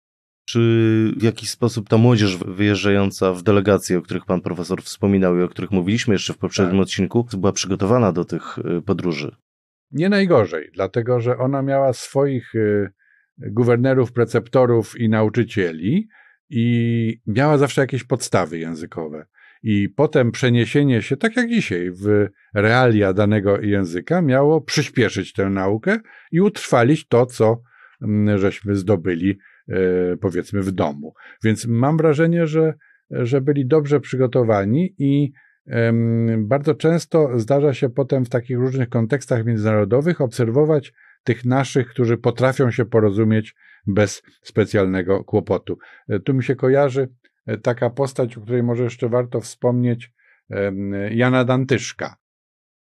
czy 0.51 1.13
w 1.17 1.23
jakiś 1.23 1.49
sposób 1.49 1.89
ta 1.89 1.97
młodzież 1.97 2.37
wyjeżdżająca 2.37 3.33
w 3.33 3.43
delegacje, 3.43 3.97
o 3.97 4.01
których 4.01 4.25
pan 4.25 4.41
profesor 4.41 4.81
wspominał 4.83 5.39
i 5.39 5.43
o 5.43 5.47
których 5.47 5.71
mówiliśmy 5.71 6.13
jeszcze 6.13 6.33
w 6.33 6.37
poprzednim 6.37 6.77
tak. 6.77 6.83
odcinku, 6.83 7.27
była 7.37 7.53
przygotowana 7.53 8.11
do 8.11 8.25
tych 8.25 8.57
y, 8.57 8.81
podróży? 8.81 9.35
Nie 9.91 10.09
najgorzej, 10.09 10.69
dlatego 10.73 11.19
że 11.19 11.37
ona 11.37 11.61
miała 11.61 11.93
swoich 11.93 12.55
y, 12.55 12.91
guwernerów, 13.37 14.11
preceptorów 14.11 14.99
i 14.99 15.09
nauczycieli 15.09 16.07
i 16.49 17.21
miała 17.27 17.57
zawsze 17.57 17.81
jakieś 17.81 18.03
podstawy 18.03 18.59
językowe. 18.59 19.25
I 19.63 19.89
potem 19.89 20.31
przeniesienie 20.31 21.01
się, 21.01 21.17
tak 21.17 21.35
jak 21.35 21.49
dzisiaj, 21.49 21.91
w 21.91 22.27
realia 22.53 23.13
danego 23.13 23.61
języka 23.61 24.21
miało 24.21 24.61
przyspieszyć 24.61 25.33
tę 25.33 25.49
naukę 25.49 25.99
i 26.31 26.41
utrwalić 26.41 27.07
to, 27.07 27.25
co 27.25 27.61
mm, 28.01 28.37
żeśmy 28.37 28.75
zdobyli 28.75 29.37
powiedzmy 30.21 30.61
w 30.61 30.71
domu. 30.71 31.13
Więc 31.43 31.67
mam 31.67 31.97
wrażenie, 31.97 32.47
że, 32.47 32.73
że 33.09 33.41
byli 33.41 33.67
dobrze 33.67 33.99
przygotowani 33.99 34.95
i 34.97 35.31
bardzo 36.37 36.75
często 36.75 37.39
zdarza 37.39 37.73
się 37.73 37.89
potem 37.89 38.25
w 38.25 38.29
takich 38.29 38.57
różnych 38.57 38.89
kontekstach 38.89 39.45
międzynarodowych 39.45 40.21
obserwować 40.21 40.93
tych 41.23 41.45
naszych, 41.45 41.87
którzy 41.87 42.17
potrafią 42.17 42.71
się 42.71 42.85
porozumieć 42.85 43.55
bez 43.87 44.23
specjalnego 44.43 45.23
kłopotu. 45.23 45.77
E, 46.09 46.19
tu 46.19 46.33
mi 46.33 46.43
się 46.43 46.55
kojarzy 46.55 47.09
e, 47.45 47.57
taka 47.57 47.89
postać, 47.89 48.37
o 48.37 48.41
której 48.41 48.63
może 48.63 48.83
jeszcze 48.83 49.09
warto 49.09 49.41
wspomnieć, 49.41 50.11
Jana 51.11 51.45
Dantyszka. 51.45 52.15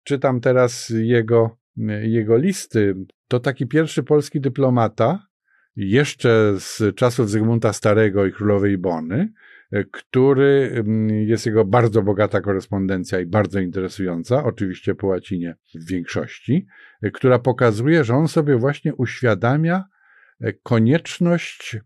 Czytam 0.03 0.41
teraz 0.41 0.93
jego, 0.95 1.57
jego 2.01 2.37
listy. 2.37 2.95
To 3.27 3.39
taki 3.39 3.67
pierwszy 3.67 4.03
polski 4.03 4.41
dyplomata, 4.41 5.27
jeszcze 5.75 6.53
z 6.59 6.95
czasów 6.95 7.29
Zygmunta 7.29 7.73
Starego 7.73 8.25
i 8.25 8.31
królowej 8.31 8.77
Bony, 8.77 9.33
e, 9.71 9.83
który 9.83 10.71
mm, 10.73 11.09
jest 11.09 11.45
jego 11.45 11.65
bardzo 11.65 12.01
bogata 12.01 12.41
korespondencja 12.41 13.19
i 13.19 13.25
bardzo 13.25 13.59
interesująca, 13.59 14.43
oczywiście 14.43 14.95
po 14.95 15.07
łacinie 15.07 15.55
w 15.75 15.87
większości, 15.89 16.67
e, 17.01 17.11
która 17.11 17.39
pokazuje, 17.39 18.03
że 18.03 18.15
on 18.15 18.27
sobie 18.27 18.57
właśnie 18.57 18.95
uświadamia 18.95 19.83
e, 20.41 20.53
konieczność 20.53 21.77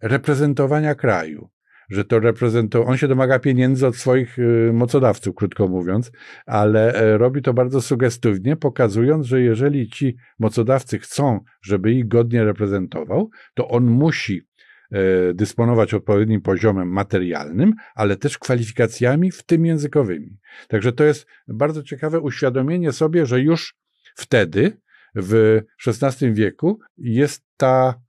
reprezentowania 0.00 0.94
kraju 0.94 1.50
że 1.90 2.04
to 2.04 2.20
reprezentuje, 2.20 2.86
on 2.86 2.96
się 2.96 3.08
domaga 3.08 3.38
pieniędzy 3.38 3.86
od 3.86 3.96
swoich 3.96 4.38
y, 4.38 4.70
mocodawców, 4.72 5.34
krótko 5.34 5.68
mówiąc, 5.68 6.12
ale 6.46 6.94
e, 6.94 7.18
robi 7.18 7.42
to 7.42 7.54
bardzo 7.54 7.80
sugestywnie, 7.80 8.56
pokazując, 8.56 9.26
że 9.26 9.40
jeżeli 9.40 9.88
ci 9.88 10.16
mocodawcy 10.38 10.98
chcą, 10.98 11.40
żeby 11.62 11.92
ich 11.92 12.08
godnie 12.08 12.44
reprezentował, 12.44 13.30
to 13.54 13.68
on 13.68 13.84
musi 13.84 14.42
e, 14.90 15.34
dysponować 15.34 15.94
odpowiednim 15.94 16.40
poziomem 16.40 16.88
materialnym, 16.88 17.72
ale 17.94 18.16
też 18.16 18.38
kwalifikacjami, 18.38 19.30
w 19.30 19.42
tym 19.42 19.66
językowymi. 19.66 20.38
Także 20.68 20.92
to 20.92 21.04
jest 21.04 21.26
bardzo 21.48 21.82
ciekawe 21.82 22.20
uświadomienie 22.20 22.92
sobie, 22.92 23.26
że 23.26 23.40
już 23.40 23.74
wtedy, 24.14 24.76
w 25.16 25.60
XVI 25.86 26.32
wieku, 26.32 26.78
jest 26.96 27.44
ta 27.56 28.03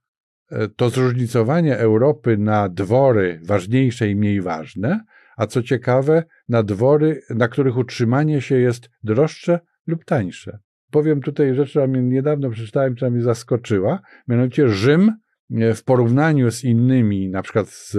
to 0.76 0.90
zróżnicowanie 0.90 1.78
Europy 1.78 2.38
na 2.38 2.68
dwory 2.68 3.40
ważniejsze 3.42 4.08
i 4.08 4.16
mniej 4.16 4.40
ważne, 4.40 5.00
a 5.36 5.46
co 5.46 5.62
ciekawe, 5.62 6.24
na 6.48 6.62
dwory, 6.62 7.22
na 7.30 7.48
których 7.48 7.76
utrzymanie 7.76 8.40
się 8.40 8.58
jest 8.58 8.90
droższe 9.02 9.60
lub 9.86 10.04
tańsze. 10.04 10.58
Powiem 10.90 11.20
tutaj 11.20 11.54
rzecz, 11.54 11.70
która 11.70 11.86
mnie 11.86 12.02
niedawno 12.02 12.50
przeczytałem, 12.50 12.94
która 12.94 13.10
mnie 13.10 13.22
zaskoczyła, 13.22 14.00
mianowicie 14.28 14.68
Rzym 14.68 15.12
e, 15.50 15.74
w 15.74 15.84
porównaniu 15.84 16.50
z 16.50 16.64
innymi, 16.64 17.30
na 17.30 17.42
przykład 17.42 17.68
z 17.68 17.96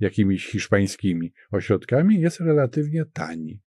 jakimiś 0.00 0.46
hiszpańskimi 0.46 1.32
ośrodkami, 1.50 2.20
jest 2.20 2.40
relatywnie 2.40 3.04
tani. 3.12 3.60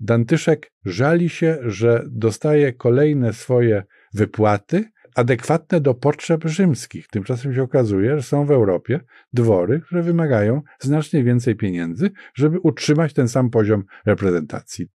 Dantyszek 0.00 0.72
żali 0.84 1.28
się, 1.28 1.58
że 1.62 2.04
dostaje 2.10 2.72
kolejne 2.72 3.32
swoje 3.32 3.82
wypłaty, 4.14 4.84
adekwatne 5.14 5.80
do 5.80 5.94
potrzeb 5.94 6.44
rzymskich. 6.44 7.08
Tymczasem 7.08 7.54
się 7.54 7.62
okazuje, 7.62 8.16
że 8.16 8.22
są 8.22 8.46
w 8.46 8.50
Europie 8.50 9.00
dwory, 9.32 9.80
które 9.80 10.02
wymagają 10.02 10.62
znacznie 10.80 11.24
więcej 11.24 11.56
pieniędzy, 11.56 12.10
żeby 12.34 12.60
utrzymać 12.60 13.12
ten 13.12 13.28
sam 13.28 13.50
poziom 13.50 13.84
reprezentacji. 14.06 14.88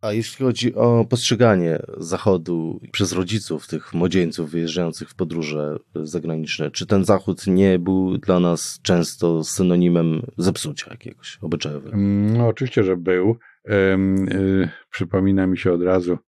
A 0.00 0.12
jeśli 0.12 0.44
chodzi 0.44 0.74
o 0.74 1.04
postrzeganie 1.10 1.78
Zachodu 1.98 2.80
przez 2.92 3.12
rodziców 3.12 3.66
tych 3.66 3.94
młodzieńców 3.94 4.50
wyjeżdżających 4.50 5.10
w 5.10 5.14
podróże 5.14 5.76
zagraniczne, 5.94 6.70
czy 6.70 6.86
ten 6.86 7.04
Zachód 7.04 7.46
nie 7.46 7.78
był 7.78 8.18
dla 8.18 8.40
nas 8.40 8.78
często 8.82 9.44
synonimem 9.44 10.22
zepsucia 10.38 10.90
jakiegoś 10.90 11.38
obyczajowego? 11.42 11.96
Mm, 11.96 12.36
no, 12.36 12.48
oczywiście, 12.48 12.84
że 12.84 12.96
był. 12.96 13.36
Yy, 13.64 14.68
przypomina 14.90 15.46
mi 15.46 15.58
się 15.58 15.72
od 15.72 15.82
razu 15.82 16.18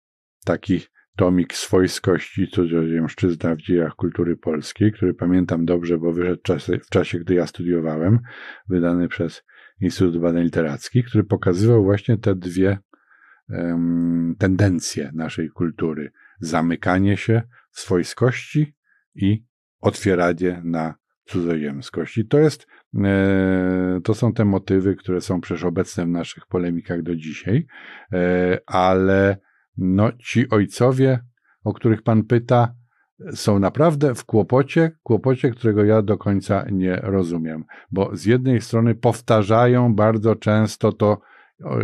taki 0.45 0.81
tomik 1.17 1.55
swojskości 1.55 2.49
cudzoziemszczyzna 2.49 3.55
w 3.55 3.59
dziejach 3.59 3.95
kultury 3.95 4.37
polskiej, 4.37 4.93
który 4.93 5.15
pamiętam 5.15 5.65
dobrze, 5.65 5.99
bo 5.99 6.13
wyszedł 6.13 6.43
w 6.83 6.91
czasie, 6.91 7.19
gdy 7.19 7.35
ja 7.35 7.47
studiowałem, 7.47 8.19
wydany 8.69 9.09
przez 9.09 9.43
Instytut 9.81 10.19
Badań 10.19 10.45
Literackich, 10.45 11.07
który 11.07 11.25
pokazywał 11.25 11.85
właśnie 11.85 12.19
te 12.19 12.35
dwie 12.35 12.79
um, 13.49 14.35
tendencje 14.39 15.11
naszej 15.15 15.49
kultury. 15.49 16.13
Zamykanie 16.41 17.17
się 17.17 17.43
w 17.71 17.81
swojskości 17.81 18.75
i 19.15 19.45
otwieranie 19.81 20.63
na 20.65 20.95
cudzoziemskość. 21.25 22.19
I 22.19 22.27
to 22.27 22.39
jest, 22.39 22.67
e, 23.05 24.01
to 24.05 24.15
są 24.15 24.33
te 24.33 24.45
motywy, 24.45 24.97
które 24.97 25.21
są 25.21 25.41
przecież 25.41 25.65
obecne 25.65 26.05
w 26.05 26.09
naszych 26.09 26.47
polemikach 26.47 27.03
do 27.03 27.17
dzisiaj, 27.17 27.67
e, 28.13 28.59
ale 28.67 29.37
no, 29.79 30.13
ci 30.13 30.51
ojcowie, 30.51 31.19
o 31.65 31.73
których 31.73 32.03
pan 32.03 32.23
pyta, 32.23 32.75
są 33.31 33.59
naprawdę 33.59 34.15
w 34.15 34.25
kłopocie, 34.25 34.91
kłopocie, 35.03 35.51
którego 35.51 35.85
ja 35.85 36.03
do 36.03 36.19
końca 36.19 36.67
nie 36.73 36.97
rozumiem, 36.97 37.65
bo 37.91 38.17
z 38.17 38.25
jednej 38.25 38.61
strony 38.61 38.95
powtarzają 38.95 39.95
bardzo 39.95 40.37
często 40.37 40.93
to, 40.93 41.21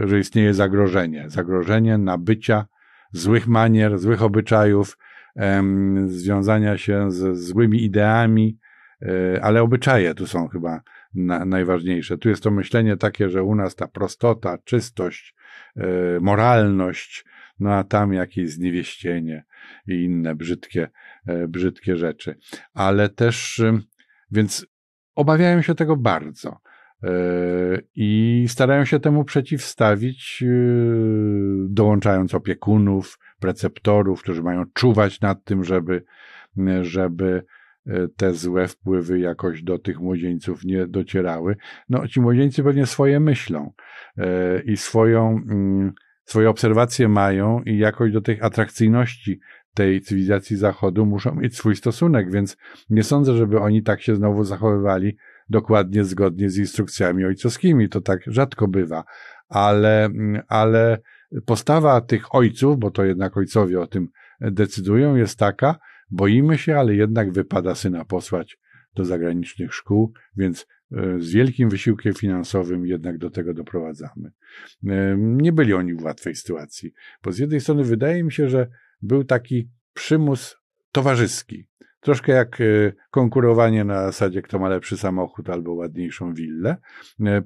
że 0.04 0.18
istnieje 0.18 0.54
zagrożenie, 0.54 1.24
zagrożenie 1.30 1.98
nabycia 1.98 2.66
złych 3.12 3.48
manier, 3.48 3.98
złych 3.98 4.22
obyczajów, 4.22 4.98
em, 5.36 6.08
związania 6.08 6.78
się 6.78 7.10
z 7.10 7.38
złymi 7.38 7.84
ideami, 7.84 8.58
e, 9.02 9.44
ale 9.44 9.62
obyczaje 9.62 10.14
tu 10.14 10.26
są 10.26 10.48
chyba 10.48 10.80
na, 11.14 11.44
najważniejsze. 11.44 12.18
Tu 12.18 12.28
jest 12.28 12.42
to 12.42 12.50
myślenie 12.50 12.96
takie, 12.96 13.28
że 13.28 13.42
u 13.42 13.54
nas 13.54 13.76
ta 13.76 13.88
prostota, 13.88 14.58
czystość, 14.64 15.34
e, 15.76 15.86
moralność, 16.20 17.24
no 17.62 17.72
a 17.74 17.84
tam 17.84 18.12
jakieś 18.12 18.50
zniewieścienie 18.50 19.44
i 19.86 20.04
inne 20.04 20.34
brzydkie, 20.34 20.88
e, 21.26 21.48
brzydkie 21.48 21.96
rzeczy. 21.96 22.38
Ale 22.74 23.08
też, 23.08 23.62
więc 24.30 24.66
obawiają 25.14 25.62
się 25.62 25.74
tego 25.74 25.96
bardzo. 25.96 26.60
E, 27.02 27.10
I 27.94 28.44
starają 28.48 28.84
się 28.84 29.00
temu 29.00 29.24
przeciwstawić, 29.24 30.44
e, 30.46 30.46
dołączając 31.68 32.34
opiekunów, 32.34 33.18
preceptorów, 33.40 34.22
którzy 34.22 34.42
mają 34.42 34.64
czuwać 34.74 35.20
nad 35.20 35.44
tym, 35.44 35.64
żeby, 35.64 36.04
żeby 36.82 37.44
te 38.16 38.34
złe 38.34 38.68
wpływy 38.68 39.18
jakoś 39.18 39.62
do 39.62 39.78
tych 39.78 40.00
młodzieńców 40.00 40.64
nie 40.64 40.86
docierały. 40.86 41.56
No, 41.88 42.08
ci 42.08 42.20
młodzieńcy 42.20 42.62
pewnie 42.62 42.86
swoje 42.86 43.20
myślą 43.20 43.72
i 44.64 44.76
swoją, 44.76 45.28
mm, 45.28 45.92
swoje 46.24 46.50
obserwacje 46.50 47.08
mają 47.08 47.62
i 47.62 47.78
jakoś 47.78 48.12
do 48.12 48.20
tej 48.20 48.40
atrakcyjności 48.40 49.40
tej 49.74 50.00
cywilizacji 50.00 50.56
Zachodu 50.56 51.06
muszą 51.06 51.34
mieć 51.34 51.56
swój 51.56 51.76
stosunek, 51.76 52.32
więc 52.32 52.56
nie 52.90 53.02
sądzę, 53.02 53.36
żeby 53.36 53.60
oni 53.60 53.82
tak 53.82 54.02
się 54.02 54.16
znowu 54.16 54.44
zachowywali 54.44 55.16
dokładnie 55.48 56.04
zgodnie 56.04 56.50
z 56.50 56.58
instrukcjami 56.58 57.24
ojcowskimi. 57.24 57.88
To 57.88 58.00
tak 58.00 58.20
rzadko 58.26 58.68
bywa, 58.68 59.04
ale, 59.48 60.04
mm, 60.04 60.42
ale 60.48 60.98
postawa 61.46 62.00
tych 62.00 62.34
ojców, 62.34 62.78
bo 62.78 62.90
to 62.90 63.04
jednak 63.04 63.36
ojcowie 63.36 63.80
o 63.80 63.86
tym 63.86 64.08
decydują, 64.40 65.16
jest 65.16 65.38
taka, 65.38 65.78
Boimy 66.12 66.58
się, 66.58 66.78
ale 66.78 66.94
jednak 66.94 67.32
wypada 67.32 67.74
syna 67.74 68.04
posłać 68.04 68.58
do 68.94 69.04
zagranicznych 69.04 69.74
szkół, 69.74 70.12
więc 70.36 70.66
z 71.18 71.32
wielkim 71.32 71.68
wysiłkiem 71.68 72.14
finansowym 72.14 72.86
jednak 72.86 73.18
do 73.18 73.30
tego 73.30 73.54
doprowadzamy. 73.54 74.30
E, 74.86 75.16
nie 75.18 75.52
byli 75.52 75.74
oni 75.74 75.94
w 75.94 76.02
łatwej 76.02 76.34
sytuacji, 76.34 76.92
bo 77.22 77.32
z 77.32 77.38
jednej 77.38 77.60
strony 77.60 77.84
wydaje 77.84 78.24
mi 78.24 78.32
się, 78.32 78.48
że 78.48 78.68
był 79.02 79.24
taki 79.24 79.70
przymus 79.94 80.56
towarzyski. 80.92 81.66
Troszkę 82.00 82.32
jak 82.32 82.60
e, 82.60 82.64
konkurowanie 83.10 83.84
na 83.84 84.02
zasadzie, 84.02 84.42
kto 84.42 84.58
ma 84.58 84.68
lepszy 84.68 84.96
samochód 84.96 85.50
albo 85.50 85.72
ładniejszą 85.72 86.34
willę. 86.34 86.76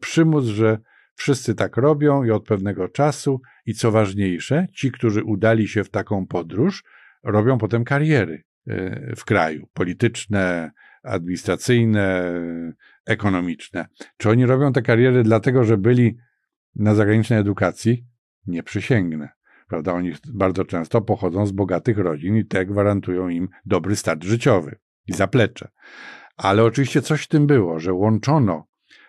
Przymus, 0.00 0.44
że 0.44 0.78
wszyscy 1.14 1.54
tak 1.54 1.76
robią 1.76 2.24
i 2.24 2.30
od 2.30 2.44
pewnego 2.44 2.88
czasu, 2.88 3.40
i 3.66 3.74
co 3.74 3.90
ważniejsze, 3.90 4.66
ci, 4.74 4.92
którzy 4.92 5.24
udali 5.24 5.68
się 5.68 5.84
w 5.84 5.90
taką 5.90 6.26
podróż, 6.26 6.84
robią 7.22 7.58
potem 7.58 7.84
kariery 7.84 8.42
w 9.16 9.24
kraju, 9.24 9.66
polityczne, 9.72 10.70
administracyjne, 11.06 12.32
ekonomiczne. 13.06 13.86
Czy 14.16 14.30
oni 14.30 14.46
robią 14.46 14.72
te 14.72 14.82
kariery 14.82 15.22
dlatego, 15.22 15.64
że 15.64 15.76
byli 15.76 16.16
na 16.76 16.94
zagranicznej 16.94 17.38
edukacji? 17.38 18.06
Nie 18.46 18.62
przysięgnę. 18.62 19.28
Prawda? 19.68 19.92
Oni 19.92 20.12
bardzo 20.34 20.64
często 20.64 21.00
pochodzą 21.00 21.46
z 21.46 21.52
bogatych 21.52 21.98
rodzin 21.98 22.36
i 22.36 22.44
te 22.44 22.66
gwarantują 22.66 23.28
im 23.28 23.48
dobry 23.66 23.96
start 23.96 24.24
życiowy 24.24 24.78
i 25.06 25.12
zaplecze. 25.12 25.68
Ale 26.36 26.64
oczywiście 26.64 27.02
coś 27.02 27.22
w 27.22 27.28
tym 27.28 27.46
było, 27.46 27.80
że 27.80 27.92
łączono 27.92 28.66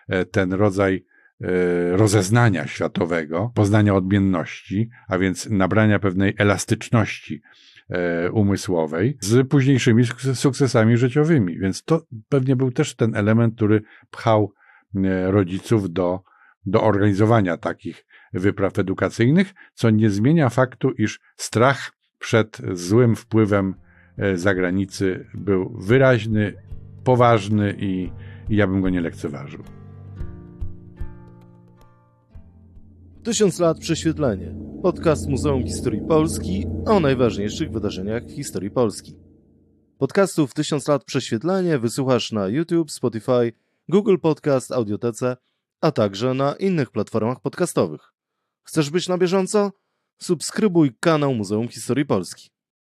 e, 0.08 0.24
ten 0.24 0.52
rodzaj 0.52 1.06
e, 1.40 1.96
rozeznania 1.96 2.66
światowego, 2.66 3.52
poznania 3.54 3.94
odmienności, 3.94 4.90
a 5.08 5.18
więc 5.18 5.50
nabrania 5.50 5.98
pewnej 5.98 6.34
elastyczności 6.38 7.42
umysłowej 8.32 9.18
z 9.20 9.48
późniejszymi 9.48 10.04
sukcesami 10.34 10.96
życiowymi. 10.96 11.58
Więc 11.58 11.84
to 11.84 12.02
pewnie 12.28 12.56
był 12.56 12.70
też 12.70 12.96
ten 12.96 13.16
element, 13.16 13.54
który 13.54 13.82
pchał 14.10 14.52
e, 14.94 15.30
rodziców 15.30 15.92
do, 15.92 16.22
do 16.66 16.82
organizowania 16.82 17.56
takich 17.56 18.06
wypraw 18.32 18.78
edukacyjnych, 18.78 19.54
co 19.74 19.90
nie 19.90 20.10
zmienia 20.10 20.48
faktu, 20.48 20.90
iż 20.90 21.20
strach 21.36 21.92
przed 22.18 22.60
złym 22.72 23.16
wpływem 23.16 23.74
e, 24.18 24.36
zagranicy 24.36 25.26
był 25.34 25.78
wyraźny, 25.78 26.52
poważny 27.04 27.74
i, 27.78 28.10
i 28.48 28.56
ja 28.56 28.66
bym 28.66 28.80
go 28.80 28.88
nie 28.88 29.00
lekceważył. 29.00 29.77
Tysiąc 33.28 33.58
lat 33.58 33.78
prześwietlenie. 33.78 34.54
Podcast 34.82 35.28
Muzeum 35.28 35.64
Historii 35.64 36.00
Polski 36.08 36.66
o 36.86 37.00
najważniejszych 37.00 37.72
wydarzeniach 37.72 38.24
w 38.24 38.30
historii 38.30 38.70
Polski. 38.70 39.14
Podcastów 39.98 40.54
Tysiąc 40.54 40.88
lat 40.88 41.04
prześwietlenie 41.04 41.78
wysłuchasz 41.78 42.32
na 42.32 42.48
YouTube, 42.48 42.90
Spotify, 42.90 43.52
Google 43.88 44.16
Podcast, 44.22 44.72
Audiotece, 44.72 45.36
a 45.80 45.92
także 45.92 46.34
na 46.34 46.52
innych 46.52 46.90
platformach 46.90 47.40
podcastowych. 47.40 48.12
Chcesz 48.62 48.90
być 48.90 49.08
na 49.08 49.18
bieżąco? 49.18 49.72
Subskrybuj 50.18 50.94
kanał 51.00 51.34
Muzeum 51.34 51.68
Historii 51.68 52.06
Polski. 52.06 52.50